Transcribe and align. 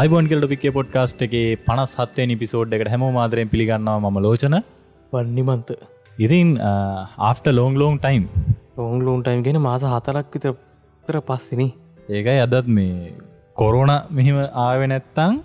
අයිබෝන් 0.00 0.26
කෙල් 0.30 0.40
ටොපික්ේ 0.40 0.70
පොඩ්කාස්ට් 0.76 1.20
එක 1.26 1.34
පනස් 1.66 1.92
සත්වය 1.96 2.24
නිපිසෝඩ් 2.30 2.74
එකට 2.76 2.88
හැම 2.92 3.04
මාදරයෙන් 3.16 3.50
පිළිගන්නවා 3.52 4.10
ම 4.10 4.18
ලෝචන. 4.24 4.56
වන්නිමන්ත 5.12 5.70
ඉතින් 6.18 6.48
after 7.28 7.46
loan 7.58 7.78
loan 7.82 7.96
time 8.02 8.24
long loan 8.78 9.22
time 9.24 9.40
ගෙන 9.46 9.58
මාස 9.68 9.86
හතරක් 9.92 10.28
විතර 10.34 11.18
පස්සින. 11.28 11.62
ඒකයි 12.16 12.36
අදත් 12.44 12.68
මේ 12.78 13.14
කොරෝණ 13.60 13.94
මෙහිම 14.18 14.36
ආව 14.66 14.84
නැත්තං 14.92 15.40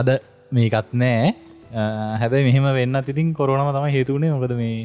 අද 0.00 0.10
මේකත් 0.52 0.96
නෑ. 1.02 1.30
හැබැයි 2.20 2.48
මෙහම 2.50 2.72
වෙන්න 2.80 3.04
තිතින් 3.08 3.36
කොරනම 3.40 3.72
තම 3.76 3.88
හේතුවනේ 3.98 4.34
මොකද 4.36 4.56
මේ 4.62 4.76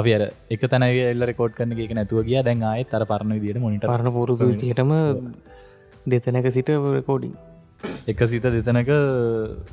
අපි 0.00 0.10
අර 0.18 0.22
එක 0.54 0.70
තැන 0.72 0.86
එල්ල 0.88 1.32
කෝඩ් 1.40 1.58
කන්න 1.58 1.80
එක 1.86 1.98
නැතුව 1.98 2.26
කිය 2.30 2.42
දැන් 2.48 2.62
ආය 2.72 2.82
තර 2.94 3.04
පරණ 3.12 3.38
විදිට 3.38 3.64
මොනිට 3.66 3.92
පරණ 3.92 4.18
පුරුදු 4.18 4.54
තියටම 4.62 4.92
දෙතනක 6.06 6.46
සිට 6.52 6.68
රකෝඩින් 6.68 7.34
එක 8.06 8.22
සිත 8.26 8.42
දෙතනක 8.44 8.90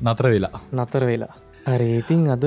නතර 0.02 0.26
වෙලා. 0.34 0.60
නතර 0.74 1.04
වෙලා. 1.06 1.34
හරි 1.68 1.88
ඉතින් 2.00 2.28
අද 2.30 2.46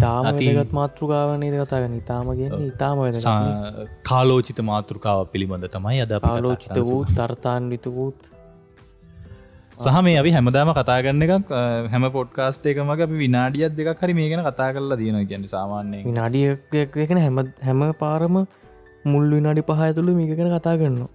තාම 0.00 0.24
තිගත් 0.38 0.72
මාතෘකාවනේද 0.72 1.54
කතාගන 1.60 1.94
ඉතාම 2.00 2.30
කියන්න 2.38 2.64
ඉතාම 2.70 2.98
කාලෝචිත 4.10 4.58
මාතෘකාව 4.62 5.20
පිළිබඳ 5.32 5.68
තමයි 5.68 6.00
අද 6.06 6.12
ආලෝචිත 6.20 6.80
වූ 6.88 7.04
තර්තාන්විත 7.12 7.86
වූත් 7.90 8.20
සහ 9.78 10.00
මේ 10.02 10.16
අපි 10.22 10.32
හැමදාම 10.36 10.72
කතාගන්න 10.74 11.22
එකක් 11.26 11.52
හැම 11.92 12.08
පොඩ්කාස්ට 12.16 12.66
එක 12.66 12.82
මක 12.84 13.06
අපි 13.06 13.16
විනාඩියත් 13.24 13.78
දෙකක් 13.78 14.02
හරි 14.02 14.18
මේ 14.18 14.28
ගැන 14.32 14.42
කතා 14.48 14.68
කරලා 14.74 14.98
තියෙන 15.02 15.20
ගැන 15.32 15.46
සාමාන්‍ය 15.54 16.02
විනාඩියකන 16.08 17.22
හැම 17.24 17.38
හැම 17.68 17.86
පාරම 18.02 18.42
මුල් 19.04 19.30
විනාඩි 19.38 19.62
පහය 19.70 19.90
තුළ 19.94 20.10
මේක 20.18 20.34
ගැන 20.38 20.50
කතා 20.56 20.76
කරනවා 20.82 21.10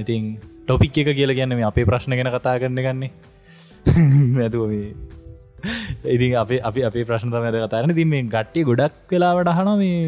ඉතින් 0.00 0.24
ටොපික් 0.64 0.98
එක 0.98 1.10
කියල 1.16 1.32
ගැන්න 1.38 1.56
මේ 1.56 1.68
අපේ 1.70 1.84
ප්‍රශ්න 1.84 2.16
ගැන 2.18 2.30
කතා 2.32 2.56
කරන්න 2.60 2.82
ගන්නේ. 2.86 3.10
ඇතුව 4.44 4.64
මේ 4.70 4.94
ඉතින් 6.06 6.36
අපේ 6.42 6.60
අපි 6.62 6.86
අපේ 6.88 7.04
ප්‍රශ්න 7.04 7.32
තමද 7.32 7.62
කතාරන 7.64 7.94
ති 7.98 8.04
මේ 8.04 8.24
ගට්ටිය 8.26 8.66
ගොඩක් 8.70 9.12
වෙලාවට 9.12 9.52
හන 9.58 9.70
මේ 9.82 10.00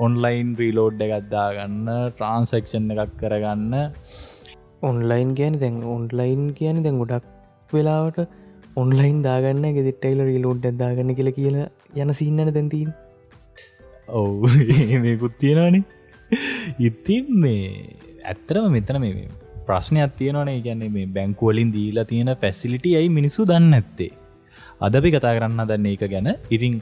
ඔන්ලයින් 0.00 0.54
ප්‍රීලෝඩ් 0.58 1.02
එකත්දා 1.06 1.48
ගන්න 1.56 1.88
ට්‍රන්සක්ෂන් 2.10 2.90
එකක් 2.94 3.12
කරගන්න. 3.20 3.74
ඔන්ලයින් 4.82 5.30
කියන 5.38 5.60
දැන් 5.62 5.76
ඔන්ලයින් 5.96 6.42
කියන 6.58 6.82
දැන් 6.84 6.98
ගොඩක් 7.02 7.26
වෙලාවට 7.72 8.20
ඔන්ලයින් 8.76 9.18
දාගන්න 9.22 9.64
ගෙදිටයිල 9.78 10.20
රීලෝඩ් 10.30 10.66
දාගන්න 10.82 11.16
කියල 11.18 11.30
කියලා 11.38 11.70
යන 12.02 12.14
සින්නන 12.20 12.54
දැන්තීන් 12.56 12.92
ඔවු. 14.08 14.46
මේකුත් 15.02 15.34
තියෙනවානේ. 15.38 15.84
ඉතින් 16.78 17.26
මේ 17.42 17.96
ඇත්තරම 18.30 18.66
මෙතන 18.76 18.98
මේ 19.04 19.28
ප්‍රශ්නයක් 19.66 20.16
තියෙනවනේ. 20.18 20.58
ගැන්නේ 20.66 20.90
මේ 20.96 21.06
බැංකුවලින් 21.16 21.70
දීලා 21.76 22.08
තියෙන 22.12 22.30
පැසිලිටි 22.42 22.96
ඇයි 22.98 23.16
මිනිස්සු 23.18 23.48
දන්න 23.50 23.78
ඇත්තේ 23.78 24.10
අදපි 24.86 25.12
කතා 25.14 25.34
කරන්න 25.36 25.62
දන්න 25.70 25.86
එක 25.94 26.04
ගැන. 26.12 26.28
ඉතිං 26.56 26.74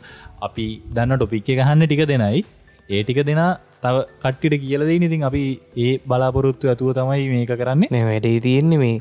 අපි 0.46 0.66
දන්න 0.96 1.18
ටොපික් 1.18 1.50
එක 1.52 1.60
ගහන්න 1.60 1.86
ටික 1.86 2.04
දෙනයි. 2.12 2.40
ඒ 2.88 3.02
ටික 3.04 3.20
දෙනා 3.28 3.50
තව 3.82 3.96
කට්ටිට 4.22 4.62
කියලදේ 4.64 4.98
ඉතින් 5.08 5.22
අපි 5.28 5.42
ඒ 5.84 5.92
බලාපොරොත්තු 6.08 6.70
ඇතුව 6.72 6.92
තමයි 6.98 7.28
මේක 7.34 7.52
කරන්නේ. 7.60 8.04
වැඩේ 8.10 8.40
තියෙන්නේ 8.46 8.80
මේ 8.84 8.96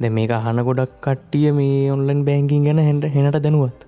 දැ 0.00 0.12
මේක 0.18 0.32
අහන 0.38 0.62
ගොඩක් 0.68 0.94
කට්ටිය 1.06 1.52
මේ 1.58 1.90
ඔන්ලන් 1.94 2.22
බැංකින් 2.28 2.64
ගැන 2.66 2.80
හැට 2.86 3.06
හෙනට 3.16 3.38
දැනුවත්. 3.44 3.80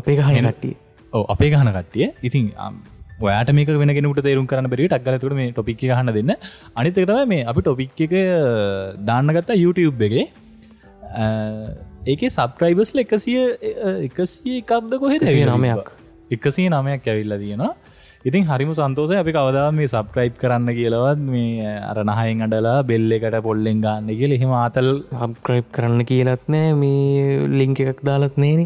අපේ 0.00 0.16
ගහන 0.18 0.48
කට්ටිය. 0.48 0.74
ඕ 1.12 1.24
අපේ 1.34 1.50
ගහන 1.52 1.70
කට්ටිය. 1.76 2.08
ඉතින් 2.28 2.52
ඔයාට 3.26 3.52
මේක 3.58 3.70
වෙන 3.82 3.94
කෙනට 3.98 4.20
තේරුම් 4.28 4.46
කරන්න 4.50 4.70
බරි 4.72 4.88
ටක්ගලතුට 4.92 5.38
මේ 5.40 5.52
ටොපික් 5.56 5.82
හන්න 5.98 6.12
දෙන්න. 6.18 6.34
අනිතකතව 6.80 7.22
මේ 7.32 7.46
අපි 7.52 7.60
ටොපික් 7.66 8.02
එක 8.06 8.14
දාන්නගත්තා 9.10 9.62
YouTube 9.64 10.04
එකේ. 10.08 10.26
ඒක 12.12 12.22
සබ්‍රයිබස්ල 12.36 13.02
එකසිය 13.04 13.40
එකසිය 14.08 14.58
එකක්ද 14.62 14.92
කොහෙද 15.02 15.26
නමයක් 15.54 15.90
එකසිය 16.36 16.68
නමයක් 16.74 17.08
ඇවිල්ල 17.12 17.34
තියෙනවා. 17.42 17.72
ඉතින් 18.28 18.44
හරිම 18.50 18.70
සන්තෝසය 18.78 19.14
අපි 19.20 19.32
කවදා 19.36 19.68
මේ 19.78 19.88
සබ්‍රයිබ් 19.94 20.34
කරන්න 20.42 20.68
කියලවත් 20.78 21.22
මේ 21.32 21.72
අර 21.90 21.98
නහයෙන් 22.10 22.44
අඩලා 22.46 22.76
බෙල්ල 22.90 23.16
එකට 23.16 23.36
පොල්ලෙන් 23.46 23.82
ගන්න 23.84 24.12
කියල 24.20 24.34
එහෙම 24.36 24.52
ආතල් 24.62 24.90
හබ්ක්‍රයිප් 25.22 25.66
කරන්න 25.76 26.06
කියලත් 26.10 26.44
නෑ. 26.54 26.68
මේ 26.82 27.48
ලිංක 27.60 27.80
එකක් 27.84 28.00
දාලත් 28.08 28.36
නේන 28.44 28.62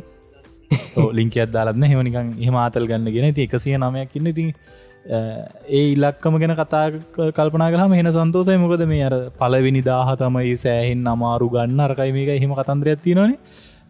ලිංකයක් 1.19 1.53
දාලත්න 1.53 1.87
හෙමනිකන් 1.93 2.33
එහම 2.45 2.57
ආතල් 2.65 2.89
ගන්න 2.91 3.15
ගෙන 3.17 3.35
ති 3.35 3.47
එකසිය 3.49 3.77
නමයක් 3.77 4.17
ඉන්න. 4.19 4.33
ඉතින් 4.33 4.51
ඒ 5.07 5.85
ඉල්ලක්කම 5.93 6.39
ගැන 6.43 6.55
කතා 6.61 6.85
කල්පනා 7.39 7.71
කරම 7.75 7.95
හෙන 7.99 8.11
සන්තෝසය 8.17 8.57
මොකද 8.65 8.85
මේ 8.93 9.05
අර 9.09 9.15
පලවිනි 9.41 9.83
දාහ 9.91 10.09
තමයි 10.23 10.57
සෑහෙන් 10.65 11.07
අමාරු 11.15 11.49
ගන්න. 11.55 11.81
අරකයි 11.87 12.13
මේක 12.19 12.33
එහෙම 12.37 12.55
කතන්දරයක් 12.61 13.03
තියෙනවානේ. 13.07 13.39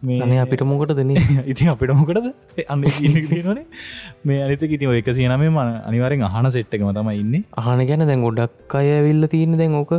මේ 0.03 0.39
අපිට 0.39 0.61
මොකට 0.71 0.93
දෙන 0.99 1.15
ඉතින් 1.53 1.71
අපිට 1.73 1.95
මොකටද? 2.01 2.27
අන්න 2.67 2.83
තියෙනවනේ. 2.83 3.65
මේ 4.23 4.43
අනිත 4.45 4.67
ඉතින් 4.69 4.93
එක 4.99 5.09
සියනමේ 5.19 5.49
ම 5.49 5.59
අනිවරෙන් 5.89 6.27
අහන 6.29 6.51
සෙට්ටකම 6.57 6.93
තම 6.99 7.11
ඉන්න. 7.15 7.43
අහන 7.63 7.83
ගැන 7.91 8.07
දැන් 8.11 8.23
ගොඩක් 8.27 8.79
අය 8.81 8.93
විල්ල 9.07 9.33
තියෙන 9.33 9.57
දැන් 9.57 9.81
ඕක 9.81 9.93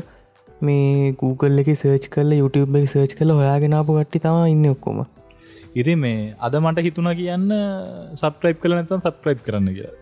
මේ 0.61 1.13
Google 1.21 1.63
එක 1.63 1.71
සර්ච් 1.75 2.11
කල 2.11 2.33
YouTube 2.41 2.79
එක 2.79 2.89
සර්ච් 2.89 3.15
කල 3.19 3.31
හොයාගෙනාපු 3.39 3.99
කට්ටි 3.99 4.23
තම 4.25 4.45
ඉන්න 4.55 4.75
ඔක්කොම 4.75 5.07
ඉති 5.81 5.95
මේ 6.05 6.21
අද 6.47 6.55
මට 6.63 6.85
හිතුනා 6.87 7.15
කියන්න 7.21 7.53
සබ්‍රයිප් 8.23 8.59
කල 8.63 8.75
නැතම් 8.77 9.05
සබ්‍රයිප් 9.07 9.41
කරන්න 9.47 9.71
කියලා. 9.77 9.95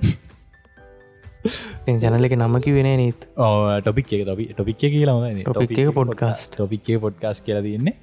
ජනලක 2.03 2.35
නමකි 2.41 2.71
වෙන 2.77 2.89
නීත්? 3.03 3.21
ටොපික් 3.83 4.13
එක 4.17 4.23
ටොපි 4.27 4.45
ටොපික් 4.55 4.79
කියලා 4.83 5.95
පොඩ්කාස් 6.01 6.41
ටොපික් 6.55 6.89
පොඩ්කාස් 7.07 7.39
කියලා 7.47 7.65
තියන්නේ. 7.69 7.95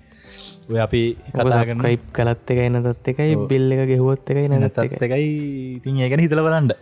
ඔය 0.72 0.80
අපි 0.86 1.02
කතාගන්න 1.36 1.84
රයිප් 1.88 2.04
කලත් 2.18 2.52
එකයි 2.54 2.70
නතත් 2.72 3.14
එකයි 3.14 3.36
බිල්ල 3.52 3.70
එක 3.76 3.82
ගෙහුවොත් 3.92 4.30
එකයි 4.34 4.48
නැතත් 4.54 4.80
එකයි. 5.08 5.30
ඉතින් 5.78 6.02
ඒගැන 6.04 6.24
හිතල 6.26 6.44
බලන්ඩ 6.48 6.74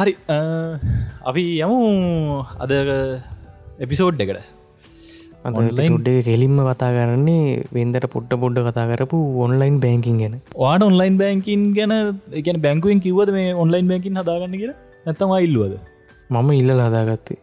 හරි 0.00 0.12
අපි 1.30 1.44
යමු 1.66 1.78
අද 2.64 2.72
එපිසෝඩ් 3.84 4.24
එකට 4.24 4.57
ඩේ 5.44 6.22
කෙලින්ම 6.28 6.56
කතා 6.68 6.90
කරන්නේ 6.96 7.42
වෙන්දට 7.76 8.06
පොට්ට 8.14 8.32
පොඩ්ඩ 8.42 8.66
කතා 8.68 8.86
කරපු 8.90 9.18
ඔන්ලයින් 9.44 9.76
බැංකින් 9.84 10.18
ගැන. 10.22 10.34
වාට 10.62 10.82
ඔන්ලයින් 10.88 11.18
බැංකින් 11.20 11.62
ගැන 11.76 11.92
එකන 12.40 12.60
බැංකුවෙන් 12.66 13.00
කිවද 13.06 13.30
මේ 13.36 13.54
ඔන්ලයින් 13.64 13.86
බැංකින් 13.90 14.18
හදාගන්න 14.20 14.56
කියලා? 14.62 14.78
නැත්තම 15.06 15.34
ඉල්ලුවද? 15.46 15.74
මම 16.30 16.48
ඉල්ල 16.60 16.70
හදාගත්තේ. 16.86 17.38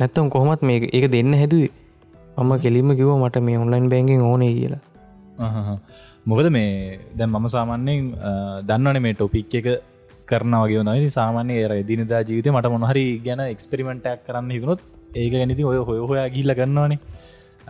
නැත්තම් 0.00 0.30
කොහොමත් 0.34 0.62
මේ 0.62 0.88
ඒක 0.96 1.06
දෙන්න 1.16 1.32
හැදුවේ. 1.42 1.72
මම 2.38 2.52
කෙලිම 2.64 2.90
කිව 3.00 3.10
මට 3.16 3.42
මේ 3.48 3.58
ඔන්ලයින් 3.64 3.88
බැංකින් 3.92 4.22
ඕනේ 4.30 4.52
කියලා. 4.58 4.82
මොකද 6.30 6.48
මේ 6.56 7.00
දැන් 7.18 7.30
මම 7.30 7.48
සාමාන්‍යයෙන් 7.56 8.08
දන්නවන 8.68 9.02
මේ 9.06 9.14
ටොපික් 9.18 9.54
එක 9.60 9.68
කරන 10.30 10.56
වගේ 10.62 10.86
නයි 10.88 11.12
සාමාන්‍ය 11.18 11.52
ඒර 11.60 11.72
දිනදා 11.90 12.22
ජීවිත 12.28 12.48
මට 12.54 12.72
මොහරි 12.76 13.04
ගැන 13.26 13.40
එක්ස්පෙරිමෙන්ටක් 13.54 14.24
කරන්න 14.26 14.50
හිතුනොත් 14.56 14.82
ඒක 15.14 15.32
ගැනති 15.32 15.64
ඔය 15.70 15.78
හොය 15.88 15.98
හොයා 16.10 16.28
ගිල්ල 16.36 16.52
ගන්නවානේ 16.58 16.98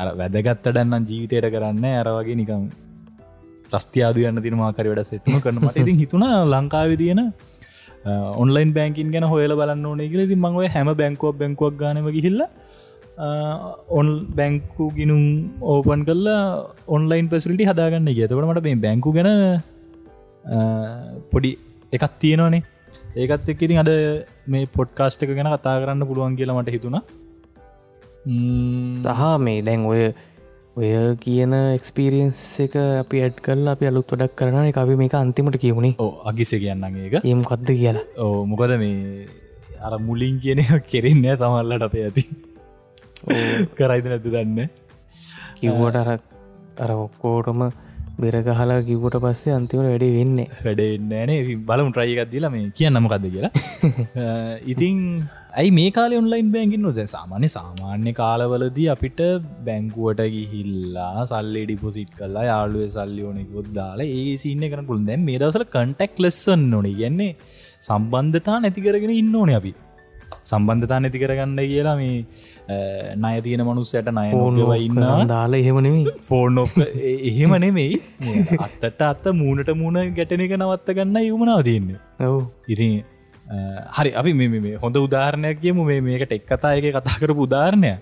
අර 0.00 0.08
වැදගත්ත 0.20 0.66
ඩන්නන් 0.66 1.04
ජීවිතයට 1.10 1.46
කරන්න 1.54 1.84
අර 2.00 2.08
වගේ 2.16 2.36
නිකම් 2.40 2.62
ප්‍රස්තියාද 3.70 4.16
යන්න 4.28 4.42
තිනමාකර 4.44 4.86
වැඩ 4.90 5.08
සෙට්ම 5.12 5.36
කරන. 5.44 5.58
මට 5.64 5.82
ඉතින් 5.82 5.98
හිතුනා 6.02 6.44
ලංකාව 6.52 6.92
තියෙන 7.02 7.20
ඔන්ලයින් 8.42 8.70
බැංකින් 8.76 9.12
ගැන 9.14 9.26
හොයල 9.32 9.52
බලන්න 9.60 9.86
ඕනේ 9.90 10.08
කියල. 10.12 10.22
ති 10.30 10.36
මංව 10.44 10.68
හැම 10.74 10.88
බැංකුවක් 11.00 11.36
බැංකුවක් 11.40 11.74
ගනම 11.80 12.08
ගිහිල්ල 12.16 12.40
ඔන් 13.98 14.08
බැංකු 14.38 14.84
ගිනුම් 14.98 15.22
ඕපන් 15.72 16.02
කල්ලා 16.08 16.42
ඔන්ලයින් 16.96 17.28
පෙසිලිටි 17.32 17.68
හදාගන්න 17.70 18.10
ගතකට 18.18 18.48
මට 18.50 18.66
මේ 18.66 18.82
බැංකු 18.86 19.12
ගැන 19.16 19.30
පොඩි 21.32 21.50
එකක් 21.96 22.04
තියෙනවානේ. 22.22 22.62
ඒකත් 23.22 23.48
එක්කිරින් 23.52 23.80
අද 23.82 23.90
මේ 24.52 24.70
පොඩ්කාස්ට 24.76 25.24
එක 25.24 25.32
ගැන 25.38 25.50
කතා 25.54 25.76
කරන්න 25.82 26.08
පුළුවන් 26.10 26.36
කියලා 26.40 26.58
මට 26.58 26.76
හිතුණා. 26.76 27.02
දහා 28.26 29.38
මේ 29.38 29.62
දැන් 29.62 29.86
ඔය 29.86 30.12
ඔය 30.76 30.90
කියන 31.16 31.54
එක්ස්පිරියන්ස් 31.56 32.40
එක 32.60 32.76
අපි 32.76 33.22
ඇඩ් 33.24 33.40
කරලා 33.40 33.74
අපි 33.76 33.88
අලුත් 33.88 34.12
ොඩක් 34.12 34.36
කරන 34.36 34.72
අපි 34.74 34.96
මේක 34.96 35.14
අන්තිමට 35.14 35.56
කියවුණේ 35.56 35.96
ඕ 35.98 36.20
අගිස 36.24 36.52
කියන්න 36.54 36.84
ඒක. 36.84 37.24
ඒම් 37.24 37.42
කක්ද 37.42 37.76
කියලා? 37.80 38.04
ඕ 38.18 38.44
මොකද 38.44 38.76
මේ 38.78 39.26
අර 39.80 39.98
මුලින් 39.98 40.36
කියන 40.38 40.60
කෙරෙන්න 40.86 41.24
තමල්ලට 41.36 41.82
අපේ 41.82 42.04
ඇති. 42.04 42.24
කරයිද 43.74 44.04
නැතු 44.04 44.30
දන්න 44.30 44.68
කිව්වට 45.60 45.96
අර 45.96 46.10
අර 46.78 46.90
ඔක්කෝටම 46.96 47.70
බෙරගහලා 48.20 48.80
කිවට 48.82 49.16
පස්සේ 49.16 49.56
අන්තිමට 49.56 49.88
වැඩේ 49.88 50.12
වෙන්නේ 50.12 50.48
වැඩෙන්නෑනේ 50.60 51.56
බලමු 51.66 51.90
ට්‍රයිකක්දදිල 51.90 52.48
මේ 52.50 52.70
කියන්න 52.76 53.00
මොකක්ද 53.00 53.26
කියලා. 53.32 53.52
ඉතින් 54.72 54.98
ඇයි 55.50 55.70
මේ 55.78 55.90
කාල 55.96 56.12
ඔන්ලයින් 56.18 56.48
බැංගින් 56.54 56.82
නොද 56.86 56.98
සාමාන්‍ය 57.14 57.48
සාමාන්‍ය 57.54 58.12
කාලවලදී 58.20 58.88
අපිට 58.94 59.20
බැංකුවට 59.66 60.22
ගිහිල්ලා 60.34 61.26
සල්ලි 61.30 61.62
ඩිපොසිට් 61.66 62.12
කල්ලා 62.20 62.46
යාළුව 62.50 62.86
සල්ලියෝනෙකුත් 62.96 63.68
දාලා 63.78 64.08
ඒ 64.20 64.32
සින්න 64.44 64.64
කරන 64.72 64.88
පුළ 64.90 65.04
දැන් 65.10 65.26
මේ 65.28 65.38
දසල 65.42 65.66
කටෙක් 65.76 66.14
ලෙස්සන් 66.24 66.64
නොන 66.74 66.88
ගැන්නේ 67.00 67.32
සම්බන්ධතා 67.88 68.58
නැති 68.64 68.86
කරගෙන 68.86 69.14
ඉන්න 69.20 69.38
ඕන 69.40 69.52
අපි. 69.60 69.72
සම්බන්ධතා 70.50 70.98
නැති 71.02 71.22
කරගන්න 71.22 71.60
කියලා 71.72 71.96
මේ 72.00 72.16
නය 73.24 73.34
තියෙන 73.46 73.62
මනුස්සයට 73.68 74.10
නය 74.18 74.26
ඉන්න 74.86 75.00
දාලා 75.32 75.62
එහෙමනෙමේ 75.62 76.18
ෆෝර්න් 76.30 76.58
එහෙම 77.30 77.54
නෙමෙයි. 77.66 78.02
අත්තට 78.66 79.02
අත්ත 79.12 79.26
මූුණට 79.40 79.72
මූුණ 79.80 80.18
ගැටන 80.18 80.44
එක 80.46 80.54
නවත්ත 80.60 80.98
ගන්න 80.98 81.26
යුමනාව 81.30 81.64
තියන්නේ. 81.70 81.98
ඔව. 82.28 82.38
ඉතින් 82.74 82.94
හරි 83.96 84.10
අපි 84.20 84.32
මේ 84.34 84.74
හොඳ 84.82 84.96
උදාහරණයක් 84.96 85.56
කියමු. 85.62 85.84
මේ 85.84 86.00
මේකට 86.00 86.32
එක් 86.32 86.44
කතා 86.50 86.74
එක 86.78 86.86
කතා 86.96 87.20
කරපු 87.22 87.46
උදාහරණය 87.48 87.92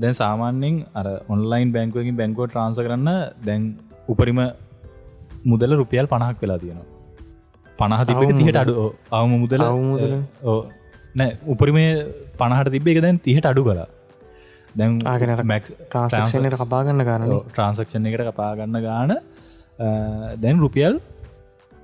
දැන් 0.00 0.14
සාමාන්‍යෙන් 0.22 0.74
අර 0.94 1.06
ඔන්ලයින් 1.28 1.72
බැංකුවකින් 1.76 2.16
බැංකෝ 2.20 2.46
ට්‍රන්ස 2.48 2.78
කරන්න 2.86 3.10
දැන් 3.46 3.62
උපරිම 4.08 4.40
මුදල 5.44 5.72
රුපියල් 5.80 6.06
පණහක් 6.12 6.38
වෙලා 6.42 6.60
තියෙනවා. 6.62 6.88
පණහ 7.78 8.02
තිබක 8.08 8.30
තිහට 8.40 8.62
අඩු 8.62 8.74
අවම 9.16 9.32
මුදල. 9.42 9.60
අවමුදල 9.70 10.14
නෑ 11.14 11.30
උපරිමේ 11.52 11.90
පණහට 12.38 12.72
තිබ්බ 12.74 12.86
එක 12.88 13.00
දැන් 13.04 13.18
තිහට 13.26 13.46
අඩු 13.50 13.62
කලා 13.66 13.88
දැන් 14.74 14.92
ආගෙන 15.04 15.32
මැක් 15.44 15.64
ට්‍රන්සක්ෂණයට 15.68 16.56
කපාගන්න 16.62 17.04
කාරන 17.08 17.24
ට්‍රන්සක්ෂණ 17.28 18.06
එකට 18.10 18.24
කපාගන්න 18.30 18.78
ගාන 18.86 19.12
දැන් 20.42 20.62
රුපියල් 20.64 20.94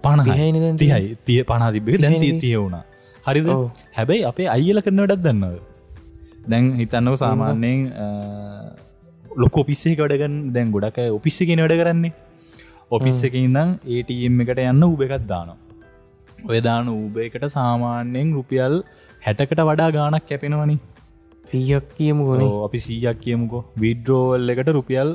දැන් 0.05 0.77
තියයි 0.83 1.17
තිය 1.29 1.41
පනා 1.51 1.71
තිබේ 1.77 1.99
දැන් 2.05 2.21
තිය 2.25 2.35
තිය 2.45 2.57
වුණා. 2.63 2.85
හරිද. 3.27 3.49
හැබැයි 3.99 4.29
අපේ 4.31 4.49
අයිල 4.57 4.81
කරන 4.87 5.01
වැඩක් 5.03 5.25
දන්නව 5.27 5.57
දැන් 6.53 6.65
හිතන්නව 6.81 7.15
සාමාන්‍යයෙන් 7.25 7.81
ලොක 9.43 9.57
ඔපිස්සේ 9.63 9.95
වැඩගන්න 10.01 10.37
දැන් 10.55 10.75
ගොඩක් 10.75 10.99
ඔපිස්ස 11.19 11.39
කියෙන 11.49 11.63
වැඩ 11.65 11.79
කරන්නේ. 11.81 12.13
ඔපිස්ස 12.97 13.19
එක 13.29 13.35
ඉඳම් 13.47 13.71
ඒටම් 13.95 14.43
එකට 14.43 14.61
යන්න 14.67 14.85
උබ 14.91 15.03
එකත් 15.07 15.27
දානවා. 15.33 15.59
ඔය 16.51 16.59
දාන 16.67 16.87
ඌබ 16.95 17.17
එකට 17.27 17.45
සාමාන්‍යයෙන් 17.57 18.29
රුපියල් 18.39 18.75
හැටකට 19.27 19.61
වඩා 19.69 19.91
ගානක් 19.97 20.25
කැපෙනවනි. 20.31 20.77
සීයක් 21.51 21.87
කියමු 21.99 22.23
ගොනේ 22.29 22.49
ඕ 22.53 22.61
අපි 22.67 22.79
සීයක් 22.87 23.19
කියමුකෝ. 23.25 23.63
විඩ්‍රෝවල් 23.83 24.53
එකට 24.55 24.71
රුපියල් 24.79 25.11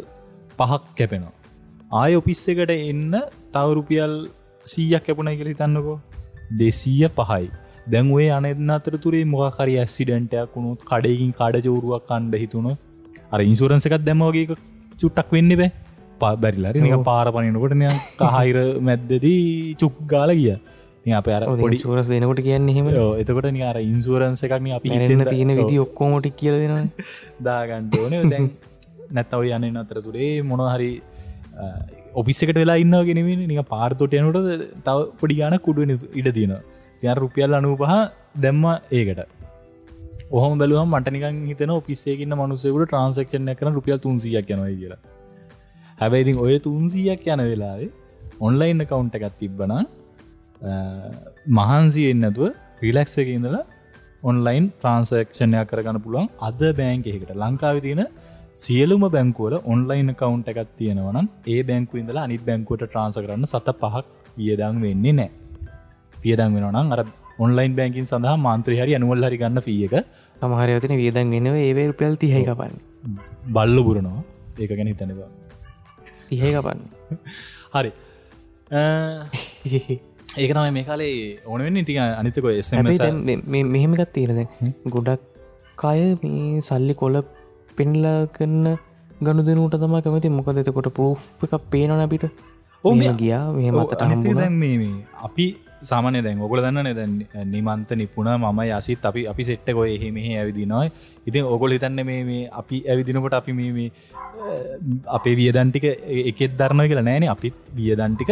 පහක් 0.60 0.84
කැපෙනවා. 1.00 1.34
ආය 2.02 2.12
ඔපිස්ස 2.22 2.44
එකට 2.54 2.74
එන්න 2.76 3.14
තව 3.54 3.68
රුපියල් 3.80 4.14
සීයක් 4.66 5.06
කැපුණ 5.06 5.32
කියල 5.38 5.50
හිතන්නකෝ. 5.52 5.98
දෙසීය 6.58 7.10
පහයි. 7.12 7.46
දැන් 7.88 8.12
ඔය 8.12 8.28
අනෙදන්න 8.30 8.74
අතර 8.78 8.96
තුරේ 8.98 9.24
මොකරි 9.26 9.78
ඇස්සිඩන්ටයක් 9.78 10.56
වුණුත් 10.56 10.84
කඩයකින් 10.92 11.32
කඩ 11.40 11.66
ජෝරුවක් 11.70 12.06
කණ්ඩ 12.10 12.44
හිතුුණ 12.44 12.70
අර 13.32 13.42
ඉන්සුරන්ස 13.44 13.88
එකක් 13.88 13.98
දැමවගේ 14.10 14.60
චුට්ටක් 15.00 15.32
වෙන්න 15.38 15.56
බෑ. 15.62 15.72
පා 16.20 16.36
බැරිලරි 16.36 16.84
නික 16.84 17.08
පාරපනනකොට 17.10 17.76
නිය 17.76 17.90
කහහිර 18.20 18.60
මැද්දදී 18.82 19.76
චුක් 19.76 19.98
ගාල 20.08 20.32
ගිය. 20.34 20.56
අප 21.14 21.28
අර 21.30 21.44
පොඩි 21.54 21.82
චෝරස් 21.84 22.08
දෙනකොට 22.08 22.44
කියන්න 22.48 22.70
හෙම 22.70 22.92
එතකොට 23.20 23.48
අර 23.72 23.78
ඉන්සුරන්ස 23.84 24.44
එකක්න 24.48 24.70
අපි 24.80 24.94
හිතෙන 24.96 25.26
තියෙන 25.32 25.56
විදි 25.60 25.82
ඔක්කෝමොටික් 25.86 26.38
කියල 26.38 26.56
දෙෙන 26.62 26.92
දාගන්ට 27.42 27.98
ඕන. 28.00 28.14
දැන් 28.30 28.46
නැත්තව 29.12 29.44
යන්න 29.50 29.82
අතරතුරේ 29.82 30.32
මොනහරි 30.44 30.92
ඔපිස්සකට 32.14 32.58
වෙලා 32.58 32.78
ඉන්නගෙනමින් 32.84 33.46
නික 33.52 33.62
පාර්තොට 33.68 34.18
යනට 34.20 34.38
තව 34.86 34.98
පොඩි 35.20 35.40
ගාන 35.40 35.56
කුඩුව 35.60 36.04
ඉඩ 36.20 36.30
තියෙන 36.38 36.54
තියන් 37.02 37.16
රුපියල් 37.16 37.58
අනූ 37.60 37.76
පහ 37.78 37.94
දැම්ම 38.38 38.64
ඒකට. 38.92 39.22
ඔහම 40.32 40.54
බැලුවම් 40.62 40.94
මටනිකන් 40.96 41.42
හිතන 41.50 41.74
ඔපිස්සේකින්න 41.80 42.38
මනුසෙකුට 42.40 42.88
ට්‍රන්සක්ෂණ 42.88 43.52
කරන 43.60 43.76
රුපියල් 43.80 44.00
තුන්සියක් 44.00 44.54
යනයි 44.56 44.78
කියලා. 44.80 45.02
හැබැයිතින් 46.00 46.40
ඔය 46.46 46.56
තුන්සියක් 46.60 47.28
යන 47.28 47.44
වෙලාවේ 47.52 47.92
ඔන්ලයින් 48.40 48.82
කවුන්ට 48.90 49.16
එකත් 49.18 49.38
තිබ්බන 49.42 49.74
මහන්සි 51.52 52.04
එන්නතුව 52.14 52.50
රිලක්ස 52.84 53.16
එක 53.22 53.30
ඉඳලා 53.38 53.64
ඔන්ලයින් 54.24 54.66
ට්‍රන්සක්ෂණයක් 54.74 55.68
කරගන්න 55.72 56.04
පුළුවන් 56.06 56.30
අද 56.48 56.62
බෑන්ක 56.80 57.08
එකට 57.12 57.32
ලංකාව 57.36 57.78
තියෙන 57.86 58.04
සියලුම 58.58 59.04
බැංකුවල 59.10 59.56
ඔන්ලයින් 59.66 60.10
කවුන්ට 60.16 60.50
එකක් 60.52 60.60
තියෙනවනම් 60.78 61.28
ඒ 61.48 61.62
බැංකු 61.64 61.98
ඉඳලා 61.98 62.26
අනිත් 62.28 62.44
බැංකුවට 62.46 62.84
ට්‍රන්ස 62.86 63.18
කරන්න 63.18 63.48
සත 63.48 63.70
පහක් 63.82 64.06
වියදං 64.38 64.78
වෙන්නේ 64.84 65.14
නෑ 65.14 65.30
පියදං 66.16 66.54
වෙනනම් 66.58 66.94
අර 66.96 67.02
ඔන්ලයින් 67.40 67.74
බැංකින් 67.76 68.06
සඳහා 68.06 68.36
මාන්ත්‍රය 68.38 68.78
හරි 68.80 68.96
අනුවල් 69.00 69.26
හරි 69.28 69.42
ගන්න 69.42 69.66
ෆියක 69.68 69.96
තමහරයතන 70.38 70.96
වියදන් 71.02 71.34
වෙනව 71.36 71.58
ඒවේ 71.58 71.88
රුපියල් 71.90 72.16
තිහයි 72.16 72.46
කපන්න. 72.46 72.78
බල්ල 73.50 73.78
පුරනවා 73.88 74.24
ඒක 74.60 74.72
ගැන 74.72 74.90
හිතනවා 74.92 75.30
තිහයි 76.30 76.54
කපන්න. 76.56 76.80
හරි. 77.76 77.92
ඒක 80.36 80.52
තමයි 80.52 80.72
මේ 80.72 80.86
කාලේ 80.86 81.14
ඕනවෙන්න 81.46 81.84
ඉතික 81.84 82.02
අනිතක 82.02 82.46
මෙහෙමකත් 83.72 84.12
තීරද 84.14 84.42
ගොඩක් 84.96 85.32
කය 85.78 86.02
මේ 86.22 86.62
සල්ලි 86.64 86.96
කොල 86.96 87.18
පෙන්ල 87.78 88.06
කරන්න 88.36 88.68
ගණු 89.22 89.42
දෙනුට 89.44 89.76
තම 89.76 89.96
කැමති. 90.02 90.30
මොකද 90.30 90.58
එතකොට 90.58 90.90
පෝ් 90.94 91.12
එකක් 91.44 91.54
පේනන 91.72 91.92
අපිට. 92.00 92.26
ඔව් 92.84 92.92
මෙහෙම 92.92 93.04
මේ- 93.04 93.20
ගියා 93.20 93.44
මෙහෙමත්තට 93.52 94.02
හම්බුණ. 94.04 94.38
දැන් 94.38 94.56
මේ 94.56 94.78
මේ 94.78 94.96
අපි 95.24 95.46
සාමානය 95.84 96.20
දැන් 96.26 96.42
ඔගල 96.42 96.60
දන්න 96.64 96.90
දැන් 96.96 97.14
නිමන්ත 97.52 97.90
නිපුණ 97.94 98.30
මම 98.36 98.60
යසිත් 98.70 99.06
අපි 99.06 99.22
අපි 99.28 99.44
සෙට්ටකො 99.44 99.82
එහෙම 99.88 100.16
ඇවිදිනොයි 100.18 100.90
ඉතින් 101.28 101.44
ඔගොල 101.46 101.72
හිතන්න 101.72 102.00
මේ 102.10 102.42
අපි 102.52 102.78
ඇවිදිනකොට 102.88 103.34
අපි 103.34 103.52
මේ 103.54 103.90
අපේ 105.10 105.36
වියදන්ටික 105.36 105.86
එකෙත් 106.24 106.52
දරණය 106.60 106.88
කියලා 106.88 107.08
නෑන. 107.10 107.28
අපිත් 107.30 107.56
වියදන්ටික 107.76 108.32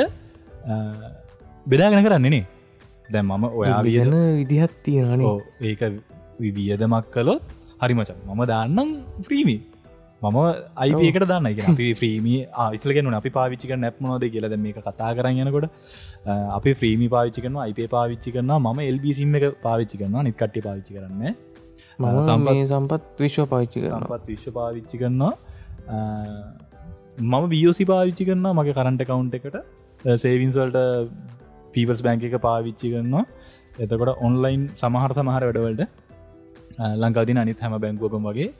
බෙදාගෙන 1.65 2.03
කරන්නේනේ 2.05 2.43
දැන් 3.11 3.25
මම 3.27 3.43
ඔයා 3.53 3.81
වියන 3.83 4.13
විදිහත් 4.39 4.73
තියෙනන 4.83 5.21
ඒක 5.61 5.81
වියදමක් 6.39 7.05
කලොත් 7.11 7.43
හරිමචන් 7.81 8.17
මම 8.27 8.41
දාන්නම් 8.45 8.89
්‍රීමි 9.29 9.57
මම 10.21 10.39
අයිකට 10.77 11.27
දන්න 11.31 11.77
්‍රීමී 11.99 12.39
ආවිසලගෙන 12.63 13.13
අපි 13.19 13.31
පාවිච්චික 13.37 13.71
නැප්මනෝද 13.77 14.25
කියලද 14.35 14.57
මේක 14.65 14.81
කතා 14.89 15.13
කරන්නකොට 15.19 15.69
අපි 16.57 16.73
්‍රීමි 16.81 17.07
පාවිච්චි 17.15 17.45
කරන 17.45 17.61
අයිපේ 17.67 17.93
පාවිච්චි 17.95 18.35
කරන 18.35 18.51
ම 18.57 18.83
එල්බිසිම් 18.89 19.39
එක 19.39 19.47
පාවිච්චි 19.63 20.01
කරන 20.03 20.19
නිත්කට 20.29 20.61
පාවිච්චි 20.67 20.97
කරන්න 20.97 21.49
සම්පත් 21.99 22.49
මේ 22.49 22.67
සම්පත් 22.67 23.03
විශ්ව 23.19 23.45
කරන 23.45 23.87
සම්පත් 23.89 24.23
විශ්ව 24.27 24.53
පාවිච්චි 24.59 24.97
කරනවා. 24.97 25.33
මම 27.21 27.49
බියෝසි 27.53 27.85
පාවිච්චි 27.85 28.27
කරන්න 28.29 28.47
මගේ 28.59 28.77
කරන්ට 28.79 29.03
කවුන්් 29.09 29.31
එකට. 29.39 29.57
සේවින්සල්ට 30.17 30.77
පීවර්ස් 31.73 32.01
බැංක 32.03 32.23
එක 32.29 32.37
පාවිච්චි 32.47 32.93
කරනවා. 32.93 33.25
එතකොට 33.79 34.23
ඔන්ලයින් 34.27 34.63
සමහර 34.75 35.11
සමහර 35.19 35.43
වැඩවලට 35.47 36.10
ලංකාදින 36.95 37.39
අනිත් 37.39 37.61
හැම 37.61 37.77
බැංකුවකම 37.77 38.27
වගේ 38.27 38.53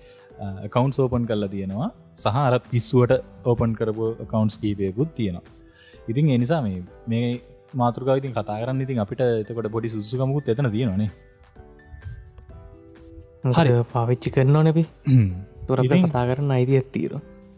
කවන්් 0.69 0.91
ඕපන් 0.99 1.25
කල්ලා 1.25 1.47
තියෙනවා. 1.47 1.91
සහ 2.17 2.27
අර 2.27 2.57
පිස්සුවට 2.57 3.11
ඕපන් 3.45 3.73
කරපු 3.73 4.15
කවන්ස් 4.29 4.59
කීපයකුත් 4.59 5.15
තියෙනවා. 5.15 5.41
ඉතින් 6.09 6.29
එනිසා 6.29 6.61
මේ 6.61 6.83
මේ 7.07 7.41
මාතෘකාවිතින් 7.75 8.31
කතා 8.31 8.61
කරන්න 8.61 8.81
ඉතින් 8.81 9.01
අපිට 9.01 9.21
එතකොට 9.21 9.67
පොඩි 9.67 9.87
සුසුකමුත් 9.87 10.49
එතන 10.49 10.69
තියෙනවානේ 10.69 11.09
හරි. 13.57 13.69
පාවිච්චි 13.93 14.29
කරනවා 14.29 14.63
නැබි 14.63 14.85
ඉතින්- 15.85 16.09
කතා 16.09 16.25
කරන්න 16.25 16.51
අයිතියක් 16.51 16.91
තීර 16.93 17.11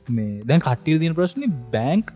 මේ 0.09 0.41
දැන් 0.41 0.59
කට්ටිය 0.59 0.99
තින 0.99 1.13
ප්‍රශ්න 1.13 1.41
බැංක් 1.71 2.11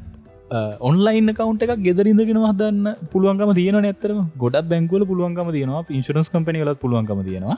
ඔන්ලයින් 0.89 1.29
කවන්ට 1.37 1.63
එකක් 1.65 1.83
ගෙදරින්දගෙන 1.87 2.39
හදන්න 2.43 2.87
පුළුවන්කම 3.11 3.51
තියෙන 3.59 3.77
ඇතරම 3.81 4.19
ගොඩක් 4.43 4.67
බැංකුවල 4.71 5.03
පුළුවන්කම 5.11 5.51
තියෙනවා. 5.55 5.83
ඉන්ශරන්ස් 5.89 6.29
කම්පනි 6.33 6.63
වලත් 6.63 6.79
පුළුවන්කම 6.83 7.21
තියෙනවා. 7.29 7.57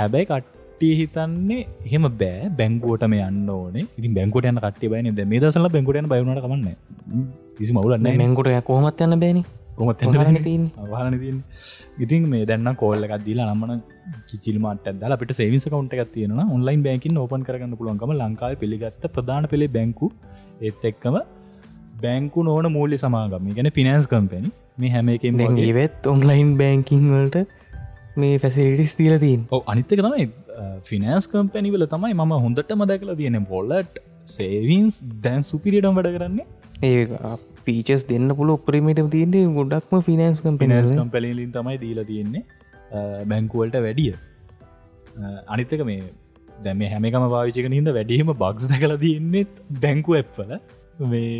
හැබැයි 0.00 0.28
කට්ටිය 0.30 0.92
හිතන්නේ 1.00 1.66
එහෙම 1.86 2.06
බෑ. 2.22 2.52
බැංකුවටම 2.60 3.16
යන්න 3.20 3.50
ඕනේ. 3.56 3.86
ඉතින් 3.98 4.14
බැංකුවට 4.18 4.50
යන්න 4.52 4.62
කට්ටිය 4.66 4.92
බයින. 4.94 5.10
මේ 5.32 5.42
දසල 5.42 5.68
බැංකුටයන 5.76 6.08
බයුණට 6.14 6.44
කමන්න 6.44 6.68
කිසි 7.58 7.76
මවුලන්න 7.78 8.08
මැංකුට 8.22 8.54
කොහොමත් 8.70 9.04
යන්න 9.06 9.20
බෑනි. 9.24 9.44
කොමත් 9.76 10.02
ඔහරණ 10.08 10.38
තියන්නේ. 10.46 10.72
අවහන 10.78 11.18
තින් 11.20 11.36
ඉතින් 12.04 12.24
මේ 12.32 12.48
දැන්න 12.50 12.72
කෝල්ල 12.82 13.06
එකක් 13.06 13.14
දීලා 13.28 13.46
නම්මන 13.50 13.80
කිචිල්මට 14.30 14.88
දල 15.02 15.14
අපට 15.16 15.32
සේවිස 15.40 15.68
කවන්ට 15.68 16.00
එකක් 16.04 16.12
තියෙන 16.16 16.40
ඔන්ලයින් 16.56 16.82
බැංකින් 16.88 17.20
ඕපන් 17.22 17.46
කරගන්න 17.48 17.78
පුළුවන්කම 17.78 18.16
ලංකාව 18.18 18.58
පිළිගත්ත 18.64 19.06
ප්‍රධාන 19.16 19.52
පෙළේ 19.52 19.74
බැංකු 19.76 20.08
ඒත් 20.68 20.84
එක්කම 20.90 21.16
බැංකු 22.04 22.44
නොන 22.48 22.68
මූල්‍ය 22.76 22.98
සමාගම. 23.04 23.48
ගැන 23.58 23.70
පිනන්ස් 23.78 24.08
කම්පැනි 24.12 24.52
මේ 24.82 24.92
හැම 24.94 25.10
දැන් 25.42 25.60
ඒවත් 25.66 26.08
ඔන්ලයින් 26.14 26.54
බෑංකිං 26.62 27.04
වලට 27.14 27.44
මේ 28.22 28.38
ෆැසිලිටිස් 28.44 28.94
තිීල 29.00 29.18
තින් 29.26 29.44
ඔව 29.56 29.60
අනිත්තක 29.74 30.00
තමයි 30.06 30.26
ෆිනන්ස් 30.90 31.28
කම්පැනිවල 31.34 31.86
තමයි 31.94 32.14
මම 32.16 32.34
හොඳට 32.46 32.74
මදැකලා 32.82 33.18
තියෙන 33.20 33.38
බොල්ලට් 33.52 34.02
සේවින්ස් 34.36 34.98
දැන් 35.26 35.46
සුපිරිටම් 35.50 35.94
වැඩ 35.98 36.10
කරන්නේ. 36.16 36.46
ඒ 36.88 37.06
පීචස් 37.66 38.04
දෙන්න 38.10 38.34
පුල 38.40 38.50
ඔපරීමට 38.56 39.04
තියන්නේ 39.14 39.46
ගොඩක්ම 39.58 40.02
ෆිනන්ස් 40.08 40.40
පිනස් 40.40 40.42
කම්පිනස් 40.46 40.92
කම්පැලිලින් 40.98 41.54
තමයි 41.56 41.78
දීලා 41.84 42.08
තියෙන්නේ 42.10 42.42
බැංකුවලට 43.30 43.78
වැඩිය. 43.86 44.12
අනිත්තක 45.54 45.82
මේ 45.90 46.02
දැම 46.66 46.84
හැමකම 46.92 47.24
පාවිචික 47.34 47.70
හිද 47.78 47.90
වැඩීම 47.98 48.34
බක්ස් 48.42 48.68
දැකලා 48.72 49.00
තියෙන්නේෙත් 49.04 49.64
බැංකු 49.84 50.18
ඇප්වල 50.20 50.52
මේ 51.12 51.32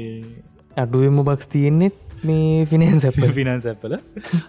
අඩුවම 0.76 1.18
බක්ස් 1.22 1.48
තියෙන්නෙත් 1.48 1.94
මේ 2.22 2.64
ෆිනන්ස 2.66 3.04
ෆිනන්ස් 3.36 3.66
ඇපල 3.66 3.94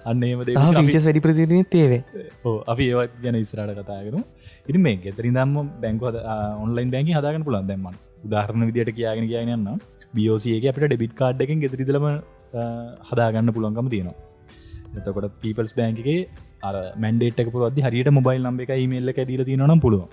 අන්න 0.06 0.24
ඒම 0.24 0.44
දේ 0.44 0.56
ෆිචස් 0.82 1.06
වැඩි 1.08 1.24
ප්‍රතිරන 1.26 1.66
තේවේ 1.68 2.02
ඕ 2.44 2.56
අපි 2.68 2.88
ඒවත් 2.92 3.18
ගැන 3.24 3.38
ඉස්රට 3.38 3.74
කතාගෙන 3.80 4.24
ඉති 4.68 4.80
මේ 4.80 5.02
ගෙතරි 5.06 5.32
දම්ම 5.32 5.72
බැංකවද 5.82 6.18
ඔන්ලයින් 6.66 6.94
බැංකි 6.96 7.18
හදාගන්න 7.20 7.46
පුළන් 7.48 7.68
දැම්මන් 7.70 7.98
උදාහරණ 8.26 8.70
විදිට 8.70 8.94
කියගෙන 8.94 9.28
කියයන්න 9.28 9.68
බියෝසියගේ 10.14 10.72
අපට 10.72 10.86
ඩෙබිට් 10.86 11.16
කාඩ් 11.16 11.44
එකින් 11.46 11.64
ගෙතරිදලම 11.64 12.08
හදාගන්න 13.10 13.54
පුළුවන්කම 13.56 13.88
තියෙනවා. 13.90 14.18
එතකොට 14.98 15.40
පීපල්ස් 15.42 15.74
බෑන්කගේ 15.78 16.20
මැන්ඩේට්ක 16.98 17.50
පුරදදි 17.54 17.82
හරියට 17.82 18.12
මොබයිල් 18.12 18.44
නම්බ 18.44 18.62
එක 18.66 18.76
ඉමල්ල 18.78 19.14
ඇදීර 19.14 19.44
තියනම් 19.46 19.82
පුළුව 19.82 20.04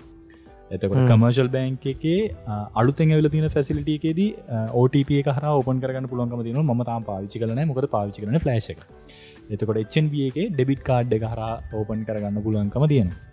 එතකොට 0.70 1.06
කමර්ශල් 1.10 1.48
බෑන්ක 1.56 1.86
එකේ 1.92 2.18
අලුතෙන් 2.80 3.14
ඇවල 3.14 3.30
තින 3.36 3.48
ෆැසිලිටියකේද 3.56 4.20
ඕටප 4.80 5.10
හර 5.36 5.46
ඕපන් 5.52 5.80
කරගන්න 5.84 6.10
පුළුවන්කම 6.12 6.44
තින 6.48 6.60
ම 6.66 6.84
තාම 6.90 7.08
පාවිචි 7.08 7.42
කරන 7.42 7.62
මොකද 7.70 7.88
පාවිචි 7.96 8.22
කරන 8.24 8.42
එක. 8.74 8.86
එතකොට 9.54 9.82
එච්චන්බගේ 9.84 10.46
ඩෙබිට් 10.52 10.86
කාඩ් 10.90 11.18
එක 11.18 11.26
හර 11.32 11.42
ඕපන් 11.80 12.06
කරගන්න 12.08 12.46
පුළුවන්කම 12.46 12.86
තියෙනවා. 12.94 13.26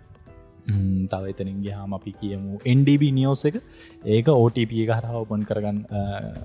තව 1.12 1.32
එතනින් 1.32 1.58
ගහම 1.64 1.92
අපි 1.98 2.12
කියමු 2.20 2.60
NDB 2.74 3.10
නිියෝස 3.18 3.42
එක. 3.50 3.56
ඒක 4.14 4.28
OTP 4.34 4.72
හරහා 4.96 5.22
ඔපන් 5.24 5.44
කරගන්න 5.50 5.78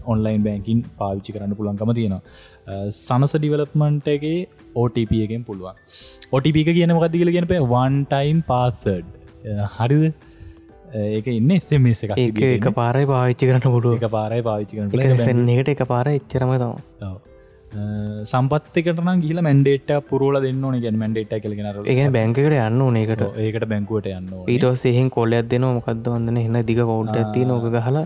ඔන්ලයින් 0.06 0.44
බැංකින් 0.48 0.84
පාවිච්චි 1.00 1.36
කරන්න 1.36 1.58
පුළන්කම 1.60 1.94
තියෙනවා. 2.00 2.22
සනස 2.98 3.34
ඩිවලප්මන්ටගේ 3.38 4.36
OTP 4.76 5.12
එකෙන් 5.26 5.48
පුළුවන්. 5.50 5.82
එක 6.64 6.72
කියන 6.78 6.96
මොකද 6.98 7.18
කියල 7.18 7.34
ගෙනපේ 7.38 7.64
වන්ටයිම් 7.74 8.40
පාසඩ් 8.52 9.10
හරිද 9.78 10.06
ඒක 10.94 11.28
ඉන්න 11.34 11.52
එස්සමස් 11.58 12.04
එක 12.06 12.42
එක 12.48 12.66
පාරයි 12.80 13.12
පාවිච්චි 13.12 13.50
කරන්න 13.50 13.76
පුඩුව 13.76 14.00
එක 14.00 14.10
පාරයි 14.16 14.48
පාවිච්චි 14.48 14.80
කරන 14.80 15.22
සෙන්නකට 15.22 15.72
එක 15.74 15.86
පාර 15.92 16.10
එච්චරම 16.14 16.56
තම 16.58 17.22
සම්පත්කටන 18.32 19.22
ගිල 19.24 19.40
මැන්ඩේට 19.42 19.94
පුරල 20.10 20.40
දෙන්න 20.42 20.64
ඕන 20.64 20.80
ගැන 20.84 21.00
මැන්ඩේට 21.02 21.34
කලගෙන 21.44 21.70
ඒ 21.86 22.10
බැංකට 22.18 22.42
යන්න 22.46 22.84
ඕනකට 22.88 23.24
ඒකට. 23.46 23.66
බැංකුවට 23.72 24.10
යන්න 24.14 24.34
ඊටස් 24.56 24.84
එහෙන් 24.92 25.10
කොල්ලයක් 25.10 25.50
දෙන 25.50 25.66
මොකක්ද 25.70 26.04
වන්නන 26.08 26.42
එන්න 26.44 26.66
දිග 26.70 26.84
කවුන්ට 26.84 27.18
ඇති 27.18 27.48
නොක 27.50 27.66
ගහලා. 27.76 28.06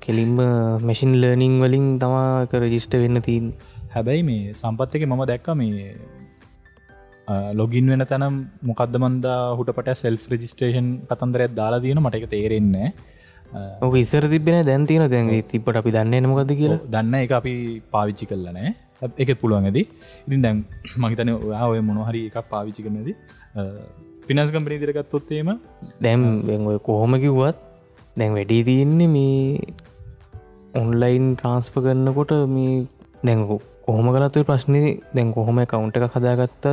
කෙලින්ම 0.00 0.38
මැසින් 0.82 1.12
ලර්නිං 1.22 1.58
වලින් 1.60 1.88
තමාක 2.00 2.54
රජිස්ට 2.62 2.96
වෙන්න 3.02 3.20
තින් 3.22 3.52
හැබැයි 3.92 4.22
මේ 4.22 4.54
සම්පත් 4.54 4.96
එක 4.96 5.04
මම 5.06 5.24
දැක්ක 5.26 5.50
මේ 5.54 5.92
ලොගින් 7.54 7.86
වෙන 7.92 8.04
තැනම් 8.06 8.34
මොකක්ද 8.62 8.96
මන්දා 8.98 9.38
හුට 9.58 9.70
පට 9.76 9.96
සෙල් 10.02 10.16
රජිස්ට්‍රේෂන් 10.32 10.88
කතන්දරයක් 11.10 11.54
දාලා 11.60 11.80
තියෙන 11.80 12.00
මට 12.02 12.20
එක 12.20 12.26
තේරෙන්නේ 12.34 12.88
ඕක 13.82 13.94
ඉස්සර 14.02 14.24
තිබෙන 14.34 14.58
දැන්තින 14.66 15.04
දැන් 15.14 15.30
තිබට 15.52 15.80
අපි 15.80 15.94
දන්න 15.96 16.14
නමකද 16.22 16.52
කියලා. 16.60 16.80
දන්න 16.86 17.14
එක 17.22 17.32
අපි 17.40 17.54
පාවිච්චි 17.94 18.28
කරලනෑ 18.30 18.74
එක 19.16 19.30
පුළුවන් 19.40 19.68
ඇති. 19.70 19.82
ඉතින් 20.26 20.42
දැන් 20.42 20.58
මහිතන 21.02 21.32
ඔයා 21.38 21.70
ඔය 21.72 21.80
මොනොහරි 21.82 22.22
එකක් 22.28 22.50
පාවිච්චි 22.52 22.84
කරනද 22.86 23.08
පිනස් 24.26 24.52
කම්පනී 24.54 24.82
දිරගත්තොත්තේම 24.82 25.50
දැම් 26.02 26.22
ඔය 26.72 26.78
කොහොම 26.88 27.14
කිව්වත් 27.24 27.64
දැන් 28.16 28.36
වැඩී 28.36 28.62
තියන්නේ 28.68 29.08
මේ 29.08 29.40
ඔන්ලයින් 30.74 31.26
ට්‍රන්ස්ප 31.36 31.74
කරන්නකොට 31.84 32.32
මේ 32.54 32.76
දැංකු 33.22 33.56
කොහොම 33.86 34.08
කලත්තුයි 34.14 34.48
ප්‍රශ්නය 34.50 34.80
දැන් 35.16 35.28
කොහොම 35.32 35.60
කවුන්ට 35.72 35.96
එක 35.98 36.16
හදාගත්තත් 36.16 36.66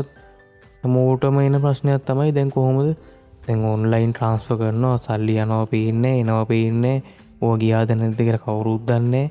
මෝටම 0.88 1.38
එන 1.42 1.58
ප්‍රශ්නයක් 1.64 2.06
තමයි 2.08 2.32
දැන් 2.38 2.50
කොහොමද? 2.56 2.90
දැන් 3.48 3.66
ඔන්ලයින් 3.72 4.14
ට්‍රන්ස්ෆ 4.14 4.50
කරනවා 4.62 4.98
සල්ලි 5.06 5.36
යනව 5.44 5.64
පේන්නේ 5.74 6.16
එනව 6.22 6.40
පේන්නේ 6.52 6.98
ඕ 7.42 7.54
ගියාද 7.62 7.92
නැති 7.94 8.28
කර 8.30 8.40
කවුරුත් 8.46 8.84
දන්නේ 8.90 9.26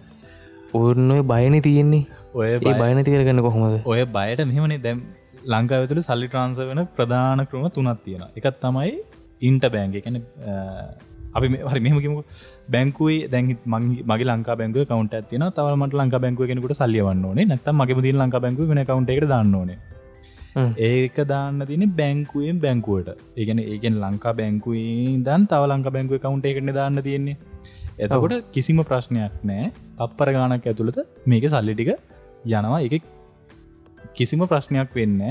ඔන්න 0.75 1.11
ඔය 1.17 1.23
බයන 1.33 1.57
තියෙන්නේ. 1.67 2.05
ඔය 2.35 2.75
බයනති 2.81 3.15
කරගන්න 3.15 3.45
කොහොමද? 3.47 3.77
ඔය 3.85 4.05
බයට 4.17 4.45
මෙහමනේ. 4.51 4.83
දැම් 4.87 5.01
ලංකාවතුළ 5.53 6.03
සල්ලි 6.09 6.29
ට්‍රන්ස 6.29 6.61
වෙන 6.71 6.81
ප්‍රධාන 6.99 7.47
ක්‍රම 7.51 7.67
තුනත් 7.77 8.05
තියෙන 8.05 8.23
එකත් 8.39 8.61
තමයි 8.63 8.93
ඉන්ට 9.49 9.67
බෑන්ග 9.75 9.97
කැන 10.05 10.21
අපි 11.37 11.47
හරි 11.71 11.81
මෙහමකිමු 11.87 12.21
බැංකුවේ 12.75 13.29
දැන් 13.33 13.51
මගේ 14.11 14.29
ලංකා 14.31 14.57
බැංගුව 14.61 14.87
කවන්ට 14.91 15.19
ඇතින 15.19 15.45
තවමට 15.57 15.99
ලංකා 16.01 16.23
බැංකුව 16.25 16.47
කෙනෙකුට 16.51 16.77
සල්ලියවන්න 16.81 17.25
ඕනේ. 17.31 17.47
නැත්තම් 17.51 17.77
මගේ 17.81 18.05
දී 18.07 18.15
ලංකා 18.21 18.43
බැංකුව 18.45 18.73
වෙන 18.73 18.83
කවන්ට 18.91 19.11
එකට 19.15 19.29
දාන්න 19.35 19.55
ඕනේ 19.61 19.79
ඒක 20.57 21.17
දාන්න 21.33 21.67
තින 21.71 21.85
බැංකුවෙන් 22.01 22.59
බැංකුවට. 22.65 23.09
ඒගන 23.41 23.61
ඒගෙන් 23.65 23.95
ලංකා 24.05 24.35
බැංකුවෙන් 24.41 25.25
දන් 25.29 25.47
තව 25.53 25.63
ලංකා 25.73 25.95
බැංකුව 25.97 26.23
කවුන්ට 26.25 26.47
එකට 26.51 26.75
දාන්න 26.81 27.03
තියෙන්නේ. 27.09 27.37
එතකොට 28.05 28.35
කිසිම 28.55 28.79
ප්‍රශ්නයක් 28.91 29.35
නෑ 29.51 29.73
තප්පර 29.99 30.29
ගානක් 30.37 30.69
ඇතුළත 30.71 30.99
මේක 31.31 31.45
සල්ලිටික 31.55 31.91
යනවා. 32.47 32.81
එක 32.87 33.03
කිසිම 34.19 34.43
ප්‍රශ්නයක් 34.53 34.91
වෙන්න 34.99 35.23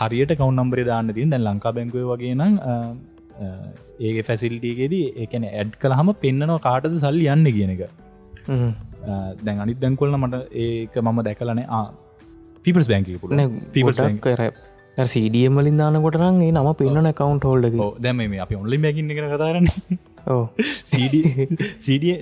හරියට 0.00 0.32
කවුන් 0.38 0.56
නම්බර 0.60 0.80
දාන්න 0.90 1.12
තින් 1.18 1.34
දැන් 1.34 1.44
ලංකා 1.48 1.74
බැංකුව 1.78 2.08
වගේ 2.12 2.34
නම් 2.38 2.54
ඒක 4.06 4.16
ෆැසිල්ටියගේදී 4.28 5.06
ඒකන 5.22 5.46
ඇඩ් 5.50 5.76
කළහම 5.82 6.10
පෙන්න්නනවා 6.24 6.64
කාටද 6.66 6.96
සල්ලි 7.04 7.28
යන්න 7.34 7.52
කියන 7.56 7.72
එක. 7.76 7.82
දැන් 9.46 9.62
අනිත් 9.64 9.78
දැංකොල්ල 9.84 10.16
මට 10.20 10.42
ඒක 10.64 10.96
මම 11.04 11.20
දැකලනේ 11.28 11.66
පිපස් 12.64 12.88
බැංක 12.88 13.10
කර 14.24 14.42
සඩියම් 14.96 15.56
වලින් 15.58 15.78
දානකොට 15.80 16.16
රන්ගේ 16.20 16.50
නම 16.52 16.68
පෙන්න්න 16.80 17.12
කවන්් 17.12 17.38
හෝල්ඩ 17.44 17.78
දැම 18.00 18.20
මේ 18.24 18.42
අපි 18.44 18.54
ඔන්ලි 18.54 18.78
මැකින්න 18.78 19.14
කන 19.16 19.26
කතාරන්න 19.32 19.68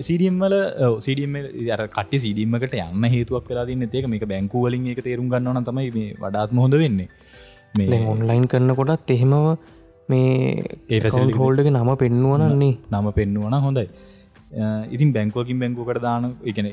සිඩියම්මල 0.00 0.54
සිඩියම 0.98 1.36
අර 1.70 1.82
කට 1.88 2.22
සිඩීමකට 2.24 2.74
යන්න 2.80 3.04
හේතුවක් 3.14 3.50
වෙලා 3.50 3.66
දින්න 3.66 3.84
ඒක 3.88 4.08
මේක 4.08 4.24
බැංකුවලින් 4.24 4.88
එක 4.94 5.02
තේරුම් 5.04 5.28
ගන්නවන 5.28 5.68
තමයි 5.68 5.90
මේ 5.98 6.16
වඩාත්ම 6.22 6.62
හොඳ 6.64 6.74
වෙන්නේ. 6.74 7.08
මේ 7.74 8.00
ඔන්ලයින් 8.06 8.48
කරනකොටත් 8.48 9.12
එහෙමව 9.16 9.46
මේ 10.08 10.64
ඒ 10.90 11.00
හෝල්ඩක 11.38 11.70
නම 11.70 11.92
පෙන්නුවනන්නේ 11.96 12.74
නම 12.92 13.06
පෙන්නුවන 13.18 13.54
හොඳයි 13.66 13.86
ඉතින් 14.88 15.12
බැංකුවකින් 15.12 15.58
බැංකුවකට 15.58 16.00
දාන 16.00 16.24
එකන 16.44 16.68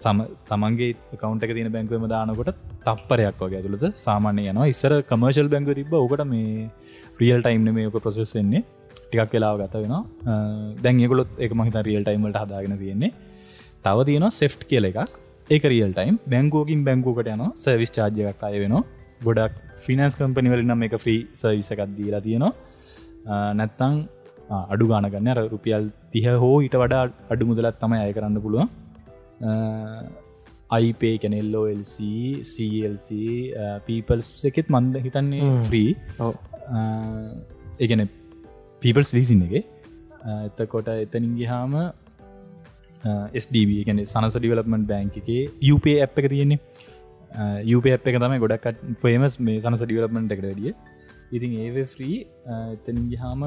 සම 0.00 0.18
තමන්ගේ 0.46 0.96
කවන්ට 1.14 1.50
තින 1.50 1.70
බැංකුවම 1.70 2.06
දානකොට 2.08 2.50
තප්පරයක් 2.82 3.40
වගේ 3.40 3.60
ඇතුළද 3.60 3.86
සාමාන්‍ය 3.98 4.44
යනවා 4.44 4.68
ඉස්සර 4.68 4.94
කමර්ශල් 5.02 5.48
බැංගු 5.48 5.74
තිබ 5.74 5.92
ඕකට 5.94 6.24
මේ 6.26 6.68
රියල් 7.20 7.40
ටයිම්න 7.40 7.70
මේක 7.70 7.98
ප්‍රසෙස්සෙන්නේ 7.98 8.64
ටිකක් 9.02 9.32
වෙලාව 9.34 9.60
ගත 9.60 9.82
වෙන 9.84 9.94
දැන්ගකොලොත් 10.78 11.30
එක 11.38 11.54
මහිත 11.54 11.78
රියල් 11.82 12.04
ටයිම්ට 12.04 12.38
හදාගෙන 12.38 12.76
තියෙන්නේ 12.78 13.12
තව 13.84 13.96
තියෙන 14.04 14.28
සෙෆ්ට් 14.32 14.62
කියල 14.64 14.88
එකක් 14.90 15.00
ඒක 15.48 15.64
රියල් 15.64 15.92
ටයිම් 15.92 16.16
බැංකෝකින් 16.26 16.80
බැංකෝකට 16.84 17.28
යන 17.28 17.44
සවිස් 17.56 17.92
චාර්ජයක් 17.92 18.46
අය 18.48 18.56
වෙන 18.64 18.76
ගොඩක් 19.20 19.54
ෆිනන්ස් 19.78 20.16
කම්පනිවලින්නම් 20.16 20.86
එක 20.86 20.96
ෆ්‍රී 20.96 21.20
සවිසකක් 21.34 21.84
දීලා 21.96 22.20
තියෙනවා 22.20 23.52
නැත්තං 23.52 23.94
අඩු 24.74 24.84
ගානගන්න 24.92 25.30
අර 25.34 25.40
රුපියල් 25.54 25.84
තිහ 26.14 26.26
හෝ 26.44 26.54
ඊට 26.64 26.76
වඩා 26.82 27.04
අඩු 27.34 27.50
මුදලත් 27.50 27.78
තමයි 27.82 28.00
අය 28.06 28.12
කරන්න 28.16 28.40
පුළුවන්. 28.44 28.68
අයිපේ 30.76 31.14
කැනෙල්ලෝල්C 31.22 31.94
CLC 32.52 33.08
පීපල්ස් 33.86 34.28
එකෙත් 34.50 34.68
මන්ද 34.74 35.04
හිතන්නේ 35.06 35.52
ෆ්‍රී 35.68 35.90
ඒගැන 37.82 38.04
පීපල්ස් 38.82 39.10
ලීසින් 39.16 39.40
එක. 39.46 39.54
එතකොට 40.48 40.88
එතනින් 40.94 41.32
ගහාම 41.40 41.74
ස්ඩB 43.42 43.70
ගැන 43.88 44.00
සනස 44.04 44.36
ඩිවලපමට 44.38 44.86
බෑංක 44.92 45.16
එකේ 45.22 45.42
UP 45.74 45.84
ඇ් 45.92 45.98
එක 46.04 46.28
තියෙන්නේ. 46.34 46.60
UP 47.76 47.84
ඇ් 47.88 47.96
එක 47.96 48.16
තමයි 48.24 48.38
ගොඩක් 48.44 48.66
පේමස් 49.04 49.34
මේ 49.46 49.58
සනස 49.64 49.82
ඩිවලපමට 49.86 50.34
එකට 50.36 50.48
ඩිය 50.48 50.72
ඉතින් 51.32 51.52
ඒ 51.62 51.86
්‍රී 51.94 52.18
එතනින් 52.72 53.08
ගහාම 53.12 53.42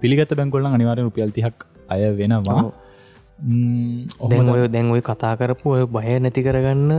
පිළිගත 0.00 0.34
බැංකොල්ලන් 0.34 0.72
අනිවාරය 0.72 1.02
රුපියල් 1.02 1.30
තිහක් 1.30 1.66
අය 1.88 2.02
වෙනවා. 2.12 2.64
දැන් 4.30 4.48
ඔය 4.48 4.66
දැන් 4.68 4.90
ඔය 4.90 5.02
කතා 5.02 5.34
කරපු 5.36 5.76
ඔය 5.76 5.86
බය 5.88 6.18
නැති 6.18 6.42
කරගන්න 6.42 6.92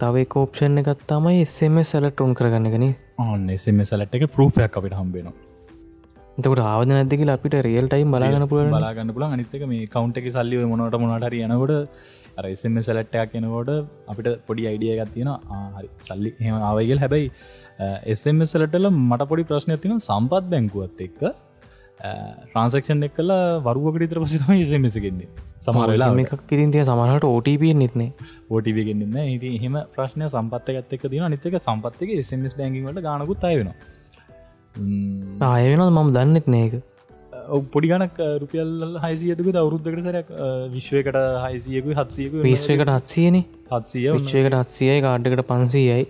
තව 0.00 0.24
කෝප්ෂන් 0.26 0.80
එකත් 0.82 1.04
තමයි 1.06 1.42
එසම 1.42 1.76
සැලට 1.82 2.20
උන් 2.20 2.34
කරගන්නගෙන 2.34 2.86
ඔන්න 3.18 3.46
එසම 3.50 3.80
සැලට් 3.84 4.16
එක 4.16 4.26
පරූෆයක් 4.36 4.78
අපිට 4.80 4.96
හම්බෙනවා 4.96 5.49
එතකට 6.40 6.62
ආවද 6.64 6.90
නැදක 6.90 7.22
අපිට 7.34 7.56
රියල් 7.66 7.86
ටයිම් 7.86 8.14
බලාගන්න 8.14 8.46
පුල 8.52 8.70
බලාගන්න 8.70 9.12
පුල 9.16 9.24
අනිතක 9.26 9.64
මේ 9.66 9.88
කවන්ට 9.88 10.20
එක 10.20 10.28
සල්ලි 10.30 10.62
මොනට 10.66 10.96
මොනට 10.96 11.26
යනකොට 11.38 11.74
අරසම 12.40 12.78
සැලට්ටයක් 12.80 13.32
කෙනකොට 13.34 13.70
අපිට 14.08 14.30
පොඩි 14.48 14.68
අයිඩිය 14.70 14.94
එකත් 14.96 15.12
තියෙන 15.14 15.30
හරි. 15.76 15.88
සල්ලි 16.02 16.32
එම 16.40 16.56
ආවයිගල් 16.62 17.02
හැබැයි 17.04 17.28
එසම 18.06 18.40
සලටල 18.46 18.88
මට 18.90 19.28
පොඩි 19.30 19.44
ප්‍රශ්නය 19.44 19.78
තින 19.78 19.94
සම්පත් 20.00 20.50
බැංකුවත් 20.52 21.06
එක්ක 21.06 21.22
ට්‍රන්සක්ෂන් 22.48 23.06
එක් 23.06 23.14
කලා 23.14 23.60
වරුවකට 23.62 24.04
ඉතර 24.06 24.20
පසිතම 24.20 24.52
එසමසගෙන්නේ 24.56 25.28
සමරලා 25.60 26.10
එකක් 26.24 26.44
ඉතින් 26.48 26.74
තිය 26.74 26.84
සමහට 26.84 27.26
OTP 27.28 27.64
නෙත්නේ 27.76 28.10
ඕටිගෙන්න්න 28.50 29.16
ඉති 29.26 29.56
එහෙම 29.56 29.80
ප්‍රශ්නය 29.96 30.28
සම්පත් 30.28 30.76
ඇත්තක 30.76 31.04
තින 31.06 31.26
නිතක 31.28 31.56
සම්පත්තක 31.58 32.14
එසමස් 32.16 32.56
බැංගිට 32.56 33.02
ගානකුත් 33.02 33.44
අයවෙන 33.44 33.72
ආය 34.74 35.64
වෙන 35.70 35.82
මම 35.86 36.08
දන්නෙත් 36.16 36.46
නේක 36.54 36.72
පොඩි 37.72 37.90
ගනක් 37.90 38.28
රුපියල් 38.42 38.70
හයිසියතුක 39.04 39.48
අවුරුද්ධකට 39.62 40.06
සරයක් 40.06 40.28
විශ්වයකට 40.74 41.18
හයිසියකු 41.44 41.96
හත්සියක 41.98 42.32
විශ්වයකට 42.46 42.92
හත්සියන. 42.96 43.36
හත්සිය 43.72 44.06
විශ්වයකට 44.16 44.56
හත්සියයි 44.60 45.02
කාඩ්ඩකට 45.06 45.42
පන්සීයයි. 45.50 46.04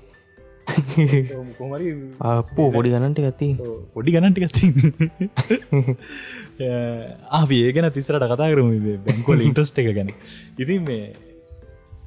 අපෝ 2.33 2.69
පොඩි 2.77 2.93
ගණන්ට 2.93 3.21
ගති 3.27 3.49
පොඩි 3.95 4.15
ගණන්ටි 4.15 4.41
ගත්ති 4.45 4.67
ආඒගෙන 7.39 7.91
තිසරට 7.97 8.29
කතා 8.35 8.51
කරම 8.53 8.71
බැංකොල 9.07 9.41
ඉන්ට්‍රස්ට 9.49 9.81
එක 9.83 9.91
ගැන. 9.97 10.13
ඉතින් 10.59 10.87
මේ 10.89 11.05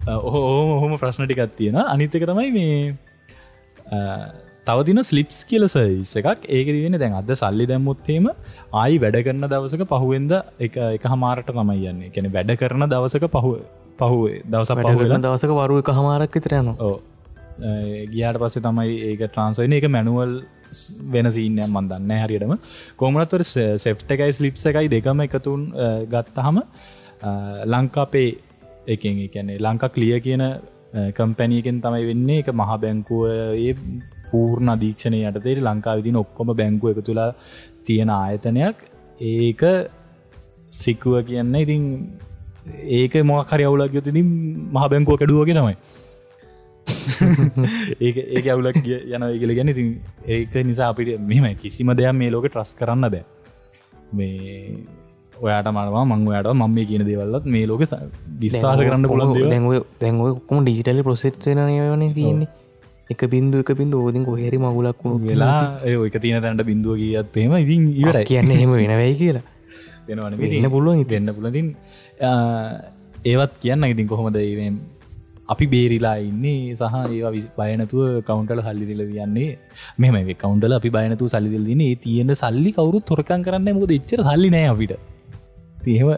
ඔහෝම 0.06 0.72
හොම 0.84 0.96
ප්‍රශ්නටිකත් 1.02 1.58
තියෙන 1.58 1.82
අනිතක 1.86 2.24
තමයි 2.30 2.50
මේ 2.60 2.78
තවදින 4.68 5.00
ස්ලිප්ස් 5.10 5.40
කියල 5.50 5.66
සයිස් 5.68 6.12
එකක්. 6.20 6.46
ඒක 6.58 6.68
දිවෙන 6.76 6.98
දැන් 7.02 7.16
අද 7.20 7.32
සල්ලි 7.42 7.66
දැම්මුත්තේම 7.72 8.28
ආයි 8.82 8.98
වැඩ 9.04 9.18
කරන 9.28 9.46
දවසක 9.54 9.84
පහුවෙන්ද 9.94 10.34
එක 10.66 10.76
එක 10.98 11.08
හමාරට 11.14 11.50
තමයි 11.52 11.88
යන්නේ. 11.92 12.12
කැන 12.16 12.30
වැඩ 12.36 12.54
කරන 12.62 12.86
දවසක 12.94 13.26
පහු 13.36 13.52
පහුවේ 14.02 14.42
දවස 14.54 14.72
පහුවෙන 14.80 15.26
දවසක 15.26 15.52
වරුව 15.60 15.82
එක 15.84 15.92
හමාරක් 16.00 16.38
විතරයන 16.40 16.72
ගියාට 18.14 18.40
පස්සේ 18.44 18.66
තමයි 18.68 18.94
ඒක 19.10 19.24
ට්‍රන්සයින 19.26 19.76
එක 19.80 19.88
මැනුවල් 19.96 20.34
වෙන 21.14 21.28
සීනයන් 21.32 21.70
මන්දන්න 21.70 22.14
හරියටම. 22.24 22.54
කොමනත්වර 23.02 23.44
සෙප්ට 23.86 24.16
එකයි 24.16 24.32
ස්ලිප්ස 24.40 24.66
එකයි 24.72 24.94
දෙකම 24.96 25.26
එකතුන් 25.28 25.68
ගත්තහම 26.14 26.62
ලංකාපේ 27.74 28.30
එකෙන් 28.96 29.20
එකැනේ 29.28 29.60
ලංකා 29.68 29.94
කලිය 29.98 30.16
කියන 30.22 30.46
කම්පැනියකෙන් 31.20 31.78
තමයි 31.84 32.10
වෙන්නේ. 32.10 32.40
එක 32.42 32.50
මහා 32.62 32.82
බැංකුව 32.86 33.22
පූර්ණ 34.34 34.74
අධීක්ෂණය 34.76 35.20
යටතේ 35.24 35.58
ලංකා 35.62 35.98
විදින 36.00 36.22
ඔක්කොම 36.24 36.54
බැංකුව 36.60 36.92
එක 36.92 37.02
තුලා 37.06 37.30
තියෙන 37.86 38.12
ආයතනයක්. 38.12 38.78
ඒක 39.22 39.62
සික්කුව 40.74 41.20
කියන්න 41.28 41.56
ඉතින් 41.56 41.84
ඒක 42.94 43.14
මොකරි 43.24 43.64
අවුලක් 43.64 43.94
යොතිදි 43.94 44.24
මහ 44.24 44.88
බැංකුව 44.90 45.20
කැඩුවගේ 45.20 45.56
තමයි. 45.56 45.76
ඒක 48.06 48.18
ඒක 48.30 48.48
අවුලක් 48.48 48.78
යන 48.78 49.30
කියල 49.36 49.56
ගැන 49.58 49.70
ඉතින් 49.70 49.94
ඒක 50.28 50.54
නිසා 50.64 50.90
අපිට 50.90 51.20
මෙම 51.22 51.48
කිසිම 51.58 51.94
දෙයක් 51.94 52.14
මේ 52.14 52.32
ලෝක 52.32 52.48
ට්‍රස් 52.48 52.76
කරන්න 52.76 53.10
බෑ. 53.10 53.24
මේ 54.14 54.86
ඔයාට 55.36 55.70
මනවා 55.70 56.06
මංවයාට 56.06 56.50
මම 56.54 56.72
මේ 56.72 56.86
කියන 56.86 57.06
දේවල්ලත් 57.06 57.46
මේ 57.48 57.66
ලෝක 57.68 57.84
විස්සාහ 58.42 58.76
කරන්න 58.80 59.08
පුළන් 59.08 59.34
දැන්ව 59.46 59.72
දැන්ව 60.02 60.22
කොම 60.48 60.60
ඩිජිටල 60.62 61.02
ප්‍රසෙත්වන 61.04 61.60
තියන්නේ 62.14 62.63
එක 63.10 63.22
බින්දු 63.28 63.60
එක 63.60 63.72
බින්දු 63.76 63.98
ෝදින් 64.00 64.24
කොහෙරි 64.24 64.58
මගුලක් 64.58 65.02
වෙලා 65.24 65.80
ඒක 65.86 66.16
තියන 66.18 66.42
තැන්ට 66.42 66.64
බින්දුව 66.64 66.96
කියත්තේම 66.96 67.54
ඉතින් 67.58 67.84
ඉවර 67.94 68.18
කියන්න 68.24 68.52
හෙම 68.54 68.72
වෙනවයි 68.74 69.14
කියලා. 69.16 69.44
වෙනවන 70.08 70.40
වෙන්න 70.40 70.70
පුළුවන් 70.70 71.06
වෙන්න 71.08 71.36
පුලතින් 71.36 71.68
ඒවත් 73.26 73.54
කියන්න 73.62 73.86
ඉතින් 73.86 74.08
කොහොමද 74.08 74.38
අපි 75.54 75.66
බේරිලා 75.68 76.16
ඉන්නේ 76.22 76.76
සහ 76.76 76.96
ඒවා 77.10 77.32
බයනතුව 77.60 78.04
කවුන්ටල 78.24 78.62
හල්ලිදිල 78.68 79.02
දන්නේ 79.10 79.50
මෙම 80.00 80.16
කවුන්ටල 80.36 80.76
අපි 80.80 80.90
බයනතු 80.90 81.28
සල්ලිදිල් 81.28 81.66
දින 81.66 81.82
ඒ 81.82 81.96
තියෙන 81.98 82.32
සල්ලි 82.36 82.72
කවරු 82.72 83.00
තොරකන් 83.12 83.44
කරන්න 83.48 83.80
මොද 83.80 83.92
එච්චර 83.92 84.22
හල්ලි 84.30 84.50
නෑ 84.50 84.70
අපිට. 84.74 84.94
තිහෙම 85.84 86.10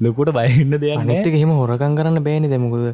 ලොකොට 0.00 0.32
බයන්න 0.32 0.76
දෙයක් 0.82 1.04
නඇත 1.04 1.26
හෙම 1.34 1.52
හොරකන් 1.52 1.96
කරන්න 1.98 2.24
බෑනි 2.26 2.48
දැමකුද 2.48 2.84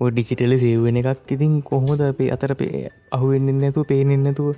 ඩිචිටල 0.00 0.54
සේවෙන 0.58 0.98
එකක් 1.02 1.30
ඉතින් 1.30 1.52
කොහොමද 1.62 2.00
අපේ 2.06 2.30
අතර 2.30 2.52
පේ 2.54 2.80
අහුවෙන්න්න 3.12 3.60
නැතු 3.60 3.84
පේනෙන් 3.84 4.20
නැතුව 4.20 4.48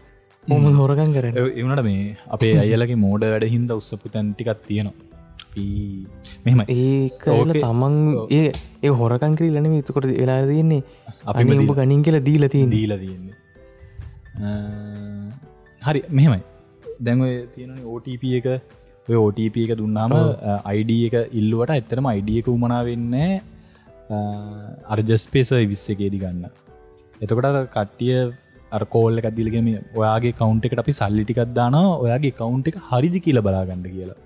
මොම 0.48 0.64
හෝරකන් 0.78 1.12
කර 1.14 1.26
එවනට 1.36 1.82
මේ 1.82 2.00
අපේ 2.28 2.54
අයලගේ 2.62 2.98
මෝඩ 2.98 3.24
වැඩ 3.24 3.46
හින්ද 3.54 3.70
උත්සපු 3.70 4.12
තැන්ටිකක් 4.14 4.64
තියෙනවා. 4.66 4.96
මෙම 6.46 6.60
ඒක 6.68 7.24
තමන් 7.56 7.96
ඒ 8.30 8.48
ඒ 8.82 8.92
හොරකන් 9.00 9.36
කරී 9.38 9.52
ලන 9.54 9.68
විතකොට 9.74 10.08
වෙලා 10.12 10.40
තියන්නේ 10.46 10.82
අපි 11.26 11.44
උඹ 11.56 11.72
ගනින් 11.78 12.02
කියලා 12.02 12.24
දීලති 12.28 12.64
දීල 12.70 12.94
තියෙන්නේ. 12.96 13.36
හරි 15.80 16.02
මෙහෙමයි. 16.10 16.42
දැන්ව 17.00 17.28
තියෙන 17.54 17.78
ඕටප 17.84 18.24
එක. 18.40 18.48
ඔය 19.08 19.16
ඕටප 19.16 19.56
එක 19.64 19.72
දුන්නාම 19.82 20.16
අයිඩ 20.72 20.90
එක 21.08 21.16
ඉල්ලුවට 21.40 21.74
ඇත්තරම 21.76 22.10
අයිඩිය 22.12 22.40
එක 22.42 22.50
උමනා 22.54 22.82
වෙන්න 22.90 23.14
අර්ජස්පේස 24.10 25.50
විස්ස 25.70 25.86
එකේදි 25.94 26.18
ගන්න. 26.18 26.44
එතකොට 27.20 27.58
කට්ටිය 27.74 28.14
අර්කෝල්ල 28.72 29.20
එකක් 29.20 29.28
දිලගෙම 29.38 29.68
ඔයාගේ 30.00 30.36
කවුන්ට 30.40 30.66
එකට 30.66 30.82
අපි 30.84 30.94
සල්ලිටිකක් 31.00 31.40
දාන 31.58 31.76
ඔයාගේ 32.04 32.36
කවුන්ට 32.40 32.68
එක 32.70 32.78
හරිදි 32.90 33.20
කියල 33.26 33.40
බලාගන්න 33.46 33.84
කියලා. 33.86 34.18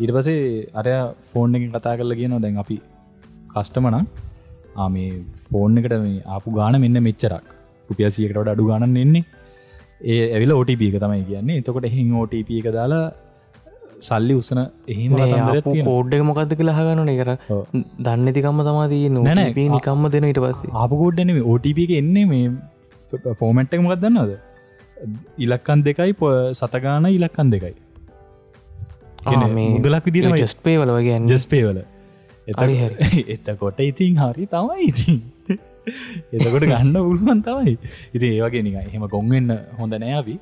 ඊට 0.00 0.12
පසේ 0.16 0.66
අරය 0.80 0.92
ෆෝන් 1.30 1.56
එකින් 1.56 1.72
කතා 1.76 1.96
කරල 1.98 2.14
කියන 2.20 2.36
දැන් 2.44 2.58
අපි 2.64 2.76
කස්ටමන 3.54 3.96
ආමේ 4.76 5.10
ෆෝන් 5.46 5.78
එකට 5.80 5.96
මේ 6.04 6.24
ආපු 6.34 6.56
ගාන 6.58 6.80
මෙන්න 6.84 7.02
මෙච්චරක්. 7.08 7.46
රුපියසියකට 7.88 8.52
අඩු 8.54 8.68
ගණන් 8.70 8.96
එන්නේ 9.04 9.24
ඒ 10.04 10.22
ඇවිල 10.34 10.52
OTP 10.60 10.82
එක 10.90 10.96
තමයි 11.02 11.24
කියන්නේ. 11.30 11.60
එතකොට 11.60 11.88
හිං 11.96 12.12
OTP 12.22 12.48
එක 12.60 12.68
දාලා 12.78 13.04
සල්ලි 14.02 14.34
උසන 14.34 14.60
එහෙම 14.88 15.12
කෝඩ්ඩක 15.86 16.22
මොකක්ද 16.30 16.54
කියලා 16.58 16.76
හගන්නන 16.78 17.12
කර 17.20 17.30
දන්නතිකම්ම 18.00 18.62
තමාදී 18.68 19.10
නොනැ 19.10 19.68
නිකම්ම 19.70 20.04
දෙන 20.14 20.28
ඉට 20.30 20.40
පස්සේ. 20.44 20.72
ආප 20.74 20.94
කෝඩ්ඩන 21.02 21.34
OTP 21.46 21.78
එක 21.86 21.94
එන්නේ 22.00 22.26
මේ 22.26 22.48
ෆෝමට් 23.34 23.74
එක 23.74 23.84
මොකක් 23.86 24.02
දන්නද 24.02 24.32
ඉලක්කන් 25.38 25.84
දෙකයි 25.84 26.12
පො 26.14 26.30
සතගාන 26.52 27.08
ඉලක්කන් 27.10 27.54
දෙකයි. 27.54 27.74
මුදලක් 29.24 30.04
විදිර 30.06 30.30
ජස් 30.34 30.56
පේවල 30.60 30.94
වගේ 30.96 31.18
ජස් 31.26 31.46
පේවල 31.46 31.82
එතරි 32.48 32.74
හැ 32.76 33.24
එතකොට 33.28 33.80
ඉතින් 33.82 34.18
හරි 34.18 34.46
තමයි 34.48 34.88
ඉතින්. 34.88 35.20
එතකොට 36.34 36.64
ගන්න 36.64 36.96
උල්ුවන් 36.98 37.42
තමයි. 37.42 37.76
ඉති 38.14 38.26
ඒවගේ 38.34 38.62
නික 38.62 38.78
එහෙම 38.80 39.08
ගොන්ගන්න 39.08 39.58
හොඳ 39.78 39.98
නෑවී 39.98 40.38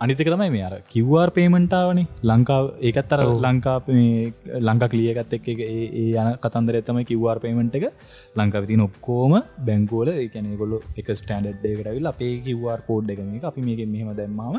අනිතක 0.00 0.20
තමයි 0.24 0.50
මේ 0.50 0.62
අර 0.62 0.74
කිව්වාර් 0.88 1.30
පේමෙන්ටාවනේ 1.30 2.06
ලංකාව 2.24 2.66
ඒකත්තර 2.80 3.20
ලංකා 3.44 3.76
ලංකා 4.60 4.88
කලියගත් 4.88 5.32
එක් 5.38 5.48
ඒ 5.48 6.04
යන 6.14 6.28
කතන්දර 6.36 6.78
ඇතම 6.78 7.00
කිව්වාර් 7.02 7.38
පේමෙන්ට් 7.40 7.74
එක. 7.74 7.86
ලංකා 8.36 8.62
විතින 8.64 8.80
ඔක්කෝම 8.80 9.34
බැංකෝල 9.66 10.08
එකනෙගොල්ල 10.14 10.74
එක 10.96 11.10
ස්ටන්ඩ් 11.12 11.66
කරවිල් 11.80 12.06
අපේ 12.06 12.32
කිව්වාර් 12.46 12.80
කෝඩ් 12.86 13.10
එක 13.10 13.20
මේ 13.24 13.42
අපි 13.42 13.60
මේක 13.60 13.82
මෙහම 13.88 14.14
දැම්මාම 14.14 14.54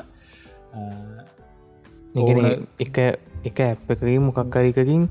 එක 2.80 2.97
එක 3.45 3.60
ඇප් 3.62 3.91
එකකින් 3.95 4.21
මොකක් 4.21 4.43
කරිකකින් 4.52 5.04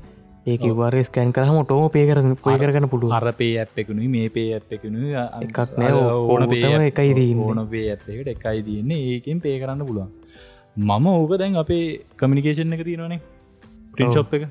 ඒක 0.51 0.63
වර 0.79 0.95
ස්කෑන් 1.07 1.31
කරහම 1.35 1.57
ටෝම 1.63 1.85
පේ 1.95 2.05
කරන 2.09 2.35
පය 2.43 2.55
කරගන්න 2.61 2.89
පුළුව 2.93 3.15
හර 3.15 3.31
පේ 3.39 3.55
ඇ් 3.63 3.67
එකනු 3.83 4.09
මේ 4.15 4.29
පේ 4.35 4.47
ඇ් 4.57 4.61
එකනු 4.77 4.99
එකක් 5.45 5.59
නෑ 5.81 5.93
ඕන 6.33 6.45
පේ 6.53 6.71
එකයි 6.89 7.11
දී 7.19 7.33
ඕන 7.47 7.61
පේ 7.73 7.85
ඇත්තකට 7.93 8.31
එකයි 8.35 8.63
තියන්නේ. 8.67 9.01
ඒකෙන් 9.11 9.43
පේ 9.45 9.57
කරන්න 9.61 9.85
පුළුවන්. 9.89 10.09
මම 10.77 11.07
ඕක 11.13 11.33
දැන් 11.41 11.59
අපේ 11.63 11.85
කමිනිකේෂන් 12.19 12.75
එක 12.77 12.83
තියෙනවනේ. 12.89 13.19
ප්‍රින්ශොප් 13.95 14.33
එක. 14.37 14.43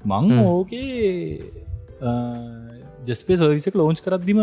මං 0.00 0.24
ඕකේ 0.44 0.86
ජස්පේ 3.06 3.38
සර්විසක 3.40 3.78
ලෝංච් 3.80 4.02
කරද්දිම 4.06 4.42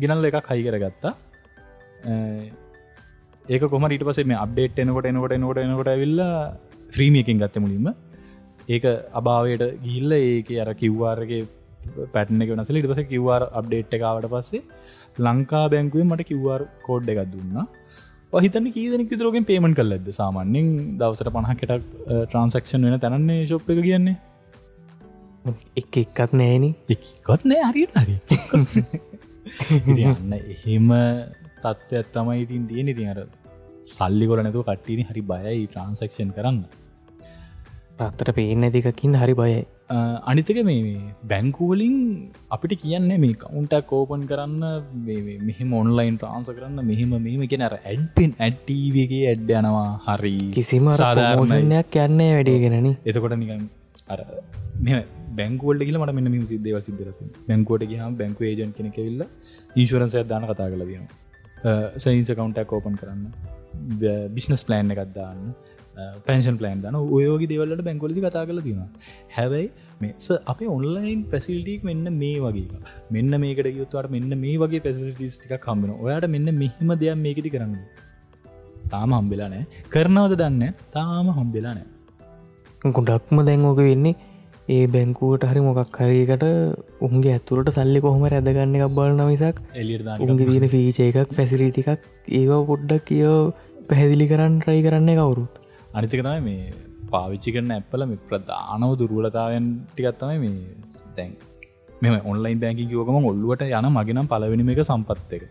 ගෙනල්ල 0.00 0.28
එකක් 0.30 0.52
හයි 0.52 0.62
කරගත්තා. 0.68 1.12
ඒක 3.46 3.62
කොම 3.72 3.84
ඊට 3.88 4.06
පසේ 4.08 4.40
අප්ඩේට් 4.44 4.78
එනකොට 4.84 5.08
එනකොට 5.10 5.36
එනකොට 5.38 5.62
එනකොට 5.64 5.92
ඇවිල්ලා 5.94 6.34
්‍රීමියකින් 6.98 7.40
ගත්ත 7.40 7.62
මුලින්ම 7.64 7.88
ඒක 8.68 8.84
අභාවයට 9.12 9.64
ගිල්ල 9.82 10.12
ඒක 10.14 10.48
අර 10.62 10.70
කිව්වාරගේ 10.74 11.42
පැටන 12.14 12.44
එක 12.44 12.52
වනසල 12.52 12.78
ඉට 12.80 12.88
පස 12.90 13.10
කිව්වාර 13.12 13.42
අප්ඩේට් 13.52 13.96
එකාවට 13.98 14.30
පස්සේ 14.32 14.62
ලංකා 15.18 15.64
බැංකුවෙන් 15.72 16.08
මට 16.08 16.28
කිව්වාර් 16.30 16.62
කෝඩ් 16.86 17.12
එකක් 17.12 17.20
දුන්නා. 17.32 17.66
පහිතන 18.32 18.66
කීදනෙක් 18.74 19.12
විතරෝගෙන් 19.12 19.48
පේමන් 19.50 19.76
කල් 19.78 19.96
ඇද 19.96 20.08
සාමාන්‍යෙන් 20.12 20.72
දවසට 21.00 21.34
පණහකට 21.34 21.72
ට්‍රන්සක්ෂන් 22.24 22.86
වෙන 22.86 22.98
තැනන්නේ 23.00 23.46
ශොප් 23.46 23.70
එක 23.72 23.82
කියන්නේ. 23.82 24.16
එක 25.76 25.96
එක්කත් 26.02 26.32
නෑන 26.34 26.64
එකත් 26.88 27.42
නෑ 27.50 27.66
හරියට 27.68 27.94
හරි 27.96 28.16
යන්න 30.04 30.32
එහෙම 30.36 30.88
තත්ත්වත් 31.58 32.08
තමයි 32.14 32.40
ඉතින් 32.44 32.64
තියෙන 32.70 32.90
ඉතින් 32.92 33.12
අර 33.12 33.20
සල්ලි 33.88 34.26
කොල 34.28 34.42
නැතුව 34.42 34.66
කට්ටීනි 34.68 35.06
හරි 35.10 35.22
බයයි 35.30 35.62
ට්‍රන්සක්ෂන් 35.66 36.34
කරන්න 36.36 36.58
රත්තට 37.98 38.34
පේන 38.36 38.64
දෙකකින් 38.74 39.14
හරි 39.14 39.34
බයයි. 39.34 39.60
අනිතක 40.30 40.58
මේ 40.68 40.80
බැංකුවලින් 41.24 41.96
අපිට 42.50 42.74
කියන්න 42.82 43.08
මේ 43.22 43.36
කවුන්ටක් 43.42 43.86
කෝපන් 43.92 44.22
කරන්න 44.30 44.64
මෙහම 45.42 45.72
ඔන්ලයින් 45.80 46.18
ට්‍රන්ස 46.18 46.50
කරන්න 46.50 46.80
මෙහෙම 46.84 47.14
මෙම 47.18 47.42
කෙනර 47.52 47.74
ඇඩ්පෙන් 47.74 48.32
ඇඩ්ටීවගේ 48.38 49.22
ඇඩ් 49.32 49.52
යනවා. 49.52 49.90
හරි. 50.08 50.36
කිසිම 50.58 50.88
සාධාරණයක් 50.94 52.00
යන්නේ 52.06 52.30
වැඩේගෙනන 52.36 52.88
එතකොට 53.04 53.36
නිකන් 53.36 53.68
අර 54.08 54.20
මෙ 54.78 55.02
බැංකුවල්ට 55.38 55.86
කියල 55.88 56.00
මට 56.00 56.16
මෙන්න 56.18 56.32
මිම 56.34 56.44
සිද්ධව 56.52 56.80
සිදර 56.80 57.08
බැංකුවට 57.48 57.88
ගහම 57.92 58.18
බැංකු 58.20 58.50
ඒජන් 58.50 58.74
කෙනෙකවෙල්ල 58.78 59.22
ඉන්ශුරන්සය 59.76 60.26
දාන 60.32 60.48
කතා 60.50 60.68
කල 60.72 60.84
දනවා 60.84 61.96
සයින්ස 61.96 62.30
කවුන්ටක් 62.32 62.68
කෝපන් 62.72 63.00
කරන්න. 63.00 63.24
බිස්නස් 64.34 64.62
ප්ලෑන් 64.68 64.92
එකක්දාන්න 64.94 65.40
පැන්ෂන් 66.26 66.56
ප්ලෑන් 66.56 66.80
දන 66.82 66.96
ඔයෝගේ 67.10 67.48
දෙවල්ලට 67.48 67.82
බැංකොලි 67.82 68.22
කතා 68.22 68.44
කල 68.44 68.60
තින 68.60 68.80
හැබැයි 69.32 69.68
මෙස 70.00 70.28
අප 70.46 70.60
ඔන්ලයින් 70.68 71.20
පැසිල්ටික් 71.26 71.84
මෙන්න 71.84 72.06
මේ 72.14 72.38
වගේ 72.38 72.80
මෙන්න 73.10 73.40
මේකට 73.42 73.70
යුතුවට 73.72 74.10
මෙන්න 74.10 74.38
මේ 74.38 74.56
වගේ 74.58 74.82
පැසිටිස්ටික 74.82 75.56
කම්බෙන 75.60 75.92
ඔයාට 75.96 76.28
මෙන්න 76.28 76.54
මෙහෙම 76.54 76.92
දෙයක් 76.96 77.18
මේකති 77.18 77.50
කරන්න 77.50 77.74
තාම 78.86 79.12
හම්බෙලා 79.14 79.50
නෑ 79.50 79.66
කරනවද 79.90 80.38
දන්න 80.38 80.80
තාම 80.92 81.28
හම්බෙලා 81.32 81.74
නෑ 81.74 82.94
ගොඩක්ම 82.94 83.44
දැන්ෝක 83.44 83.82
වෙන්නේ 83.82 84.16
ඒ 84.68 84.86
බැංකුවට 84.88 85.44
හරි 85.46 85.60
මොකක් 85.62 85.98
හරිකට 86.00 86.44
උන්ගේ 87.00 87.34
ඇතුරට 87.34 87.68
සල්ලි 87.72 88.00
කොහොම 88.00 88.24
රැදගන්න 88.28 88.76
එකක් 88.78 88.96
බලන 88.96 89.22
විසක් 89.26 89.60
උන්ගේ 90.24 90.48
තියෙන 90.48 90.66
ෆීච 90.70 90.98
එකක් 91.04 91.36
ෆැසිලිටි 91.36 91.84
එකක් 91.84 92.10
ඒවා 92.32 92.64
පොඩ්ඩක් 92.64 93.06
කියෝ 93.10 93.38
පැහැදිලි 93.88 94.26
කරන්න 94.26 94.58
ට්‍රයි 94.58 94.82
කරන්න 94.82 95.20
කවුරුත් 95.20 95.62
අනිතිකතයි 95.96 96.40
මේ 96.46 96.72
පාවිච්චි 97.12 97.52
කරන 97.54 97.70
ඇපල 97.76 98.02
මේ 98.10 98.24
ප්‍රධානව 98.30 98.90
දුරුවලතාවයන් 99.00 99.68
ටිකත්තමයි 99.90 100.40
මේ 100.42 100.56
දැන් 101.18 101.30
මෙම 102.02 102.16
ඔන්ලයින් 102.32 102.58
බැංකි 102.64 102.84
යෝකම 102.96 103.28
ඔල්ලුවට 103.30 103.64
යන 103.68 103.88
මගෙනම් 103.92 104.28
පලවෙනිම 104.32 104.72
එක 104.74 104.82
සම්පත් 104.84 105.32
එක. 105.38 105.44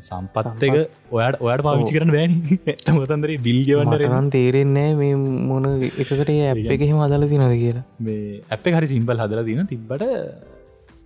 සම්පත් 0.00 0.62
එක 0.68 0.76
ඔයාට 1.10 1.42
ඔයාට 1.44 1.64
පාවිච්චි 1.68 1.96
කරන 1.96 2.14
බෑනි. 2.16 2.60
ඇතමතන්දරේ 2.74 3.40
බිල්ගවන්නර 3.48 3.98
මටනම් 3.98 4.30
තේරෙන්නේ 4.36 4.88
මේ 5.02 5.18
මොන 5.50 5.68
එකකට 5.82 6.32
ඇප් 6.38 6.64
එක 6.76 6.86
එහෙම 6.88 7.04
අදල 7.06 7.28
තිනද 7.34 7.50
කියලා. 7.64 7.84
මේ 8.00 8.40
ඇප 8.48 8.72
හරි 8.78 8.94
සිම්පල් 8.94 9.24
හදල 9.24 9.44
තින 9.50 9.70
තිබ්බට 9.74 10.04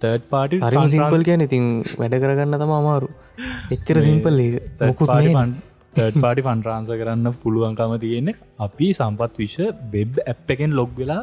තර්ඩ් 0.02 0.24
පාටි 0.32 0.64
හරි 0.66 0.88
සිම්පල් 0.96 1.28
කියන 1.28 1.48
ඉතින් 1.48 1.70
වැඩ 2.00 2.22
කරගන්න 2.22 2.58
තම 2.62 2.80
අමාරු. 2.80 3.14
එච්චර 3.76 4.06
සිම්පල් 4.08 4.42
මොකුත් 4.88 5.14
තර්ඩ් 5.96 6.16
පාටි 6.24 6.44
පන්ට්‍රාන්ස 6.46 6.88
කරන්න 7.00 7.28
පුළුවන්කම 7.42 7.92
තියෙන්නේ. 8.04 8.38
අපි 8.58 8.86
සම්පත් 8.92 9.42
විශ්ව 9.42 9.64
වෙබ් 9.92 10.12
ඇප් 10.24 10.54
එකෙන් 10.54 10.72
ලොග් 10.78 10.90
වෙලා 11.00 11.22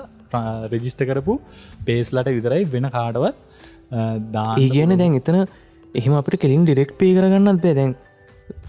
රෙජිස්ට 0.73 1.01
කරපු 1.10 1.34
පේස්ලට 1.88 2.29
විතරයි 2.38 2.69
වෙන 2.75 2.88
කාඩවත් 2.89 3.36
දා 4.36 4.51
ඒ 4.57 4.69
කියන 4.75 4.93
දැන් 5.01 5.17
එතන 5.21 5.39
එහෙම 5.95 6.13
අපට 6.19 6.39
කෙලින් 6.43 6.63
ඩිරෙක්් 6.65 6.93
පේ 6.99 7.15
කරගන්නත් 7.17 7.62
බේ. 7.65 7.75
දැන් 7.79 7.91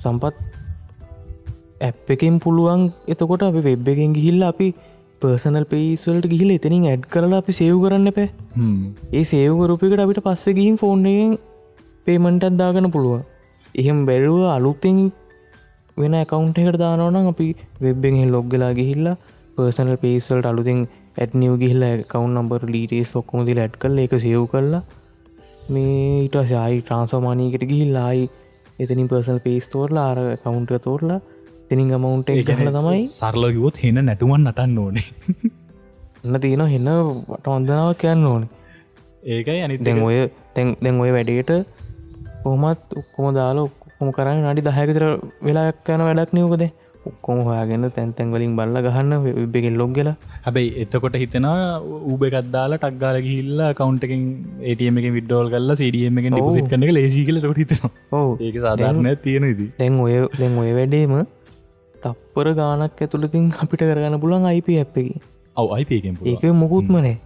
සම්පත් 0.02 0.34
ඇප් 1.82 2.10
එකෙන් 2.16 2.34
පුළුවන් 2.44 2.82
එතකොට 3.08 3.46
අපි 3.50 3.62
වෙබ් 3.68 3.92
එකෙන් 3.94 4.18
ගිහිල්ල 4.18 4.42
අපි 4.50 4.68
පර්සනල් 5.22 5.66
පේස්වල්ට 5.72 6.26
ගිහිල 6.32 6.50
එතනින් 6.56 6.84
ඇඩ් 6.90 7.08
කරලා 7.14 7.42
අපි 7.42 7.52
සේව් 7.60 7.78
කරන්න 7.84 8.10
පැ 8.18 8.28
ඒ 9.12 9.24
සේවකරුපිකට 9.32 10.04
අපිට 10.04 10.24
පස්ස 10.26 10.58
ගිහින් 10.58 10.76
ෆෝන්්ගෙන් 10.82 11.32
පේමන්ටත් 12.06 12.54
දාගන 12.60 12.94
පුළුවන්. 12.94 13.26
එහෙම 13.74 13.98
බැරුව 14.08 14.40
අලුත්තෙන් 14.54 14.96
වෙන 15.96 16.14
කවුන්ට 16.24 16.58
එකට 16.58 16.78
දානවනම් 16.78 17.28
අපි 17.28 17.48
වෙබ්බෙන් 17.80 18.18
ලොග්ගලා 18.30 18.72
ගිහිල්ලා 18.72 19.16
පර්සනල් 19.56 19.96
පේසල්ට 19.96 20.46
අලුතින් 20.46 20.80
ඇත්නිව 21.16 21.54
ගිහිල්ල 21.58 21.84
කවුන් 22.06 22.32
නම්බර් 22.34 22.62
ලීටේස් 22.66 23.12
ඔක්කොම 23.16 23.44
දිල 23.44 23.58
ඇඩ් 23.58 23.76
කල 23.76 23.98
එක 23.98 24.14
සයව් 24.18 24.44
කරලා 24.52 24.82
මේ 25.70 26.22
ඊට 26.22 26.38
සයි 26.44 26.80
ට්‍රන්සෝමානීකට 26.80 27.66
ගිහිල්ලායි 27.66 28.24
එතනින් 28.78 29.08
පර්සල් 29.08 29.40
පේස් 29.40 29.68
තෝරලා 29.68 30.06
ආර 30.08 30.20
කවුන්ට 30.44 30.72
තෝරලා 30.80 31.20
තිනින් 31.68 31.90
ගමවුන්ට 31.90 32.30
හල 32.30 32.70
තමයි 32.70 33.04
සරලගවොත් 33.10 33.82
හෙන 33.82 34.00
නැටුවන් 34.02 34.42
නටන්න 34.42 34.78
ඕනේ. 34.78 35.04
එන්න 36.24 36.40
තියෙන 36.40 36.64
හෙන්න 36.68 36.90
වට 37.28 37.46
වන්දනාව 37.48 37.92
කියන්න 37.96 38.26
ඕන. 38.26 38.48
ඒකයි 39.26 39.60
අනි 39.60 39.78
දැන් 39.80 40.02
ඔය 40.02 40.18
තැන් 40.54 40.74
දැන් 40.80 41.00
ඔය 41.00 41.12
වැඩේට 41.12 41.52
කොහොමත් 42.42 42.98
ඔක්කොම 42.98 43.34
දාලා 43.34 43.68
ඔක්කොම 44.02 44.14
කරන්න 44.16 44.46
නඩි 44.46 44.62
දහයකතර 44.68 45.04
වෙලාක් 45.46 45.88
යන 45.88 46.02
වැඩක් 46.02 46.32
නියෝකද 46.36 46.62
ඔක්කොම 47.02 47.38
හොයාගෙන 47.46 47.84
තැන්තැන් 47.96 48.32
වලින් 48.34 48.54
බල්ල 48.58 48.78
ගහන්න 48.86 49.12
වෙබ්බෙකින් 49.26 49.76
ලොග්ගල 49.80 50.08
හැබැයි 50.38 50.70
එතකොට 50.82 51.16
හිතෙන 51.22 51.46
ඌබ 52.04 52.22
එකත්දාලා 52.28 52.80
ටක්ගාල 52.80 53.18
ගිල්ලා 53.26 53.70
කවන්ටකින් 53.72 54.22
ඒටම 54.62 55.00
එක 55.00 55.08
විඩ්ඩෝල් 55.16 55.50
කල්ලා 55.54 55.78
සඩියම 55.80 56.20
එක 56.20 56.28
නිපසිට 56.30 56.70
කන 56.72 56.86
ලේසි 56.90 57.24
කල 57.28 57.40
ට 57.40 57.56
හිතෙන 57.56 57.82
ඕ 58.12 58.28
ඒක 58.40 58.58
සාධාරණ 58.60 59.10
තියෙනදී 59.22 59.68
දැන් 59.78 60.00
ඔය 60.06 60.14
දැන් 60.34 60.58
ඔය 60.62 60.70
වැඩේම 60.78 61.18
තප්පර 61.96 62.54
ගානක් 62.54 63.04
ඇතුළකින් 63.06 63.50
අපිට 63.58 63.84
කරගන්න 63.84 64.22
පුලන් 64.22 64.48
අයිප 64.52 64.72
ඇප් 64.76 64.98
එක 64.98 65.12
ඔව 65.56 65.76
අයිපකෙන් 65.76 66.18
ඒක 66.26 66.48
මුකුත්මනේ 66.56 67.16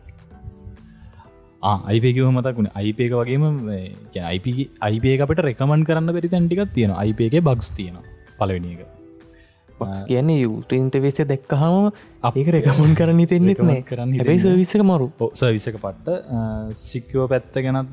අයිපකව 1.63 2.29
මතකුණ 2.33 2.69
අයිපේක 2.75 3.13
වගේම 3.21 3.45
අයිපේ 4.89 5.17
අපට 5.25 5.41
රෙකමන් 5.49 5.83
කරන්න 5.89 6.13
පෙරි 6.17 6.29
තැන්ටිකක් 6.35 6.75
තියෙන 6.77 6.93
අයිපේ 7.03 7.29
එක 7.31 7.45
බක්ස් 7.49 7.71
තියෙන 7.77 7.97
පලවෙනි 8.39 8.73
එක. 8.75 8.83
බක්ස් 9.79 10.01
කියන්නේ 10.09 10.43
යුටන්ට 10.45 10.95
වෙස 11.05 11.19
දැක්කහම 11.33 11.91
ඒක 12.41 12.49
රෙකමන් 12.57 12.93
කරන්න 13.01 13.27
තෙන්නෙත් 13.33 13.63
නෑ. 13.69 13.83
කරන්න 13.91 14.15
හැබයි 14.21 14.39
සවිස්සක 14.45 14.83
මරු. 14.91 15.09
සවිසක 15.41 15.77
පට්ට. 15.85 16.09
සික්කෝ 16.89 17.27
පැත්ත 17.33 17.55
ගැනත් 17.67 17.89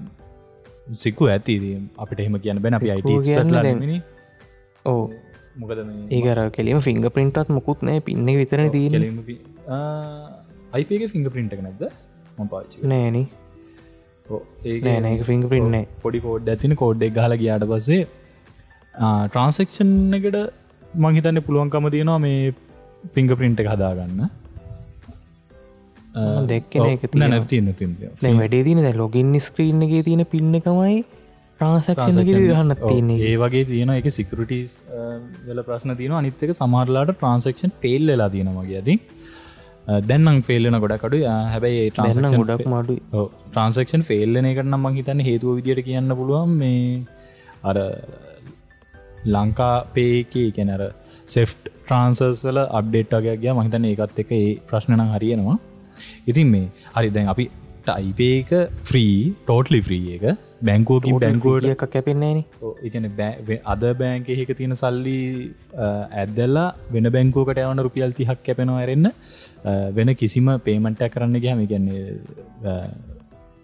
සික්කු 1.04 1.30
ඇති. 1.36 1.56
අපිට 1.98 2.20
එහෙම 2.24 2.40
කියන්න 2.46 2.62
බැන 2.64 2.80
අපි 2.80 2.92
අයිට 2.92 3.08
ඕ 4.86 5.04
මොකද 5.62 5.80
ඒකර 6.18 6.40
කෙලීම 6.56 6.82
ෆිංග 6.88 7.06
පින්ටත් 7.18 7.48
මොකුත් 7.58 7.80
නෑ. 7.88 8.02
පින්න 8.08 8.28
විතරන 8.42 8.70
තියන 8.76 8.94
අයිපගේ 10.74 11.08
සිංග 11.14 11.26
පින්ට 11.38 11.56
නැද 11.68 11.84
ම 12.38 12.48
පාචි 12.54 12.78
නෑන 12.92 13.18
ඒ 14.26 14.80
නෑනක 14.84 15.24
ෆිංග 15.24 15.44
පින්න 15.50 15.80
පොඩි 16.02 16.20
කෝඩ් 16.20 16.48
ඇතින 16.48 16.76
කෝඩ්ඩක් 16.76 17.16
ගහල 17.16 17.34
ගයාට 17.38 17.66
පස්සේ 17.68 18.04
ට්‍රන්සෙක්ෂන් 19.28 19.92
එකට 20.14 20.38
මංහිතන්න 20.98 21.42
පුළුවන්කම 21.42 21.90
තියෙනවා 21.90 22.20
මේ 22.20 22.54
පිංග 23.14 23.34
පින්ට 23.36 23.64
හදාගන්න. 23.66 24.22
එක 26.52 27.18
නැතින්න 27.18 27.74
ති 27.74 27.90
දැ 28.22 28.34
වැඩේ 28.34 28.64
තින 28.64 28.82
ලොගින් 28.98 29.34
ස්ක්‍රීන්ගේ 29.42 30.04
තියෙන 30.04 30.26
පින්නකමයි 30.28 31.04
ට්‍රන්සක්ෂන් 31.60 32.24
ගහන්න 32.28 32.76
තියන්නේ. 32.84 33.20
ඒ 33.24 33.36
වගේ 33.38 33.66
තියෙන 33.66 33.92
එක 33.92 34.08
සිකරටස් 34.12 34.78
වෙල 35.48 35.64
ප්‍රශ්න 35.64 35.98
තියන 35.98 36.14
අනිත්තක 36.14 36.56
සමාරලාට 36.56 37.14
ට්‍රන්සක්ෂන් 37.14 37.76
පෙල් 37.82 38.08
වෙලා 38.08 38.30
තියෙනවාගේ 38.30 38.80
ඇති 38.80 38.96
දැන්නම් 39.86 40.42
ෆෙල්ලන 40.42 40.78
ගොඩකඩු 40.78 41.20
හැබැයි 41.48 41.90
ට්‍රන්සක්ෂන් 41.90 42.38
ගොඩක් 42.42 42.68
මඩු 42.68 42.96
ට්‍රන්සක්ෂන් 43.48 44.04
ෆෙල්ලන 44.04 44.46
එකට 44.46 44.66
නම් 44.66 44.86
හිතන්න 44.94 45.26
හේතුව 45.28 45.58
විදිට 45.58 45.86
කියන්න 45.88 46.16
පුළුවන් 46.20 46.54
මේ 46.58 46.84
අර 47.64 47.78
ලංකා 49.28 49.76
පේකේ 49.94 50.48
කැනර 50.52 50.84
සෙෆ් 51.28 51.52
ට්‍රන්සර්ස්ල 51.66 52.62
අබ්ඩේට් 52.72 53.18
වගේගේ 53.18 53.58
මහිතන 53.60 53.90
ඒකත් 53.92 54.24
එක 54.24 54.32
ඒ 54.34 54.48
ප්‍රශ්නන 54.70 55.04
හරියනවා. 55.10 55.58
ඉතින් 56.28 56.48
මේ 56.48 56.66
හරි 56.96 57.10
දැන් 57.10 57.30
අපි 57.34 57.46
ටයිපේක 57.86 58.52
ෆ්‍රී 58.84 59.16
ටෝටලි 59.42 59.82
ෆ්‍රී 59.82 60.18
එක. 60.18 60.26
බැංකෝකින් 60.62 61.20
බැංකෝට 61.20 61.66
එක 61.66 61.84
කැපෙන්නේන 61.88 62.40
ඉතින 62.82 63.08
අද 63.66 63.84
බෑන්ක 63.94 64.30
එක 64.36 64.52
තියෙන 64.54 64.76
සල්ලි 64.76 65.20
ඇදල්ලා 66.16 66.68
වෙන 66.92 67.10
බැංකෝකට 67.12 67.60
යවන 67.60 67.84
රුපියල් 67.88 68.14
තිහක් 68.20 68.44
කැපෙනවා 68.46 68.80
ඇරෙන්න්න 68.80 69.12
වෙන 69.92 70.16
කිසිම 70.16 70.48
පේමට 70.60 71.04
කරන්න 71.10 71.40
ගහම 71.40 71.66
ගන්නේ 71.66 72.78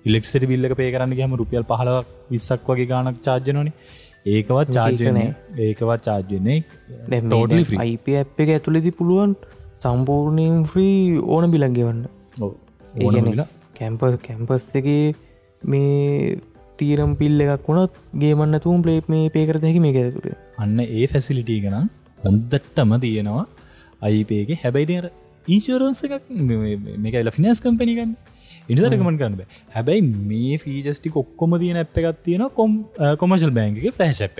ඉලෙක්ට 0.05 0.45
බිල්ල 0.45 0.73
පේ 0.73 0.91
කරන්න 0.91 1.15
ගහම 1.15 1.35
රුපියල් 1.35 1.65
පහලක් 1.65 2.05
විස්සක් 2.29 2.69
වගේ 2.69 2.87
ගානක් 2.87 3.19
චාර්ජනොනි 3.21 3.73
ඒකවත් 4.27 4.73
චාර්ජනය 4.73 5.25
ඒකවත් 5.59 6.01
චාර්ජනය 6.03 6.55
ඇ් 7.77 7.91
එක 8.37 8.49
ඇතුළෙදි 8.49 8.91
පුළුවන් 8.93 9.35
සම්පූර්ණයෙන් 9.81 10.63
්‍රී 10.65 11.19
ඕන 11.27 11.51
බිලගවන්න 11.51 12.01
ඒගැන 12.97 13.45
කැම්පස් 13.75 14.19
කැම්පස් 14.21 14.65
එක 14.75 14.89
මේ 15.61 16.39
තීරම් 16.79 17.13
පිල්ල 17.15 17.45
එකක් 17.45 17.67
වුණත් 17.67 18.01
ගේමන්න 18.15 18.59
තුම් 18.59 18.83
පලේප් 18.83 19.07
මේ 19.07 19.29
පේකර 19.29 19.59
හැකි 19.59 19.85
මේ 19.85 19.95
ඇතුර 19.99 20.35
අන්න 20.57 20.77
ඒ 20.81 21.07
ෆැසිලිටී 21.07 21.59
ගනම් 21.61 21.87
හොන්දට්ටම 22.19 22.93
තියෙනවා 22.99 23.45
අයිපේගේ 24.01 24.61
හැබැයි 24.63 24.89
දෙර 25.49 25.55
ඊශරන්ස 25.55 26.01
එකක් 26.07 26.29
මේක 27.05 27.17
එල 27.21 27.31
ෆිනස් 27.37 27.61
කම්පනිගන්න 27.65 28.11
ඉනිදරකමන් 28.69 29.19
කරන්න 29.21 29.37
බෑ. 29.39 29.47
හැබැයි 29.75 30.01
මේ 30.31 30.57
ෆීජස්ටි 30.63 31.13
ඔක්කොම 31.21 31.57
තියන 31.63 31.79
ඇප් 31.81 31.99
එකක් 32.01 32.23
තියෙන 32.25 32.45
කොම් 32.59 32.75
කොමශල් 33.21 33.53
බෑන්ගේ 33.59 33.93
ෆලෑශ් 33.97 34.21
එක 34.27 34.37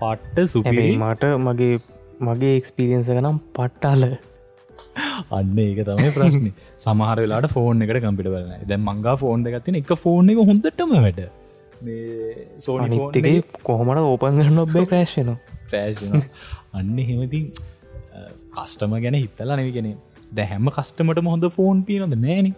පට්ට 0.00 0.50
සුපිරි. 0.54 0.88
මට 0.96 1.24
මගේ 1.46 1.78
මගේ 2.28 2.56
එක්ස්පිරියන්ස 2.60 3.12
නම් 3.16 3.38
පට්ටාල. 3.56 4.02
අන්න 5.36 5.58
ඒක 5.64 5.82
තමයි 5.88 6.10
ප්‍රශ්න. 6.16 6.48
සමහර 6.84 7.18
වෙලාට 7.24 7.52
ෆෝන් 7.54 7.86
එකට 7.86 8.02
කම්පිට 8.06 8.32
බලන 8.34 8.66
දැ 8.72 8.80
මංගා 8.88 9.16
ෆෝන් 9.22 9.46
එකතින 9.52 9.80
එක 9.82 9.94
ෆෝන් 10.04 10.34
එක 10.34 10.42
හොඳටම 10.50 10.96
වැඩ. 10.96 11.20
සෝනිතගේ 12.58 13.36
කොහොමට 13.62 14.00
ඕපන් 14.04 14.38
ගන්න 14.38 14.62
ඔබේ 14.64 14.86
ක්‍රේශනවා 14.90 15.38
්‍රෑශන 15.72 16.16
අන්න 16.78 16.98
හෙමතින් 17.08 17.46
කස්ටම 18.56 18.96
ගැන 19.04 19.16
හිත්තලා 19.16 19.56
නවිගෙන 19.56 19.88
දැ 20.36 20.46
හැම 20.52 20.66
කස්ටමට 20.76 21.28
හොඳ 21.32 21.46
ෆෝන් 21.56 21.84
තියනොද 21.88 22.14
නෑන. 22.26 22.48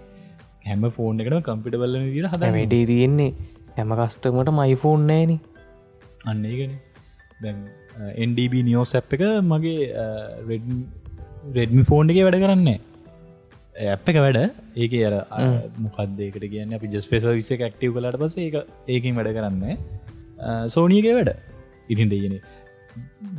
හැම 0.69 0.85
ෆෝන් 0.99 1.21
එකට 1.23 1.39
කම්පිට 1.49 1.77
බල 1.83 1.97
ට 1.99 2.33
හද 2.33 2.53
වැඩේ 2.57 2.87
තියෙන්නේ. 2.93 3.31
හැම 3.77 3.95
කස්ටමට 4.01 4.51
මයිෆෝන් 4.61 5.07
නෑන. 5.11 5.33
අන්න 6.31 6.45
ඒගෙන 6.53 6.75
දැන් 7.43 7.59
එන්ඩබ 8.25 8.55
නියෝ 8.69 8.85
සැප් 8.95 9.13
එක 9.17 9.23
මගේ 9.53 9.91
රෙඩ් 10.49 10.67
රෙඩ්මි 11.59 11.85
ෆෝන්් 11.91 12.13
එක 12.13 12.19
වැඩ 12.27 12.41
කරන්නේ 12.45 12.79
ඇප් 13.93 14.09
එක 14.13 14.19
වැඩ. 14.25 14.39
ඒක 14.83 14.93
අර 15.09 15.15
මොකක්දේකට 15.85 16.45
කියන්න? 16.53 16.75
අපි 16.79 16.93
ජස් 16.95 17.09
පෙස 17.13 17.25
විස 17.39 17.53
ක්ටව 17.63 17.97
කලට 17.97 18.21
පස 18.23 18.37
ඒ 18.43 18.51
ඒකින් 18.95 19.17
වැඩ 19.19 19.33
කරන්න. 19.39 19.63
සෝනියක 20.77 21.09
වැඩ. 21.19 21.33
ඉතින් 21.93 22.13
දෙයන 22.13 22.35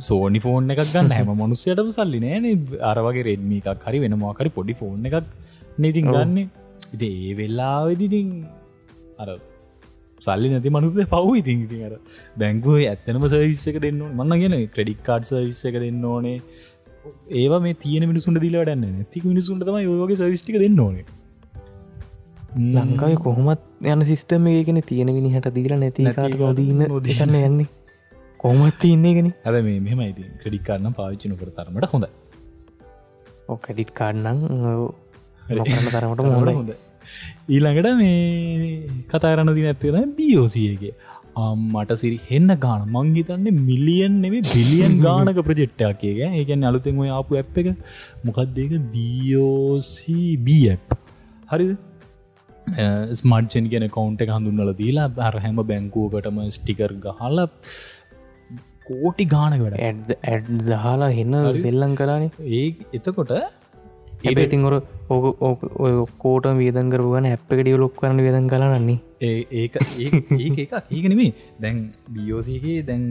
සෝනි 0.00 0.40
ෆෝන් 0.44 0.70
එකක් 0.74 0.84
ගන්න. 0.92 1.10
හැම 1.10 1.32
මනුස්සයටම 1.40 1.90
සල්ලි 1.96 2.20
නෑන 2.24 2.44
අරවගේ 2.90 3.24
රෙඩ්මි 3.30 3.58
එකක් 3.62 3.88
හරි 3.88 4.02
වෙන 4.04 4.16
මොකරි 4.18 4.52
පොඩි 4.58 4.76
ෆෝන් 4.82 5.08
එකක් 5.08 5.16
නතින් 5.80 6.06
ගන්න. 6.08 6.36
ඉති 6.94 7.08
ඒ 7.22 7.32
වෙල්ලාවෙදිතින් 7.40 8.28
අර 9.18 9.28
සල්ලි 10.20 10.52
නැති 10.52 10.74
මනුස 10.76 10.94
පව් 11.14 11.34
ඉතින්. 11.42 11.64
ඉතින් 11.66 11.82
අර 11.88 11.94
බැංකුව 12.42 12.78
ඇත්තනම 12.82 13.26
සවිස්ස 13.34 13.66
එක 13.72 13.80
දෙන්න 13.86 14.00
මන්න 14.10 14.40
ගෙන 14.44 14.56
ක්‍රඩික් 14.76 15.02
කාඩ් 15.08 15.28
සවිස්ස 15.30 15.64
එක 15.70 15.78
දෙන්න 15.84 16.06
ඕනේ. 16.12 16.38
ඒවා 17.40 17.60
මේ 17.60 17.80
තියන 17.84 18.08
මිනිසුන්ට 18.12 18.42
දිල 18.46 18.56
වැඩන්න 18.60 18.88
නැති 18.92 19.26
මිනිසුන්ට 19.32 19.68
තම 19.68 19.78
යෝගේ 19.82 20.20
සවිස්ටික 20.22 20.58
දෙන්න 20.64 20.80
ඕනේ. 20.86 21.06
ලංකාව 22.56 23.14
කොහොමත් 23.18 23.62
යන 23.84 24.02
සිිස්ටම 24.10 24.44
ඒගෙන 24.48 24.78
තියෙන 24.90 25.10
විනිහට 25.16 25.48
දීලා 25.56 25.78
නැති 25.78 26.10
කාට 26.18 26.36
නොදීන්න 26.42 26.84
නොදිශන්න 26.88 27.34
යන්නේ 27.40 27.83
කොහොමත් 28.44 28.78
තියන්නේ 28.82 29.14
ගෙන 29.18 29.30
ඇද 29.44 29.56
මේ 29.68 29.80
මෙම 29.86 30.00
ඉති 30.06 30.24
ක්‍රඩික්කාරන්න 30.42 30.96
පාවිච්චින 31.00 31.36
කර 31.40 31.50
තරමට 31.58 31.90
හොඳ 31.92 32.06
ඕකඩිට් 33.48 33.92
කාඩ්නං 34.00 34.40
තරමට 35.92 36.24
මොහොද 36.26 36.52
හොඳ 36.52 36.72
ඊළඟට 37.54 37.90
මේ 38.02 39.04
කතාරන්න 39.12 39.54
දින 39.58 39.68
ඇත්තෙන 39.72 40.14
බියෝසියගේ 40.18 40.94
මට 41.36 41.96
සිරි 42.02 42.18
හෙන්න 42.28 42.50
ගාන. 42.64 42.82
මංහිතන්නේ 42.88 43.54
මිලියන් 43.60 44.20
නෙම 44.24 44.36
බිලියන් 44.52 44.94
ගානක 45.06 45.40
ප්‍රජෙට්ටා 45.48 45.92
කියක 46.02 46.20
ඒකැන් 46.28 46.68
අලුතෙන් 46.70 47.00
ඔය 47.04 47.10
ආපු 47.16 47.40
ඇ් 47.40 47.44
එක. 47.62 47.68
මොකක්දක 48.26 48.72
බෝසිබ 48.94 50.48
හරිද? 51.52 51.72
ස්මර්ජන් 53.20 53.66
කියන 53.72 53.86
කවුන්ට 53.96 54.22
එක 54.24 54.30
හඳුන්නල 54.36 54.72
දීලා 54.80 55.08
බැර 55.18 55.34
හැම 55.44 55.58
බැංකුවකටම 55.70 56.38
ස්ටිකර් 56.56 56.92
ගහල 57.04 57.38
කෝටි 58.86 59.26
ගානක 59.26 59.60
වැඩ 59.64 60.14
ඇඩ් 60.24 60.48
දහලා 60.62 61.10
හෙන්න 61.10 61.36
සෙල්ලං 61.58 61.94
කලානේ 61.94 62.30
ඒ 62.54 62.66
එතකොට 62.92 63.32
ඒපතින් 64.24 64.66
ඔර 64.68 64.76
ඕක 65.10 65.64
ඔය 65.78 65.94
කෝට 66.18 66.50
වේදන් 66.60 66.92
කරපුගන 66.92 67.30
ඇප්පකට 67.30 67.72
ියලොක් 67.72 67.96
කරන 67.96 68.24
වේදන් 68.26 68.50
කලන්නේ 68.50 68.98
ඒ 69.20 69.38
ඒ 69.52 70.66
ඒකනෙමේ 70.90 71.30
දැන් 71.60 71.80
බියෝසිගේ 72.10 72.78
දැන් 72.82 73.08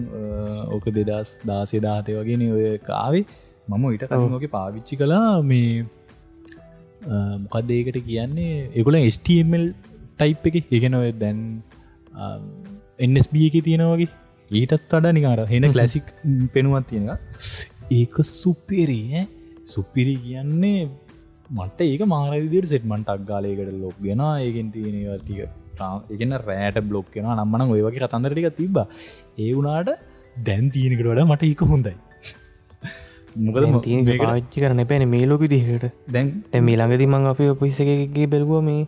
ඕක 0.68 0.88
දෙදස් 1.00 1.34
දාසේ 1.46 1.82
දාතය 1.82 2.20
වගෙන 2.20 2.48
ඔය 2.52 2.70
කාවේ 2.84 3.26
මම 3.68 3.86
ඉට 3.92 4.08
කමෝක 4.10 4.48
පාවිච්චි 4.52 4.96
කලා 4.96 5.42
මේ 5.44 5.86
මොකක්දේකට 7.44 8.00
කියන්නේ? 8.02 8.70
එකුල 8.74 8.98
ස්ටමල් 9.10 9.66
ටයිප් 10.18 10.46
එක. 10.48 10.56
ඒගෙන 10.68 10.94
ඔය 10.96 11.12
දැන් 11.14 11.40
එන්ස්B 13.00 13.34
එක 13.48 13.56
තියෙනවගේ 13.64 14.10
ඊටත් 14.54 14.94
අඩ 14.94 15.08
නිකාර 15.12 15.40
හෙන 15.48 15.66
කලසික් 15.70 16.10
පෙනුවත් 16.54 16.88
තියෙන 16.90 17.10
ඒක 17.92 18.16
සුපෙරී 18.32 19.24
සුපිරි 19.66 20.16
කියන්නේ 20.20 20.80
මට 21.50 21.80
ඒක 21.84 22.02
මාරවිදිර 22.06 22.66
සෙට්මන්ට 22.66 23.10
අක්ගාලයකට 23.10 23.76
ලොක් 23.76 23.98
ගෙන 24.02 24.24
ඒකෙන් 24.28 24.72
තියෙනටික 24.72 25.40
එකන 26.14 26.34
රෑට 26.42 26.80
බ්ලොක් 26.84 27.08
කෙන 27.12 27.30
නම්මන 27.34 27.64
ඔය 27.68 27.82
වගේ 27.82 28.04
කතන්දරටික 28.04 28.50
තිබ 28.58 28.78
ඒ 28.78 29.52
වුනාට 29.52 29.92
දැන් 30.42 30.66
තියෙනකට 30.70 31.06
වඩ 31.06 31.26
මට 31.26 31.44
ඒක 31.44 31.64
හොඳයි. 31.66 31.96
මොකද 33.46 33.64
පාච්චි 34.22 34.58
කරන 34.58 34.84
පැන 34.86 35.06
මේ 35.10 35.26
ලෝක 35.26 35.46
දිහට 35.48 35.86
දැන් 36.10 36.32
තැමී 36.52 36.78
ළඟති 36.80 37.08
මං 37.08 37.30
අප 37.32 37.44
පිස්සගේ 37.62 38.28
බැලුව 38.28 38.62
මේ 38.62 38.82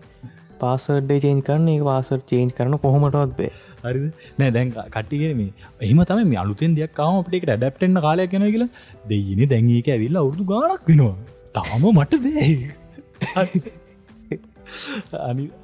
පාසඩ්ඩේ 0.59 1.19
චේන් 1.19 1.39
කරන 1.41 1.67
ඒ 1.67 1.77
වාසර් 1.81 2.19
චේන්් 2.31 2.49
කරන 2.51 2.75
කොහොමටවත් 2.77 3.35
බේ. 3.37 3.51
හරි 3.83 4.09
නෑ 4.39 4.51
දැන් 4.51 4.73
කට්ටිගෙන 4.73 5.37
මේ 5.37 5.51
එහම 5.81 6.01
තම 6.03 6.19
මේ 6.25 6.41
අලුතෙන් 6.43 6.75
දෙයක් 6.79 6.93
කාම 6.93 7.13
අපිට 7.15 7.47
ඩැප්ටෙන්න්න 7.51 8.03
කාලයක් 8.07 8.29
කෙන 8.31 8.45
කියලා. 8.47 8.69
දෙයින 9.09 9.41
දැන්ඒක 9.49 9.87
ඇවිල්ලා 9.89 10.25
අවුදු 10.25 10.43
ගානක් 10.45 10.83
වෙනවා. 10.89 11.15
තාම 11.53 11.83
මට 11.93 12.13
දේ 12.25 12.45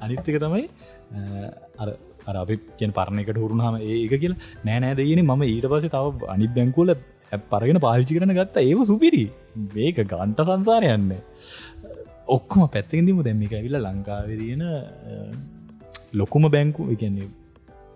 අනිත්තක 0.00 0.36
තමයි 0.38 0.64
අර 1.78 1.88
අර 2.28 2.34
අපි 2.36 2.54
කියෙන් 2.76 2.92
පරණකට 2.92 3.36
හුරුණහම 3.36 3.80
ඒක 3.92 4.14
කියලා. 4.16 4.40
නෑනෑ 4.64 4.94
දෙයන 5.00 5.24
ම 5.26 5.42
ඊට 5.44 5.66
පස 5.72 5.88
තව 5.88 6.30
අනි 6.34 6.48
බැංකුල 6.58 6.94
පරගෙන 7.52 7.80
පාවිච්චි 7.80 8.16
කරන 8.16 8.34
ගත්ත. 8.38 8.56
ඒව 8.60 8.80
සුපිරි. 8.84 9.24
මේක 9.74 9.98
ගන්ත 10.04 10.38
සංසාරයන්න 10.40 11.10
ඔක්කොම 12.26 12.68
පැත්තකිදිම 12.74 13.22
දැම්ම 13.22 13.42
එක 13.42 13.54
ඇවිල්ල 13.58 13.78
ලංකාවේ 13.78 14.38
තියෙන 14.42 14.62
ලොකුම 16.14 16.44
බැංකු 16.50 16.82
එකන්නේ 16.94 17.28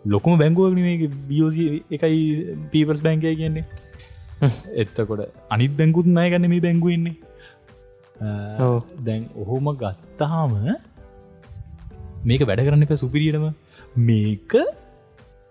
ලොකුම 0.05 0.39
බැංකුවක් 0.39 0.75
මේ 0.77 1.09
බියෝසි 1.29 1.85
එකයි 1.91 2.19
පීපර්ස් 2.73 3.03
බැංකය 3.07 3.35
කියන්නේ. 3.37 3.65
එත්තකොට 4.75 5.23
අනිත් 5.51 5.73
බැංකුත් 5.79 6.07
නය 6.07 6.27
ගන්න 6.31 6.51
මේ 6.53 6.65
බැංගුවෙන්නේ 6.67 7.17
දැන් 9.07 9.23
ඔහොම 9.37 9.67
ගත්තාම 9.83 10.53
මේක 12.25 12.43
වැඩ 12.49 12.65
කරන්න 12.67 12.87
එක 12.87 12.97
සුපිරියටම. 12.97 13.47
මේක 14.09 14.53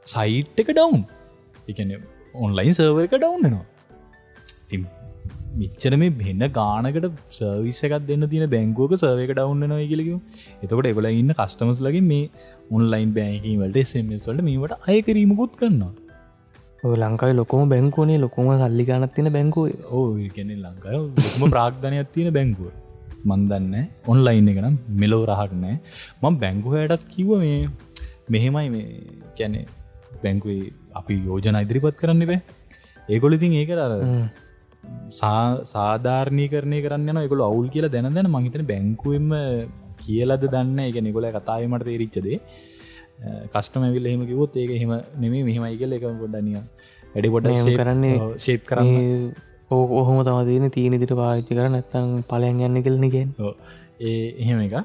සයිට් 0.06 0.60
එක 0.60 0.70
ඩවුන් 0.74 1.02
එකන 1.68 1.96
ඔන්ලයින් 2.36 2.76
සර්ව 2.78 2.98
එක 3.06 3.16
ඩවන්නවා 3.16 3.66
මිච්චර 5.60 5.94
මේ 6.02 6.14
වෙන්න 6.22 6.46
ගානකට 6.58 7.10
සර්විස 7.32 7.82
එකක් 7.88 7.98
දෙන්න 8.08 8.30
තින 8.34 8.46
බැංකුවක 8.56 8.96
සර්වක 8.96 9.34
ඩවන්න 9.34 9.74
නොය 9.74 9.86
කියලක 9.92 10.10
එතකොට 10.64 10.90
එවල 10.94 11.10
ඉන්න 11.12 11.36
කස්ටමස් 11.40 11.82
ලගේ 11.82 12.08
මේ 12.12 12.24
ඔන්ලයින් 12.72 13.12
බෑකිවලට 13.20 13.84
සමස් 13.84 14.26
වලට 14.30 14.48
මේට 14.50 14.90
අයකරීමකුත් 14.94 15.62
කරන්නවා 15.62 15.94
ලංකායි 17.04 17.34
ලොකම 17.34 17.70
බැංකුවනේ. 17.70 18.18
ලොකුම 18.18 18.48
සල්ලි 18.60 18.84
ගනත් 18.86 19.14
තින 19.14 19.30
බැංකුව. 19.32 19.70
ඕ 19.90 20.08
ගැන 20.36 20.52
ලංකාය 20.64 20.98
ම 21.40 21.44
ප්‍රාග්ධනයක් 21.50 22.12
තියෙන 22.14 22.34
බැංකුව. 22.34 22.70
මන්දන්න 23.26 23.76
ඔන්ලයින් 24.08 24.50
එක 24.52 24.60
නම් 24.64 24.76
මෙලෝ 25.02 25.24
රහටනෑ 25.26 25.76
මං 26.24 26.36
බැංකුහයටත් 26.42 27.06
කිව 27.14 27.30
මේ 27.44 27.60
මෙහෙමයි 28.30 28.68
මේ 28.70 28.86
කැනෙ 29.38 29.62
බැංකුවේ 30.24 30.74
අපි 31.00 31.16
යෝජන 31.28 31.58
ඉදිරිපත් 31.62 31.98
කරන්න 32.02 32.26
බෑ 32.32 32.42
ඒගොලිතින් 33.10 33.56
ඒක 33.62 33.72
අර 33.78 33.94
සාධාරණය 35.14 36.46
කරනය 36.54 36.80
කරන්න 36.86 37.24
එකකු 37.24 37.42
අවුල් 37.50 37.68
කියලා 37.76 37.94
දැන 37.96 38.14
දැන 38.18 38.32
මහිතන 38.36 38.66
බැංකුවම 38.72 39.32
කියලද 40.02 40.44
දන්න. 40.46 40.80
එක 40.90 40.98
නිකොල 41.08 41.28
කතාවමට 41.38 41.86
තේරිච්චදේ 41.90 42.40
කස්ටම 43.54 43.86
විල් 43.96 44.08
එහෙම 44.12 44.24
කිවොත් 44.32 44.56
ඒක 44.58 44.72
හෙම 44.82 44.94
නෙමේ 45.24 45.44
මෙහෙමයි 45.48 45.78
කියල 45.82 45.98
එක 45.98 46.06
ගොඩනිය 46.22 46.60
වැඩි 47.14 47.34
ගොඩ 47.36 47.50
කරන්නේ 47.80 48.18
ශේප් 48.38 48.62
කරන්න. 48.70 49.32
ඔහොම 49.72 50.20
තමදන 50.28 50.70
තියෙන 50.76 51.00
දිට 51.04 51.16
පාච්චි 51.22 51.58
කර 51.58 51.70
නැත්තං 51.70 52.12
පලයන් 52.30 52.62
යන්න 52.68 52.84
කෙලනගෙන් 52.88 53.34
ඒ 54.02 54.16
එහෙම 54.42 54.60
එක 54.68 54.76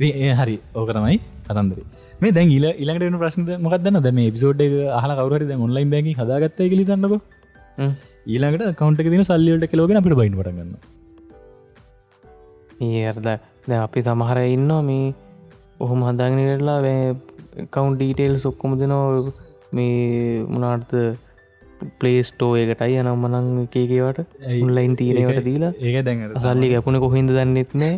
ඒ 0.00 0.32
හරි. 0.40 0.56
ඕක 0.74 0.90
තමයි 0.96 1.18
කතන්දර. 1.46 1.78
මේ 2.20 2.32
දැන් 2.32 2.56
ඉල 2.56 2.66
ඉලට 2.82 3.20
ප්‍රශ්න 3.22 3.46
මොකක්දන්න 3.66 4.02
දැම 4.06 4.24
පිසෝඩ් 4.36 4.64
හල 5.02 5.14
කවර 5.20 5.42
ඔන්ලයින් 5.66 5.94
බැගි 5.94 6.18
හදාගත්ත 6.20 6.60
කලි 6.72 6.84
දන්නක 6.90 7.14
ඊළඟට 8.26 8.76
කවන්ට 8.78 9.10
තින 9.14 9.24
සල්ලියට 9.24 9.66
කෙලෝගෙන 9.72 10.00
අපිට 10.00 10.16
බයින් 10.20 10.36
පටගන්න 10.38 10.72
ඒර්ද 13.02 13.26
දැ 13.68 13.78
අපි 13.78 14.00
සමහර 14.02 14.38
ඉන්නවා 14.46 14.82
මේ 14.88 15.06
ඔහොම 15.80 16.00
හදාගෙනටලා 16.08 16.78
කවුන්් 17.70 17.94
ඩීටේල් 17.96 18.36
සොක්කොම 18.38 18.72
දෙනෝ 18.80 19.04
මේ 19.72 20.42
මනාර්ථ 20.54 20.96
පලේස්ටෝ 22.00 22.50
එකටයි 22.56 22.98
යනම් 23.02 23.24
මනං 23.24 23.48
එකේකවට 23.64 24.18
උන්ලයින් 24.64 24.96
තීනවට 24.96 25.46
දීලා. 25.48 25.72
ඒක 25.78 25.96
දැන් 26.06 26.26
සල්ලි 26.42 26.74
ගැපුණ 26.74 27.00
කොහින්ද 27.06 27.32
දන්නෙත් 27.36 27.72
නෑ. 27.74 27.94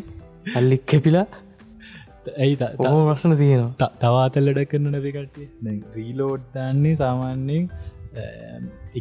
අල්ලික් 0.59 0.87
කැපිලා 0.93 1.27
ඇයි 2.37 2.57
ඔහෝ 2.85 3.03
ප්‍රශ්න 3.09 3.37
තියෙනවා. 3.43 3.91
තවාතල්ලඩ 4.03 4.63
කරන 4.71 4.89
නැපිකටිය 4.95 5.47
රීලෝඩ් 5.97 6.49
දන්නේ 6.55 6.97
සාමාන්‍යයෙන් 7.03 7.71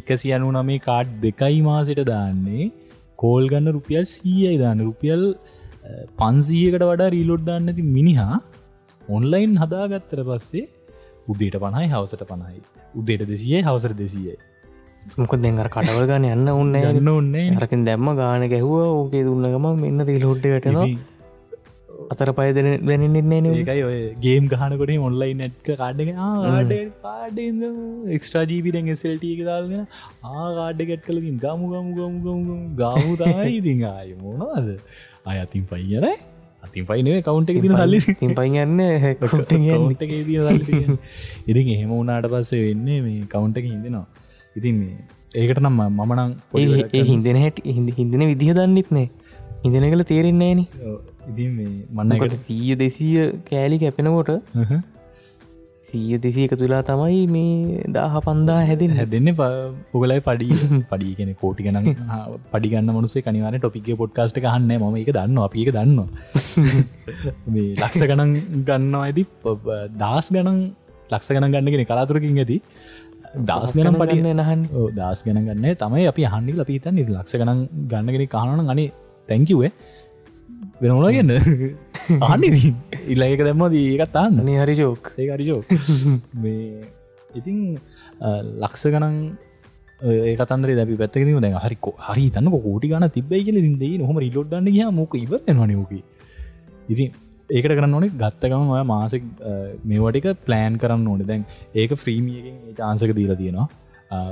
එකසි 0.00 0.34
අනු 0.36 0.50
නමේ 0.56 0.80
කාඩ් 0.88 1.14
දෙකයි 1.20 1.60
මාසිට 1.68 2.02
දාන්නේ. 2.12 2.72
කෝල් 3.16 3.44
ගන්න 3.52 3.76
රුපියල් 3.76 4.04
සීයයි 4.06 4.58
දාන්න. 4.64 4.84
රුපියල් 4.88 5.22
පන්සීයකට 6.20 6.84
වඩා 6.90 7.12
රීලෝඩ් 7.16 7.44
දාන්න 7.50 7.70
ඇති 7.72 7.84
මිනිහා 7.96 8.36
ඔන්ලයින් 9.08 9.54
හදාගත්තර 9.62 10.20
පස්සේ 10.30 10.66
උදේට 11.28 11.56
පණයි 11.64 11.88
හවසට 11.92 12.28
පණයි 12.30 12.60
උදේට 12.94 13.24
දෙසියයි 13.32 13.64
හවසර 13.68 13.94
දෙසියයි. 14.02 14.36
මොක 15.18 15.34
දෙඟර 15.42 15.68
කටවල් 15.74 16.06
ගන්න 16.10 16.26
යන්න 16.36 16.48
උන්න 16.52 16.74
යන්න 16.80 17.12
ඔන්නේ 17.12 17.46
රකින් 17.62 17.84
දැම්ම 17.88 18.08
ගාන 18.20 18.48
ගැහුව. 18.52 18.80
ඕකේ 18.92 19.26
දුන්නගම 19.28 19.68
මෙන්න 19.84 20.06
රීලෝඩ්ඩ 20.10 20.50
වැටෙනවා 20.54 20.88
අතර 22.06 22.32
පය 22.32 22.52
දෙන 22.56 22.66
වෙනන්නේ 22.82 23.40
න 23.40 23.46
ඒකයි 23.50 23.82
ඔය 23.88 24.14
ගේම් 24.20 24.48
ගහනකොට 24.52 24.90
ඔන්ලයි 25.00 25.34
නැට්ක 25.40 25.68
කාඩ්ඩ 25.74 26.08
කාඩ 27.00 27.38
එක්ස්ටා 28.16 28.44
ජීවිටෙන් 28.44 28.88
එසල්ට 28.94 29.24
එක 29.26 29.42
දාල්ගෙන 29.48 29.86
ආකාඩ්ඩ 30.34 30.88
ගැට් 30.90 31.04
කලකින් 31.08 31.38
ගමු 31.38 31.66
ගමු 31.72 31.90
ගමු 31.96 32.18
ගමු 32.20 32.54
ගාමු. 32.76 33.16
තමයි 33.16 33.56
ඉතිං 33.58 33.84
ආය 33.86 34.14
මොනවාද? 34.16 34.78
අය 35.26 35.38
අතින් 35.38 35.64
පයියනයි 35.64 36.14
අතින් 36.62 36.84
පයිනේ 36.84 37.22
කවුන්ට 37.22 37.50
එක 37.50 37.60
තින 37.60 37.74
සල්ලි. 37.74 38.14
තින් 38.14 38.34
පයින්න 38.34 38.80
ඉතින් 41.46 41.68
එහෙම 41.68 41.90
වුණට 41.90 42.26
පස්සේ 42.32 42.62
වෙන්නේ 42.62 43.02
මේ 43.02 43.26
කවුන්ට 43.26 43.56
එක 43.56 43.66
හිදෙනවා 43.66 44.06
ඉතින් 44.56 44.74
මේ 44.76 44.96
ඒකට 45.36 45.60
නම් 45.60 45.80
මමනං 45.90 46.34
ඒ 46.56 47.04
හිදන 47.04 47.38
හැට 47.38 47.60
හිද 47.70 47.88
හිදන 47.96 48.24
විදිහ 48.24 48.54
දන්නෙත් 48.54 48.90
නෑ 48.90 49.10
හිදන 49.64 49.84
කළ 49.84 50.04
තේරෙන්නේ 50.04 50.54
න 50.54 50.66
ඉතින් 51.26 51.50
මේ 51.52 51.70
මන්නකට 51.96 52.36
සීය 52.40 52.74
දෙසීය 52.76 53.24
කෑලි 53.46 53.78
කැපෙනකොට 53.78 54.30
සීය 55.86 56.18
දෙසී 56.18 56.46
එක 56.46 56.54
තුලා 56.60 56.80
තමයි 56.82 57.20
මේ 57.28 57.82
දාහ 57.88 58.20
පන්දා 58.20 58.58
හැදෙන් 58.68 58.92
හැදෙන්න 58.98 59.30
පොගලයි 59.92 60.20
පඩි 60.26 60.48
පඩි 60.90 61.12
කෙන 61.18 61.30
කෝටි 61.34 61.66
ගන 61.66 61.88
පඩිගන්න 62.52 62.92
මනුසේ 62.96 63.24
කනිවාන 63.26 63.58
ටොපික 63.58 63.90
පොඩ්කාස්ට 64.00 64.38
කහන්න 64.38 64.72
ම 64.82 64.96
එක 65.02 65.10
දන්න 65.10 65.40
අපි 65.46 65.64
එක 65.64 65.72
දන්න 65.76 65.98
මේ 67.52 67.68
ලක්ෂ 67.76 68.02
ගණන් 68.10 68.34
ගන්නවා 68.64 69.04
ඇති. 69.04 69.24
දස් 70.02 70.28
ගණන් 70.34 70.60
ලක්ෂ 71.10 71.34
ගණන් 71.34 71.54
ගන්නගෙන 71.56 71.86
කලාතුරකින් 71.90 72.40
ඇති. 72.44 72.58
දස් 73.44 73.74
ගනම් 73.76 73.98
පඩින්න 74.02 74.30
නහන් 74.36 74.62
දස් 74.94 75.20
ගන 75.26 75.42
ගන්න. 75.42 75.66
තමයි 75.76 76.06
අපි 76.12 76.30
හන්ඩි 76.34 76.58
ලපිතන් 76.60 77.02
ලක්ෂ 77.08 77.38
ගණන් 77.40 77.62
ගන්නගෙන 77.92 78.26
කානන 78.28 78.66
ගනේ 78.66 78.90
තැංකිවේ 79.28 79.72
වෙන 80.80 80.92
ඕන 80.92 81.06
ගන්න 81.14 81.32
ආනි 82.28 82.50
ඉල්ලක 83.14 83.42
දැම්ම 83.48 83.64
ඒකත් 83.80 84.16
අන්න 84.22 84.38
හරි 84.54 84.76
ජෝක් 84.80 85.12
ඒ 85.16 85.28
හරිජෝ 85.30 85.60
මේ 86.42 86.84
ඉතින් 87.34 87.58
ලක්ෂ 88.62 88.86
ගනන් 88.94 89.16
ඒකතන්දර 90.24 90.72
දැි 90.72 90.98
පැත්තකම 91.02 91.38
දැ 91.40 91.62
හරිකෝ 91.66 91.94
හරි 92.08 92.26
තන්න 92.30 92.50
කෝටි 92.56 92.92
ගන 92.92 93.08
තිබයි 93.10 93.44
කියල 93.46 93.60
දිදේ 93.60 93.94
නොහම 93.98 94.18
රිලොඩ්ඩන්න 94.24 94.72
ගහ 94.72 94.90
මොක 94.92 95.16
ඉවරනවනක 95.16 95.94
ඉතින් 96.88 97.08
ඒකට 97.50 97.72
කරන්න 97.72 97.96
ඕනේ 97.96 98.12
ගත්තකම 98.14 98.70
ඔය 98.74 98.82
මාසෙක් 98.84 99.24
මේවටික 99.84 100.26
ප්ලෑන් 100.46 100.78
කරන්න 100.82 101.08
ඕන. 101.08 101.20
දැන් 101.22 101.44
ඒක 101.74 101.94
ෆ්‍රීමියගෙන් 101.94 102.56
චාන්සක 102.74 103.14
දීලා 103.18 103.36
තියෙනවා. 103.36 103.68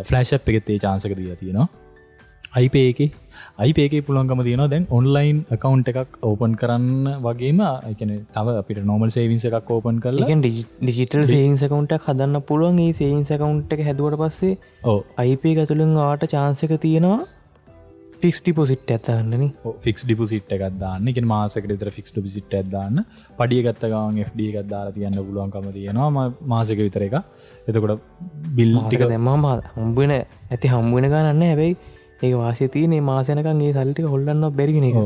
ෆලෑශ් 0.03 0.35
එකෙත් 0.35 0.71
ඒ 0.71 0.79
චාන්සක 0.79 1.17
දීලා 1.17 1.37
තියෙනවා 1.37 1.84
අයිපේක 2.55 2.99
අයිපේක 3.59 3.95
පුළන්ගම 4.07 4.41
තියෙන 4.43 4.63
දැන් 4.67 4.85
ඔන්ලයින් 4.91 5.39
කකවන්් 5.51 5.81
එකක් 5.93 6.19
ඕපන් 6.23 6.53
කරන්න 6.55 7.09
වගේම 7.21 7.61
එකන 7.91 8.11
තව 8.31 8.57
අපිට 8.61 8.81
නොමල් 8.85 9.11
සේවින්ස 9.11 9.47
එකක් 9.51 9.71
ඕපන් 9.71 9.97
කරලා 10.01 10.37
ඩිජිටල් 10.39 11.25
සේන්ස 11.27 11.65
කවුන්ට 11.65 11.95
හදන්න 11.99 12.43
පුළුවන්. 12.43 12.79
ඒ 12.81 12.93
සේන්ස 12.95 13.33
කවුන්් 13.35 13.63
එක 13.69 13.87
හැදුවට 13.89 14.21
පස්සේ 14.21 14.59
ඕ 14.85 14.99
අයිපේ 15.17 15.55
ගතුළින් 15.57 15.97
ආට 16.03 16.27
චාන්සක 16.33 16.75
තියෙනවා 16.79 17.23
ෆික්ස් 18.23 18.39
ඩිපොසිට් 18.41 18.91
ඇතන්නන 18.91 19.43
ෆික්ස් 19.81 20.05
ඩිපසිට් 20.05 20.53
එකක්දාන්න 20.57 21.11
එක 21.11 21.19
මාසකට 21.27 21.75
තර 21.75 21.91
ෆික්ස් 21.97 22.15
ඩිසිට් 22.15 22.55
ඇදදාන්න 22.55 23.03
පඩිය 23.39 23.65
ගත්තගවන් 23.67 24.21
FD 24.25 24.47
එකක් 24.51 24.69
දාලා 24.71 24.95
තියන්න 24.95 25.19
පුළුවන්කම 25.21 25.67
තියෙනවා. 25.73 26.29
මාසක 26.47 26.79
විතර 26.81 27.07
එක 27.09 27.19
එතකොට 27.67 28.07
බිල් 28.53 28.79
ටික 28.79 29.05
දෙම 29.09 29.29
හම්බුවෙන 29.33 30.15
ඇති 30.15 30.73
හම්බුවෙන 30.73 31.11
ගන්න 31.11 31.45
හැබැයි 31.45 31.77
ඒ 32.25 32.33
වාසය 32.35 32.69
තියනේ 32.69 33.03
මාසනකන්ගේ 33.03 33.73
සල්ටික 33.75 34.07
හොල්ලන්න 34.07 34.51
බැරිගෙන 34.53 34.89
එක. 34.91 34.99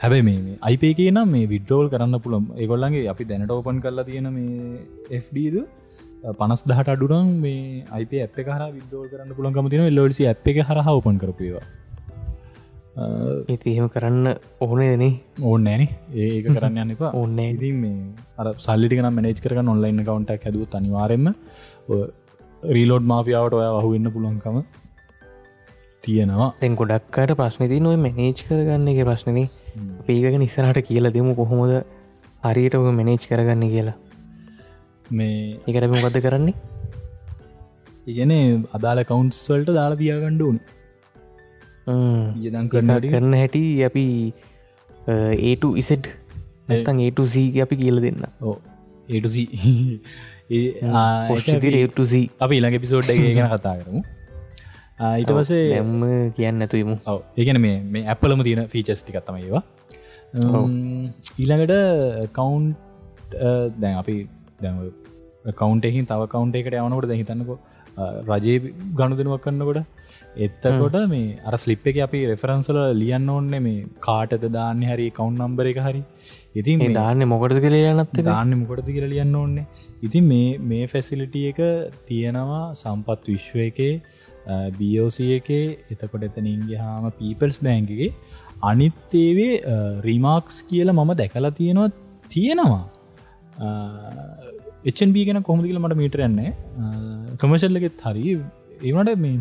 හැබැයි 0.00 0.26
මේ 0.28 0.58
අයිපේක 0.62 1.00
නම් 1.06 1.28
මේ 1.30 1.46
විඩ්ඩෝල් 1.46 1.88
කරන්න 1.88 2.18
පුළම් 2.18 2.46
ඒගොල්ලන්ගේ 2.56 3.08
අපි 3.12 3.24
දැනට 3.24 3.52
ඕපන් 3.52 3.78
කරලා 3.80 4.04
තියෙන 4.04 4.28
මේ 4.30 5.18
FDද 5.18 5.56
පනස් 6.34 6.62
දහට 6.64 6.88
අඩුරන් 6.88 7.28
මේ 7.40 7.82
අයිප 7.90 8.12
අප 8.20 8.38
හර 8.46 8.62
විදෝල් 8.70 9.08
කරන්න 9.08 9.32
පුළන්කම 9.32 9.68
තින 9.72 9.82
ලොඩසි 9.92 10.24
අප 10.26 10.48
එක 10.52 10.58
හර 10.62 10.78
ඕපන් 10.86 11.18
කරපේවා 11.22 11.64
ඒති 13.46 13.72
එහෙම 13.72 13.88
කරන්න 13.88 14.26
ඕනේ 14.60 14.88
දෙනේ 14.92 15.12
ඕන්න 15.42 15.66
ෑන 15.66 15.84
ඒක 16.16 16.46
කරන්න 16.48 16.80
යන්න 16.82 16.94
එපා. 16.94 17.10
ඕන්න 17.20 17.38
ඉති 17.46 17.70
මේ 17.74 17.98
අර 18.38 18.46
සල්ලිටිකන 18.58 19.08
මනේජ් 19.10 19.42
කරන 19.44 19.72
ඔන්ලයින් 19.74 20.02
කවන්ටක් 20.02 20.46
හැදුව 20.46 20.76
අනිවාරෙන්ම 20.80 21.28
රීලෝඩ් 22.70 23.06
මාපියාවට 23.12 23.58
ඔය 23.58 23.66
අහුවෙන්න 23.70 24.12
පුළුවන්කම 24.14 24.58
තියෙනවා. 26.06 26.48
තැන් 26.60 26.78
ගොඩක්කට 26.80 27.32
ප්‍රශ්නති 27.40 27.78
නොව 27.80 27.94
මැනේජ් 27.98 28.40
කරගන්න 28.40 28.90
එක 28.92 29.00
ප්‍රශ්නන 29.02 29.38
පේගක 30.06 30.36
නිස්සරහට 30.42 30.88
කියලා 30.88 31.14
දෙමු 31.16 31.34
කොහොමද 31.40 31.74
හරියට 32.44 32.78
ඔක 32.78 32.88
මැනේජ් 32.98 33.28
කරගන්න 33.30 33.64
කියලා. 33.74 33.96
මේ 35.10 35.60
එකටම 35.68 35.96
ගත 35.98 36.22
කරන්නේ? 36.22 36.54
ඉගෙන 38.06 38.32
අදාළ 38.72 39.02
කවුන්ස්වල්ට 39.04 39.70
දාලා 39.78 40.00
තියාගණ්ඩුවන් 40.02 40.58
යදන් 42.42 42.70
කරන්න 42.70 43.08
කරන 43.08 43.36
හැටි. 43.40 43.64
අපි 43.84 44.06
ඒට 45.42 45.64
ඉසට් 45.82 46.08
නැතන් 46.68 47.00
ඒටසී 47.00 47.48
අපි 47.62 47.82
කියල 47.82 48.02
දෙන්න. 48.04 48.26
ඕ 48.42 48.56
ඒටසී 49.10 49.46
ඒටසී 51.78 52.24
අපි 52.40 52.54
ඊළඟ 52.56 52.78
පිසෝඩ් 52.84 53.10
ගැන 53.10 53.50
කතා 53.54 53.76
කරමු 53.80 54.02
ඊට 54.98 55.30
පසේ 55.30 55.78
එම 55.78 55.90
කියන්න 56.36 56.64
ඇතුවීම 56.64 56.92
ඔව 57.04 57.18
ඒගැන 57.36 57.60
මේ 57.60 57.80
මේ 57.86 58.04
ඇපලම 58.06 58.42
තියෙන 58.42 58.68
ෆීචස් 58.68 59.02
ටිකත්තම 59.02 59.36
ඒවා. 59.36 59.62
ඊළඟට 61.38 61.74
කවුන්් 62.32 62.64
දැන් 63.78 63.96
අපි 63.96 64.16
කවන්ටෙකින් 65.54 66.06
තව 66.06 66.30
කවන්ට 66.34 66.60
එකට 66.60 66.78
යවනකොට 66.78 67.08
දැහිතන්නකො 67.10 67.56
රජයේ 68.30 68.72
ගණුදනුවක් 68.98 69.44
කන්නකොට 69.44 69.84
එත්තකොට 70.38 70.96
මේ 71.10 71.36
අර 71.44 71.54
ස්ලිප් 71.56 71.84
එක 71.90 71.98
අපි 72.06 72.22
රෙෆරන්සල 72.30 72.78
ලියන්න 73.02 73.28
ඕන්නේ 73.28 73.60
මේ 73.60 73.84
කාටද 74.00 74.48
දාන්න 74.50 74.80
හරි 74.82 75.08
කවුන් 75.10 75.36
නම්බර 75.40 75.68
එක 75.72 75.80
හරි. 75.86 76.02
ඉතින් 76.54 76.78
මේ 76.80 76.94
දාන්න 76.94 77.26
මොකටද 77.32 77.60
කළ 77.64 77.76
යනත් 77.82 78.22
දාන්න 78.28 78.56
මොකටද 78.60 78.88
කියල 78.88 79.06
ලියන්න 79.12 79.36
ඕන්නේ 79.42 79.66
ඉතින් 80.02 80.24
මේ 80.24 80.48
මේ 80.70 80.86
ෆැසිලිටිය 80.86 81.52
එක 81.52 81.60
තියෙනවා 82.08 82.64
සම්පත් 82.74 83.34
විශ්ව 83.34 83.60
එකේ 83.66 83.94
බෝස 84.78 85.18
එකේ 85.36 85.64
එතකොට 85.92 86.26
එතනින්ගේ 86.28 86.82
හාම 86.84 87.06
පීපල්ස් 87.20 87.58
බෑන්ගගේ 87.66 88.10
අනිත්තේවේ 88.70 89.54
රිමාක්ස් 90.08 90.58
කියල 90.70 90.92
මම 90.92 91.12
දැකලා 91.22 91.52
තියෙනවා 91.60 91.88
තියෙනවා. 92.30 92.84
එච්චන් 94.90 95.12
බී 95.16 95.26
ගෙන 95.28 95.42
කොහොමදි 95.42 95.70
කියල 95.70 95.82
මට 95.82 96.00
මීටරයන්නේ 96.02 96.50
කමශල්ලගෙත් 97.42 98.06
හරි. 98.06 98.26
ඒවට 98.82 99.22
මේ 99.24 99.38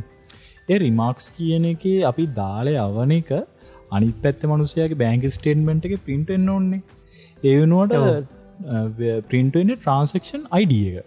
ඒ 0.69 0.77
රිමාක්ස් 0.85 1.25
කියන 1.37 1.65
එක 1.73 1.83
අපි 2.11 2.25
දාලය 2.41 2.75
අවන 2.85 3.11
එක 3.19 3.31
අනි 3.95 4.07
පැත්ත 4.23 4.47
මනුසයගේ 4.51 5.01
බෑංක 5.03 5.27
ස්ටේන්මෙන්ට් 5.37 5.89
එක 5.89 5.97
පින්ටෙන්න්න 6.07 6.53
ඕන්නේ 6.55 6.81
ඒ 7.43 7.57
වෙනුවට 7.59 8.31
පින්ටන 9.31 9.75
ට්‍රන්සක්ෂන් 9.75 10.43
අයිඩ 10.57 10.73
එක. 10.79 11.05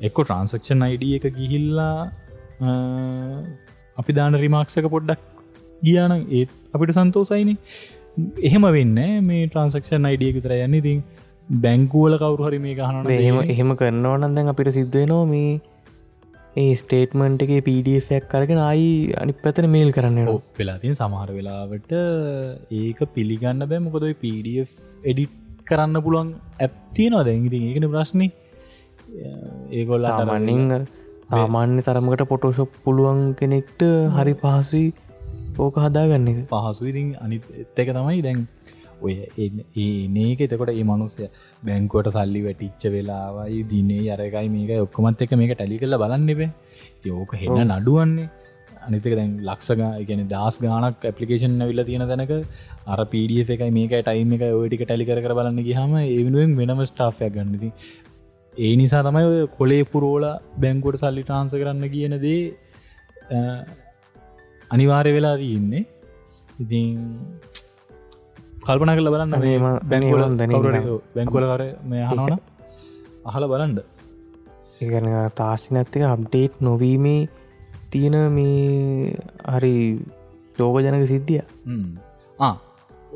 එක්ක 0.00 0.18
ට්‍රන්සක්ෂන් 0.22 0.86
අයිඩ 0.88 1.04
එක 1.18 1.26
ගිහිල්ලා 1.40 1.96
අපි 3.96 4.12
දාන 4.12 4.40
රිමාක්සක 4.44 4.88
පොඩ්ඩක් 4.94 5.20
ගියාන 5.82 6.12
ඒත් 6.30 6.50
අපිට 6.74 6.96
සන්තෝසයින 6.96 7.52
එහෙම 8.48 8.66
වෙන්න 8.76 8.98
මේ 9.28 9.46
ට්‍රන්සක්ෂන් 9.46 10.10
අයිඩිය 10.10 10.32
විතර 10.36 10.52
යන්න. 10.56 10.74
ඉතින් 10.74 11.00
බැංකුවල 11.64 12.18
කවරු 12.22 12.48
හරි 12.48 12.58
මේ 12.58 12.74
ගහන 12.74 13.10
එහෙම 13.14 13.40
එහෙම 13.54 13.72
කරනවනන් 13.80 14.36
දැන් 14.36 14.52
අපිට 14.52 14.70
සිද්ධවෙනවා 14.78 15.26
මේ 15.32 15.50
ඒ 16.56 16.74
ස්ටේට්මන්ට් 16.80 17.42
එක 17.44 17.52
පඩක් 17.60 18.28
කරගෙන 18.32 18.60
අයි 18.62 18.90
අනි 19.22 19.32
පැතර 19.44 19.66
මේල් 19.74 19.90
කරන්න 19.96 20.30
වෙලාතින් 20.58 20.94
සමහර 21.00 21.30
වෙලාවට 21.38 21.92
ඒක 22.80 23.00
පිළිගන්න 23.16 23.66
බෑ. 23.70 23.84
මොකදයි 23.86 24.14
පඩ 24.22 24.72
එඩිට් 25.04 25.34
කරන්න 25.68 26.04
පුළුවන් 26.04 26.30
ඇප්තියනවා 26.66 27.26
දැන්ගිති 27.28 27.60
ඒකන 27.68 27.88
ප්‍රශ්නි. 27.94 28.28
ඒගොල්ලා 29.72 30.18
මන්නිං 30.30 30.62
සාමාන්‍ය 31.28 31.82
තරමකට 31.82 32.22
පොටෝශොප් 32.24 32.72
පුළුවන් 32.84 33.20
කෙනෙක්ට 33.34 33.80
හරි 34.16 34.34
පහසුයි 34.34 34.86
ඕක 35.58 35.76
හදාගන්න 35.76 36.28
එක. 36.32 36.38
පහසු 36.48 36.86
ඉතින් 36.86 37.08
අනි 37.20 37.38
එත්තක 37.62 37.90
තමයි 37.90 38.20
දැන් 38.22 38.40
ඔය 39.00 39.14
ඒනක 39.36 40.40
එතකොට 40.40 40.72
ඒ 40.72 40.84
මනුස්සය 40.84 41.28
බැංකුවට 41.62 42.12
සල්ලි 42.14 42.42
වැටිච්ච 42.46 42.86
වෙලාවයි 42.88 43.60
දිනේ 43.66 44.06
අරකයි 44.08 44.48
මේක 44.48 44.72
ඔක්කොමත් 44.78 45.26
එක 45.26 45.34
මේක 45.34 45.54
ටැලි 45.54 45.80
කරල 45.82 45.98
බලන්නෙබේ 46.02 46.50
ඕක 47.14 47.34
හෙන්න 47.34 47.62
නඩුවන්නේ. 47.68 48.28
අනිතක 48.86 49.12
දැන් 49.12 49.30
ලක්ෂග 49.42 49.80
ගැන 50.08 50.24
දස් 50.28 50.56
ගානක් 50.62 51.04
ඇපලිකේෂන් 51.04 51.58
විල්ල 51.62 51.84
තියෙන 51.84 52.06
තැනක 52.10 52.32
අර 52.86 53.00
පඩ 53.06 53.50
එකයි 53.50 53.70
මේක 53.72 53.94
ටයිම 54.00 54.34
එක 54.36 54.44
ඔටික 54.54 54.84
ටැලි 54.84 55.08
කර 55.08 55.34
බලන්න 55.34 55.62
ගහම 55.68 55.94
ඒවෙනුවෙන් 56.00 56.54
වෙනම 56.60 56.82
ස්ටාෆයක් 56.90 57.34
ගන්නති 57.36 57.70
ඒ 58.56 58.72
නිසා 58.76 59.02
තමයි 59.02 59.24
ඔය 59.24 59.40
කොලේ 59.56 59.82
පුරෝල 59.86 60.24
බැංකුවට 60.60 61.00
සල්ලි 61.02 61.22
ට්‍රාන්ස 61.24 61.52
කරන්න 61.54 61.84
කියන 61.90 62.14
දේ 62.20 62.40
අනිවාරය 64.70 65.10
වෙලා 65.12 65.36
තියන්නේ. 65.36 65.82
ඉතින් 66.60 66.96
කල්පන 68.66 68.90
කල 68.96 69.08
බලන්න 69.14 69.32
මම- 69.32 69.80
බැංගුල 69.84 70.20
අනේ 70.20 70.30
මම 70.30 70.38
දැනගෙන 70.38 71.00
බැංකුල 71.14 71.44
කර 71.46 71.62
මේ 71.84 72.04
හනවන 72.10 72.38
අහල 73.26 73.44
බලන්ඩ 73.46 73.78
ඒගන 74.80 75.06
තාශිනඇත්තක 75.34 76.02
අප්ඩේට් 76.06 76.54
නොවීමේ 76.60 77.20
තියෙන 77.90 78.16
මේ 78.32 79.12
හරි 79.52 79.74
ලෝකජනක 80.58 81.06
සිද්ධිය 81.06 81.42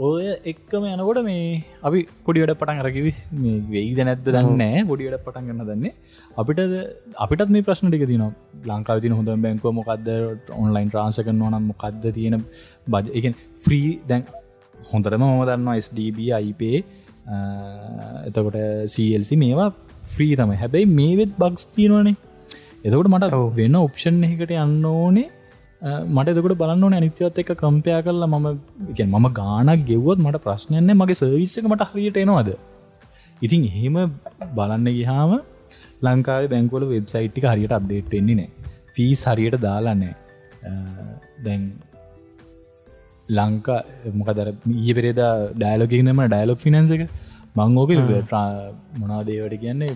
ඔය 0.01 0.27
එක්කම 0.51 0.85
යනකොට 0.89 1.19
මේ 1.27 1.49
අපි 1.87 1.99
පොඩියට 2.27 2.53
පටන් 2.53 2.79
අරකිවි 2.83 3.11
වෙයිද 3.73 3.99
නැද්ද 4.01 4.23
දන්න 4.27 4.87
පොඩියට 4.91 5.17
පටන් 5.27 5.49
ගන්න 5.49 5.67
දන්නේ 5.71 5.93
අපිට 6.37 6.61
අපිටත් 7.25 7.51
මේ 7.55 7.67
ප්‍රශ්න 7.67 7.91
ටික 7.91 8.05
තින 8.11 8.25
ලංකාව 8.71 9.03
තින 9.05 9.17
හොඳ 9.19 9.31
බැංකුව 9.45 9.75
මොකක්ද 9.79 10.09
ඔන්ලයින් 10.57 10.89
ට්‍රන්ස 10.89 11.21
කරනවා 11.27 11.51
නම් 11.53 11.67
මොකක්ද 11.73 12.07
තියෙන 12.19 12.39
බජ 12.87 13.13
එක 13.19 13.27
ෆ්‍රී 13.65 13.91
දැන් 14.09 14.25
හොඳටම 14.75 15.23
මොම 15.23 15.43
දන්නවා 15.43 15.77
ස්ඩB 15.87 16.19
අයිපේ 16.39 16.79
එතකොට 18.29 18.59
සල්සි 18.87 19.37
මේවා 19.37 19.71
ෆ්‍රී 20.05 20.33
තමයි. 20.35 20.57
හැබැයි 20.57 20.89
මේවෙත් 20.99 21.33
බක්ස් 21.39 21.67
තියෙනවනේ. 21.75 22.17
එතකොට 22.85 23.13
මට 23.13 23.43
වෙන්න 23.59 23.77
ඔප්ෂන් 23.79 24.25
එකට 24.25 24.57
යන්න 24.57 24.89
ඕනේ 24.93 25.29
මට 25.83 26.33
එතකට 26.33 26.57
බලන්න 26.63 26.83
ඕන 26.87 26.95
අනිත්‍යවත් 26.97 27.39
එක 27.43 27.51
කම්පයා 27.61 28.01
කරලා 28.07 28.31
මම 28.33 28.49
මම 29.13 29.27
ගානක් 29.39 29.85
ගෙව්වොත් 29.91 30.19
මට 30.25 30.41
ප්‍රශ්නයන්නේ 30.47 30.97
මගේ 31.01 31.21
සර්විස්සක 31.21 31.69
මට 31.73 31.87
හරියට 31.93 32.19
එනවාද? 32.25 32.51
ඉතින් 33.43 33.63
එහෙම 33.71 33.97
බලන්න 34.57 34.89
ගිහාම 34.99 35.33
ලංකාව 36.07 36.49
බැංකුවල 36.53 36.85
වෙබ්සයිට්ටික 36.95 37.47
හරියට 37.53 37.77
අප්ඩේට් 37.79 38.13
එන්නේ 38.19 38.37
නෑ. 38.41 38.51
ෆීස් 38.97 39.23
හරියට 39.31 39.57
දාලානෑ 39.65 40.15
දැන් 41.47 41.65
ලංකා 43.39 43.81
මොකදර 44.21 44.49
ඊය 44.53 44.95
පෙරේද 44.99 45.23
ඩයිලොගනම 45.57 46.21
ඩයිලොක් 46.27 46.61
ෆිනන්ස 46.67 46.93
එක. 46.97 47.03
මංගෝක 47.59 47.91
මොනාදේවට 49.01 49.57
කියන්නේ? 49.65 49.93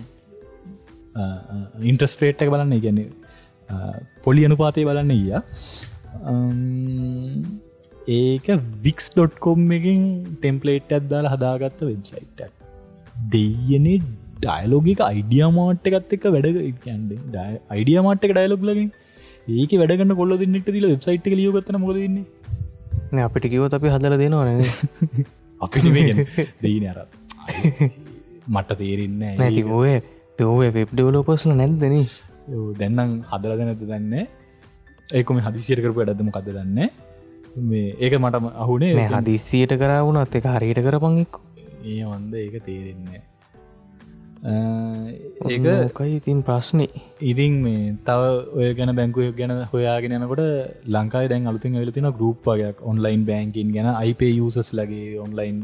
ඉන්ට්‍රස්ට්‍රේට් 1.91 2.43
එක 2.43 2.53
බලන්න. 2.55 2.75
කියන්නේ 2.85 3.07
පොලි 4.25 4.47
අනුපාතය 4.47 4.85
බලන්න 4.89 5.13
ගිය. 5.13 5.33
ඒක 8.15 8.47
වික්ස්.කොම් 8.83 9.71
එකින් 9.71 10.03
ටෙම්පලේට් 10.35 10.93
ඇත්දාල 10.97 11.31
හදාගත්ත 11.33 11.81
වෙබ්සයිට් 11.89 12.45
දෙයනේ 13.31 13.97
ඩයිලෝගික 14.37 15.01
අයිඩිය 15.01 15.45
මාට් 15.51 15.89
එකත් 15.91 16.15
එක 16.17 16.25
වැඩ 16.35 16.49
කියන්න 16.83 17.03
අයිඩිය 17.69 17.99
මාට් 18.07 18.25
එක 18.27 18.33
ඩයිලොග් 18.33 18.65
ලගින් 18.69 18.89
ඒක 19.55 19.71
වැඩගන්න 19.79 20.17
කොල්ල 20.19 20.35
දෙන්නට 20.37 20.69
දිල 20.69 20.87
වෙබ්සයිට් 20.91 21.29
එක 21.29 21.37
ලියගත්තන 21.39 21.79
මොදන්න 21.81 22.19
අපිට 23.23 23.47
කිවොත් 23.47 23.73
අපි 23.73 23.93
හදල 23.93 24.17
දෙනවන 24.17 24.63
අපි 25.61 25.79
දෙන 26.61 26.85
අර. 26.91 26.99
මට 28.47 28.77
තේරෙන්න 28.79 29.19
නැති 29.19 29.63
ඔය 29.71 29.93
පෝ 30.39 30.55
වෙබ් 30.59 30.89
ඩෙවලෝපස්ල 30.91 31.53
නැද්දන 31.53 31.95
දැන්නම් 32.47 33.11
හදල 33.25 33.53
දැනැත 33.53 33.83
දන්න 33.83 34.13
ඒකොම 35.11 35.41
හදිසියට 35.41 35.83
කරපු 35.83 36.01
ඇඩදම 36.01 36.31
කද 36.31 36.47
දන්න 36.51 36.79
මේ 37.63 37.93
ඒක 37.99 38.13
මටම 38.15 38.49
අහුනේ 38.55 38.95
නෑ 38.95 39.21
හදිස්සියට 39.21 39.77
කරවුණත් 39.77 40.35
එක 40.35 40.51
හරියට 40.51 40.83
කරපංෙක් 40.87 41.39
ඒ 41.85 42.03
වන්ද 42.03 42.33
ඒක 42.37 42.57
තේරෙන්නේ 42.63 43.23
ඒක 44.45 45.93
කයි 45.93 46.17
ඉතින් 46.17 46.39
ප්‍රශ්නය 46.43 46.85
ඉතින් 47.23 47.53
මේ 47.61 47.95
තව 48.05 48.21
ඔය 48.55 48.67
ගැන 48.73 48.91
බැංකුව 48.95 49.31
ගැන 49.33 49.53
හොයාගෙන 49.71 50.15
යනකොට 50.17 50.43
ලංකායි 50.87 51.31
දැන් 51.31 51.47
අලුතින් 51.47 51.79
වෙලතින 51.79 52.09
ගරුප්පගයක් 52.11 52.83
ඔන්ලයින් 52.83 53.25
බෑංකින් 53.25 53.73
ගැන 53.73 53.89
අයිපේ 53.93 54.31
යුසස් 54.31 54.69
ලගේ 54.73 55.17
ඔන්ලයින් 55.19 55.57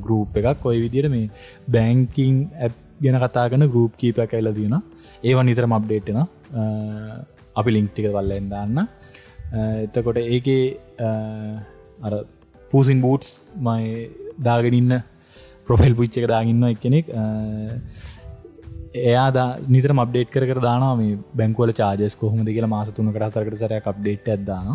ගරුප් 0.00 0.36
එකක්. 0.36 0.64
ඔය 0.64 0.78
විදිට 0.84 1.10
මේ 1.10 1.30
බෑංකින් 1.68 2.36
ඇප් 2.60 2.83
ගැන 3.02 3.16
කතාගන 3.24 3.64
ගරුප් 3.74 3.92
කීප 3.96 4.18
කයිල 4.32 4.48
දීන 4.58 4.74
ඒවා 5.22 5.44
නිතරම 5.44 5.72
අප්ඩේට්න 5.78 6.20
අපි 7.56 7.70
ලිංක්ටික 7.76 8.06
වල්ලෙන් 8.16 8.46
දාන්න. 8.54 8.76
එතකොට 9.84 10.18
ඒකේ 10.24 10.64
අර 12.06 12.12
පූසින් 12.70 12.98
බූට්ස් 13.04 13.28
මයි 13.66 13.84
දාගෙනන්න 14.46 14.92
ප්‍රොෆෙල් 15.66 15.94
පුච්ච 15.98 16.14
එක 16.20 16.26
දාගන්න 16.32 16.64
එක්කෙනෙක්. 16.70 17.06
එයා 19.04 19.28
නිතර 19.68 19.92
මබ්ඩේට් 19.92 20.28
කර 20.32 20.60
දාන 20.60 20.82
මේ 20.98 21.14
බැංකුවල 21.38 21.72
චාජස් 21.80 22.14
කොහොමද 22.16 22.48
කියලා 22.48 22.74
මාසතුන 22.74 23.08
කරතරකට 23.14 23.56
සරය 23.62 23.76
අප්ඩේට් 23.92 24.26
ඇදදාන 24.28 24.68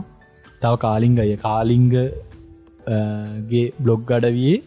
තව 0.61 0.73
කාලිංගය 0.85 1.23
කාලිංගගේ 1.45 2.07
බ්ලොග් 3.83 4.11
අඩවයේ 4.17 4.57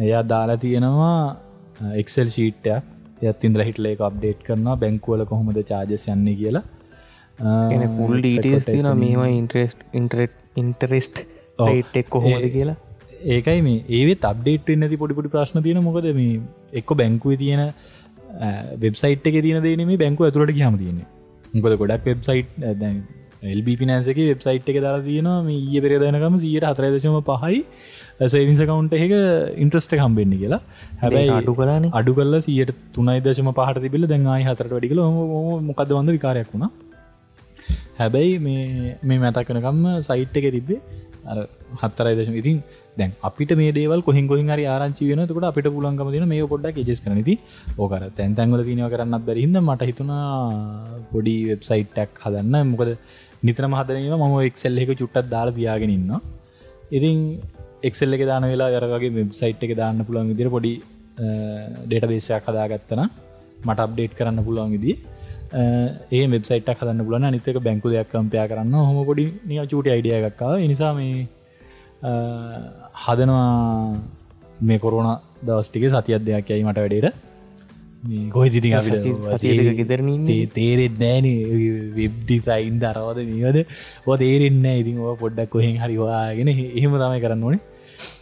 එයා 0.00 0.22
දාලා 0.32 0.56
තියෙනවා 0.56 1.18
එක්සෙල් 1.94 2.28
ශීට්ටයක් 2.28 2.82
යත්තින්ද්‍ර 3.22 3.64
හිටල 3.64 3.86
එක 3.86 4.00
අප්ඩේට් 4.00 4.40
කරනවා. 4.42 4.76
බැංකුවල 4.76 5.24
කොහොමද 5.24 5.60
චාජස් 5.64 6.06
යන්නේ 6.08 6.36
කියලා. 6.36 6.64
එන 7.70 7.84
පුල් 7.98 8.16
ඩීටස් 8.18 8.66
තින 8.66 8.90
මේවා 8.96 9.30
ඉන්ට්‍රෙස්් 9.32 9.76
ඉන්ටරෙට් 9.92 10.34
ඉන්ටරෙස්ට් 10.56 11.24
යිටෙක් 11.68 12.10
කොහොමද 12.10 12.46
කියලා. 12.52 12.76
ඒකයි 13.26 13.60
මේ. 13.62 13.84
ඒත් 13.90 14.24
අප්ඩේට් 14.24 14.72
නැති 14.76 14.96
පොඩිපොඩි 14.96 15.34
ප්‍රශ්න 15.34 15.62
තියෙන 15.62 15.82
මොකද 15.82 16.08
මේ 16.12 16.40
එක්ක 16.72 16.94
බැංකුව 16.94 17.38
තියෙන 17.38 17.72
වෙබ්සයිට් 18.78 19.26
එක 19.26 19.40
තියන 19.40 19.62
දේන 19.62 19.86
මේ 19.86 19.96
බැංකු 19.96 20.24
ඇතුරට 20.24 20.54
කියම 20.54 20.78
තියෙන 20.78 21.02
මොකද 21.54 21.76
ගොඩක් 21.78 22.04
වෙබ්සයිට් 22.04 22.50
දැන් 23.44 23.52
එල්බ 23.52 23.68
පිනන්සක 23.78 24.18
වෙබ්සයිට් 24.20 24.68
එක 24.68 24.78
දාලා 24.80 25.02
තියෙනවා. 25.02 25.38
ඒ 25.48 25.80
පෙරදනකම 25.80 26.36
සියට 26.38 26.64
හතරදශම 26.64 27.16
පහයි. 27.22 27.58
සේවිස 28.26 28.60
කවුන්ට 28.60 28.94
එක 28.96 29.12
ඉන්ට්‍රස්ට 29.56 29.94
කම්බෙන්නේ 29.94 30.38
කියලා. 30.38 30.60
හැබැයි 31.02 31.32
අඩු 31.32 31.54
කරන 31.54 31.90
අඩු 31.92 32.14
කල්ල 32.14 32.40
සියට 32.40 32.72
තුනයි 32.94 33.20
දශම 33.20 33.50
පහට 33.52 33.84
තිබිල 33.84 34.06
දැන්ආයි 34.06 34.44
හතරට 34.44 34.72
වැඩිකල 34.72 35.02
මොකද 35.62 35.90
වඳ 35.90 36.16
විකාරයක් 36.16 36.48
වුණා. 36.54 36.70
හැබැයි 37.98 38.38
මේ 39.02 39.18
මැතක්කනකම්ම 39.18 39.84
සයිට් 40.00 40.40
එක 40.40 40.48
තිබේ 40.50 40.80
අර 41.26 41.38
හත්තරයි 41.82 42.16
දශම 42.18 42.40
ඉතින් 42.42 42.56
දැන් 42.96 43.12
අපිට 43.20 43.52
මේ 43.60 43.72
දේවල් 43.72 44.00
කොහින් 44.00 44.26
කොහින් 44.30 44.48
හරි 44.48 44.64
ආරංචි 44.66 45.08
වෙනකොට 45.10 45.46
අපිට 45.50 45.68
පුලන්ගම 45.68 46.10
තින 46.14 46.26
මේ 46.28 46.44
පොඩ්ඩක් 46.44 46.78
ජෙස් 46.90 47.00
කරනති 47.00 47.34
ඕකර 47.78 48.02
තැන්තැන්වල 48.18 48.62
තිනව 48.68 48.88
කරන්නත් 48.92 49.24
බැරිහිද 49.28 49.58
මට 49.62 49.88
හිතුනා 49.90 50.28
පොඩි 51.12 51.34
වෙබ්සයිට්ටක් 51.50 52.22
හදන්න. 52.24 52.56
මොකද 52.72 52.90
නිතරම 53.42 53.74
හදනීම 53.78 54.14
මම 54.18 54.36
එක්සෙල් 54.42 54.78
එක 54.78 54.92
චුට්ටත් 55.00 55.28
දාලා 55.28 55.56
දයාගෙන 55.58 55.94
ඉන්න 55.96 56.12
ඉතින් 56.90 57.16
එක්සෙල් 57.82 58.16
එක 58.16 58.22
දාන 58.30 58.44
වෙලා 58.44 58.70
යරගේ 58.76 59.10
වෙබ්සයිට් 59.12 59.64
එක 59.66 59.72
දාන්න 59.76 60.04
පුළුවන් 60.06 60.30
විදිර 60.32 60.48
පොඩි 60.48 60.74
ඩේට 61.84 62.06
බේසයක් 62.06 62.46
හදාගත්තන 62.48 63.02
මට 63.64 63.80
අප්ඩේට් 63.86 64.14
කරන්න 64.18 64.46
පුළුවන් 64.46 64.72
විදිී 64.76 64.96
ඒ 66.12 66.24
වෙබ්සයිට 66.28 66.70
හදන්න 66.70 67.06
පුලන 67.06 67.26
නිතක 67.28 67.58
බැංකු 67.60 67.88
දෙයක් 67.88 68.08
කම්පයා 68.12 68.46
කරන්න 68.50 68.74
හොම 68.80 68.98
පොඩි 69.10 69.26
නිය 69.46 69.60
චූටි 69.66 69.94
අයිඩිය 69.94 70.16
එකක්කාව 70.20 70.54
නිසා 70.64 70.92
මේ 70.94 71.26
හදනවා 72.94 74.00
මේ 74.60 74.78
කොරුණ 74.78 75.10
දවස්ටික 75.42 75.84
සතියක් 75.90 76.22
දෙයක් 76.22 76.50
ඇයි 76.50 76.64
මට 76.64 76.78
වැඩේට. 76.78 77.16
ගොයි 78.30 78.50
තිති 78.50 78.70
අපිට 78.72 79.04
ගෙදරනින්නේ 79.78 80.46
තේරෙත් 80.48 80.96
නෑන 80.98 81.26
වෙබ්ඩිසයින් 81.96 82.76
දරවද 82.78 83.20
නිවද 83.28 83.58
ඕ 84.06 84.16
තේරෙන්න 84.16 84.66
ඉතින් 84.72 84.98
ඕ 85.00 85.14
පොඩ්ඩක් 85.16 85.50
කොහෙන් 85.50 85.78
හරිවාගෙන 85.78 86.50
එහෙම 86.50 86.92
තමයි 86.94 87.22
කරන්න 87.24 87.44
ඕනේ. 87.44 87.62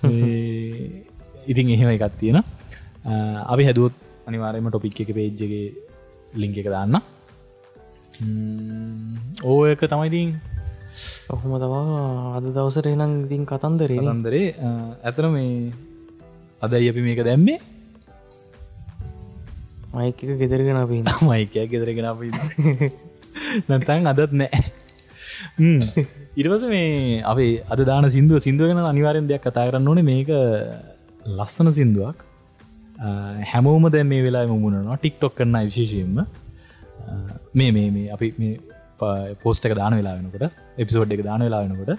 ඉතින් 1.51 1.73
එහෙම 1.75 1.91
එකත් 1.91 2.17
තියෙන 2.21 2.39
අපි 3.47 3.67
හැදුවත් 3.69 3.95
අනිවාරයම 4.27 4.71
ටොපික් 4.71 5.01
එක 5.03 5.11
පේජ්ජගේ 5.19 5.67
ලිංක 6.35 6.57
එක 6.57 6.69
දාන්න. 6.69 6.97
ඕක 9.45 9.81
තමයිඉතින් 9.85 10.29
ඔහොම 11.29 11.53
තවා 11.63 12.37
අද 12.37 12.47
දවසර 12.49 12.87
එනම් 12.89 13.13
ඉතින් 13.27 13.45
කතන්දරේ 13.47 14.01
අන්දරේ 14.09 14.49
ඇතන 15.03 15.29
මේ 15.33 15.73
අදයි 16.63 16.91
අපි 16.91 17.03
මේක 17.03 17.21
දැම්මේ. 17.25 17.59
මයික 19.93 20.21
ගෙදරගෙන 20.41 20.77
අපි 20.77 20.99
මයිකයක් 21.29 21.71
ගෙදරගෙන 21.73 22.07
අප 22.07 22.21
නැතන් 23.69 24.07
අදත් 24.07 24.33
නෑ. 24.33 24.51
ඉරවස 26.37 26.65
මේ 26.69 27.23
අපේ 27.23 27.63
අද 27.69 27.81
දාන 27.85 28.11
සිින්දුව 28.11 28.39
සිින්දුවගෙන 28.39 28.83
අනිවාරෙන් 28.83 29.29
දෙයක් 29.29 29.43
කතා 29.43 29.67
කරන්න 29.69 29.89
ඕනේ. 29.89 30.05
මේක 30.05 30.31
ලස්සන 31.39 31.73
සිින්දුවක්. 31.73 32.19
හැමෝම 33.53 33.89
දැ 33.91 34.05
මේ 34.05 34.23
වෙලා 34.23 34.47
මුණනවා 34.47 34.99
ටික්ටොක් 34.99 35.35
කරන්න 35.39 35.67
විශේෂයෙන්ම. 35.71 36.21
මේ 37.55 37.71
මේ 37.73 37.89
මේ 37.91 38.11
අපි 38.11 38.29
පෝස්ට 39.43 39.69
එක 39.69 39.75
දාන 39.75 39.99
වෙලා 39.99 40.17
වෙනකොට 40.19 40.45
එපිසෝඩ් 40.79 41.15
එක 41.17 41.23
දාන 41.29 41.45
වෙලා 41.47 41.63
වෙනකොට 41.65 41.93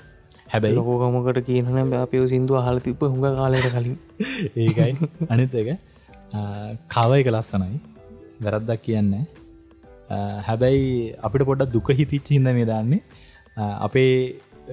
හැබැයි 0.47 0.77
ලොකෝකමකට 0.79 1.39
කියනන 1.47 1.95
අපියෝ 1.99 2.27
සිින්දුව 2.27 2.65
හල 2.67 2.79
තිබ 2.79 3.03
හුඟ 3.03 3.27
කාලයට 3.39 3.69
කලින්. 3.75 3.97
ඒකයි. 4.61 4.93
අනිත 5.29 5.55
එක 5.55 5.69
කව 6.89 7.11
එක 7.19 7.29
ලස්සනයි. 7.33 7.79
වැරද්දක් 8.41 8.81
කියන්න. 8.81 9.13
හැබැයි 10.47 10.89
අපිට 11.21 11.47
පොඩ්ඩ 11.49 11.73
දුක 11.73 11.93
හිතිච්ච 11.93 12.33
හිද 12.35 12.49
මේ 12.49 12.67
දන්නේ. 12.71 13.01
අපේ 13.79 14.11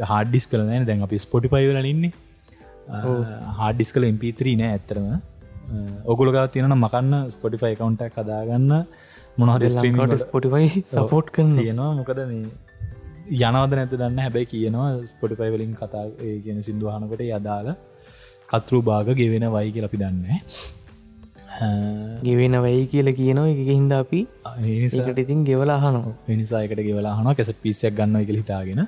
හාඩිස් 0.06 0.46
කලන 0.46 0.86
දැන් 0.86 1.06
අපි 1.08 1.18
ස්පොටි 1.18 1.52
පයිවල 1.54 1.80
ඉන්නේ. 1.86 2.12
හාඩිස්කල 3.58 4.04
MP3 4.06 4.56
නෑ 4.56 4.72
ඇත්තරම 4.72 5.08
ඔගුල 6.06 6.32
ගා 6.32 6.46
තියෙන 6.48 6.74
මකන්න 6.74 7.30
ස්පොටිෆයි 7.30 7.76
කවන්ට 7.76 8.10
කදාගන්න 8.14 8.72
මොනහද 9.38 9.64
ස්ට්‍රීමට 9.72 10.24
පොටිවයි 10.32 10.68
සපෝට් 10.94 11.28
කන 11.36 11.54
තියෙනවා. 11.58 11.90
මොකද 12.00 12.20
මේ 12.30 12.44
යනවද 13.38 13.72
නැත 13.78 13.92
දන්න 13.92 14.20
හැබැයි 14.24 14.50
කියනවා 14.52 14.88
ස්පොටිෆයි 15.12 15.50
වලින් 15.54 15.72
කතා 15.80 16.04
කියන 16.44 16.58
සිින්දුහනකොට 16.66 17.22
යදාල 17.28 17.68
කතරු 18.52 18.78
භාග 18.88 19.08
ගෙවෙන 19.20 19.46
වයි 19.56 19.72
කියල 19.74 19.86
අපි 19.88 19.98
දන්න. 20.02 20.24
ගෙවෙන 22.26 22.56
වයි 22.66 22.82
කියල 22.92 23.08
කියනවා. 23.20 23.48
එක 23.52 23.70
හින්ද 23.70 23.92
අපි 24.02 24.20
ඒකට 24.68 25.20
ඉතින් 25.24 25.44
ගෙවලා 25.50 25.78
හනවා 25.84 26.36
නිසායකට 26.42 26.82
ගෙවලා 26.88 27.16
හන 27.18 27.28
කැස 27.38 27.52
පිස්සයක් 27.64 27.94
ගන්න 27.98 28.22
එක 28.22 28.32
හිතාගෙන. 28.42 28.80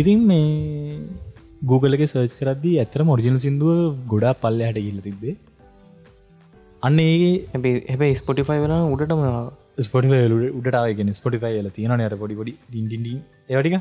ඉතින් 0.00 0.20
මේ 0.30 0.46
Googleගේ 1.70 2.10
සර්ච් 2.12 2.34
කරදදි 2.40 2.70
ඇතර 2.82 3.02
මොරිජිනල් 3.10 3.40
සිින්දුව 3.44 3.76
ගොඩා 4.12 4.34
පල්ල 4.42 4.62
හට 4.68 4.86
ගිල්ල 4.86 5.00
තිබේ 5.08 5.34
අන්න 6.86 6.98
හැබැයි 7.52 8.16
ස්පොටිෆයි 8.20 8.60
වෙලා 8.64 8.80
උඩටම 8.94 9.22
ස්පොටිෆයි 9.86 10.48
උඩටාගෙන 10.58 11.10
ස්පොටිෆයි 11.18 11.60
ල 11.64 11.70
තියෙන 11.76 12.04
අර 12.06 12.14
පොඩි 12.22 12.34
පොඩි 12.40 12.52
ඩින්ඩි 12.72 13.14
ඒවටික 13.50 13.76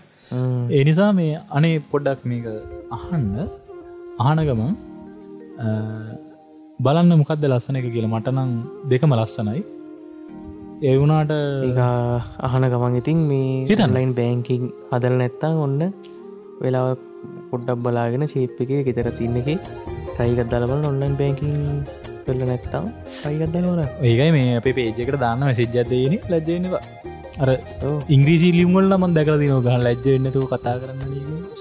ඒ 0.78 0.84
නිසා 0.89 1.12
මේ 1.20 1.34
අනේ 1.58 1.76
පොඩ්ඩක් 1.91 2.22
මේක 2.32 2.45
අහන්න 2.97 3.26
අහනගම 4.24 4.62
බලන්න 6.80 7.14
මොකක්ද 7.22 7.45
ලස්සන 7.49 7.80
එක 7.80 7.88
කියල 7.95 8.08
මටනං 8.10 8.51
දෙකම 8.91 9.12
ලස්සනයි. 9.20 9.62
ඒ 10.88 10.95
වුණාට 10.99 11.34
අහන 12.47 12.66
ගමන් 12.74 12.95
ඉතින් 13.01 13.20
මේ 13.30 13.49
හිතන්ලයින් 13.70 13.93
ලයින් 13.95 14.14
බෑංකින් 14.20 14.64
හදල 14.91 15.16
නැත්තං 15.22 15.60
ඔන්න 15.66 15.82
වෙලා 16.64 16.88
පොඩ්ඩක් 17.51 17.84
බලාගෙන 17.86 18.26
ශේප් 18.34 18.58
එක 18.64 18.72
ගෙතර 18.88 19.10
තින්න 19.20 19.38
එක 19.41 19.49
ටයිගත් 20.16 20.49
දලබල 20.51 20.89
ඔන්ලයින් 20.91 21.16
බෑංකින් 21.20 21.56
කල්ල 22.28 22.43
නැත්තම් 22.43 22.86
සයිගත්දනවන 23.13 23.82
ඒකයි 24.01 24.32
මේ 24.36 24.57
අප 24.59 24.67
පේජකට 24.71 25.17
දාන්න 25.19 25.47
සිද්ජදයන 25.53 26.17
ලජ්ජනවා 26.32 26.84
අර 27.39 27.49
ඉංග්‍රීසි 28.15 28.49
ලියුමල් 28.57 28.86
නමන් 28.89 29.15
දැකල 29.17 29.38
දින 29.43 29.55
ගහ 29.59 29.80
ලජ්ජන්නතු 29.80 30.43
කතා 30.51 30.76
කරන්න 30.82 31.01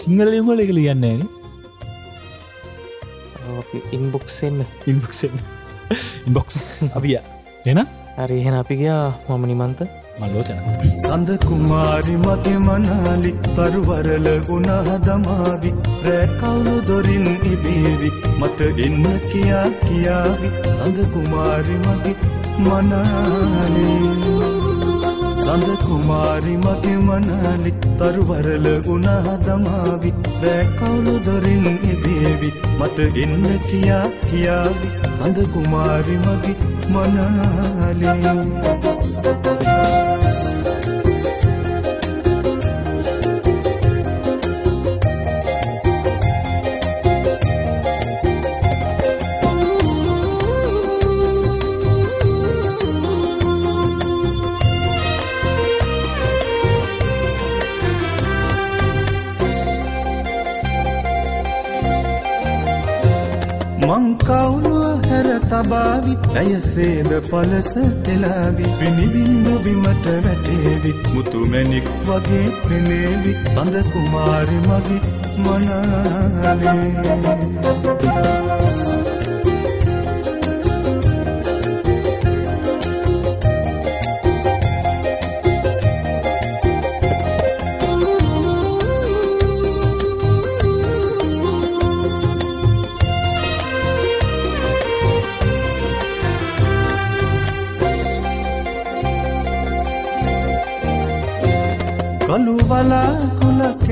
සිංහල 0.03 0.29
ලියුමල 0.35 0.65
එක 0.65 0.73
ලියන්නේ 0.79 1.17
ඉන්බොක්සෙන්න්න 3.93 4.61
ඉන්බක්ෂන් 4.87 5.37
ඉන්බොක්ස් 6.27 6.59
අපිය 6.93 7.19
එන 7.65 7.81
හරි 8.17 8.37
එහෙන 8.41 8.55
අපි 8.55 8.75
ගයා. 8.77 9.13
මම 9.29 9.45
නිමන්ත 9.47 9.81
මල්ලෝචන 10.21 10.59
සඳ 11.03 11.31
කුමාරි 11.47 12.15
මගේ 12.17 12.59
මනාලි 12.59 13.33
තරුවරල 13.57 14.29
ගුණ 14.49 14.69
හදමාවි 14.89 15.71
රැකවුණු 16.07 16.75
දොරින් 16.89 17.27
ඉබේවි. 17.53 18.11
මට 18.41 18.61
එන්න 18.87 19.07
කියා 19.31 19.67
කියාවි. 19.85 20.49
සඳ 20.77 20.99
කුමාරි 21.13 21.77
මගේ 21.87 22.17
මනාලේ. 22.59 24.52
සඳ 25.43 25.69
කුමාරි 25.85 26.55
මගේ 26.65 26.99
මනාලි 27.07 27.73
තරුවරල 27.99 28.67
ගුණ 28.87 29.09
හදමාවි 29.27 30.11
රැකවුණු 30.43 31.15
දොරින් 31.27 31.67
ඉබේවි 31.93 32.51
මට 32.79 32.99
එන්න 33.23 33.47
කියා 33.67 34.07
කියාවි. 34.27 34.89
සඳ 35.19 35.39
කුමාරි 35.55 36.17
මගේ 36.27 36.57
මනාලේ. 36.93 38.35
මංකවුනුව 64.23 65.07
හැර 65.11 65.29
තබාවි 65.45 66.13
ඇයසේද 66.41 67.11
පලස 67.29 67.73
එලාවි 68.13 68.67
පිණිබින්දු 68.79 69.55
බිමට 69.65 70.07
වැටේවි. 70.27 70.93
මුතුමැනික් 71.15 71.87
වගේ 72.07 72.47
පෙනේවි. 72.63 73.33
සඳ 73.55 73.75
කුමාරි 73.93 74.59
මගේ 74.69 75.01
මනාලේ. 75.45 76.91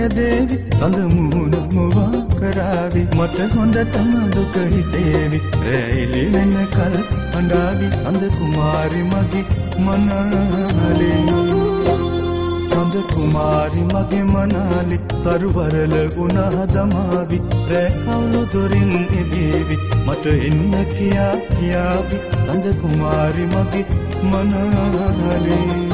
වලාකුල 0.01 0.09
කැදේවි. 0.09 0.57
සඳමුණ 0.79 1.55
මුවා 1.75 2.23
කරාවි? 2.39 3.03
මට 3.19 3.39
හොඳටම 3.55 4.11
දුක 4.35 4.55
හිතේවි. 4.73 5.41
රැයිලි 5.65 6.23
වෙන 6.33 6.55
කල 6.75 6.95
අඩාවි 7.39 7.87
සඳ 8.03 8.23
කුමාරි 8.37 9.03
මගේ 9.03 9.45
මනාලේ. 9.79 11.21
සඳ 12.69 12.95
කුමාරි 13.13 13.83
මගේ 13.93 14.25
මනාලි. 14.25 14.99
තරුවරල 15.25 15.95
ගුණ 16.17 16.39
හදමාවි 16.57 17.39
රැකවුණු 17.71 18.43
දොරින් 18.53 18.93
එබේවි 19.21 19.77
මට 20.07 20.27
එන්න 20.27 20.75
කියා 20.97 21.37
කියාවි. 21.55 22.17
සඳ 22.47 22.67
කුමාරි 22.83 23.47
මගේ 23.47 23.87
මනාලේ. 24.33 25.90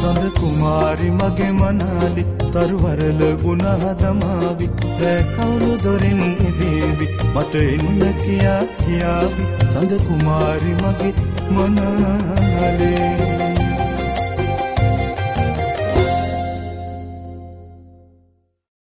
සඳ 0.00 0.22
කුමාරි 0.38 1.10
මගේ 1.10 1.52
මනාලි 1.52 2.24
තරුවරල 2.52 3.22
ගුණ 3.42 3.64
හදමාවි. 3.82 4.68
රැකවුණු 5.00 5.72
දොරින් 5.84 6.22
එබේවි 6.48 7.06
මට 7.34 7.54
එන්න 7.54 8.04
කියා 8.22 8.62
කියාවි. 8.84 9.44
සඳ 9.72 9.92
කුමාරි 10.06 10.72
මගේ 10.82 11.14
මනාලේ. 11.50 13.37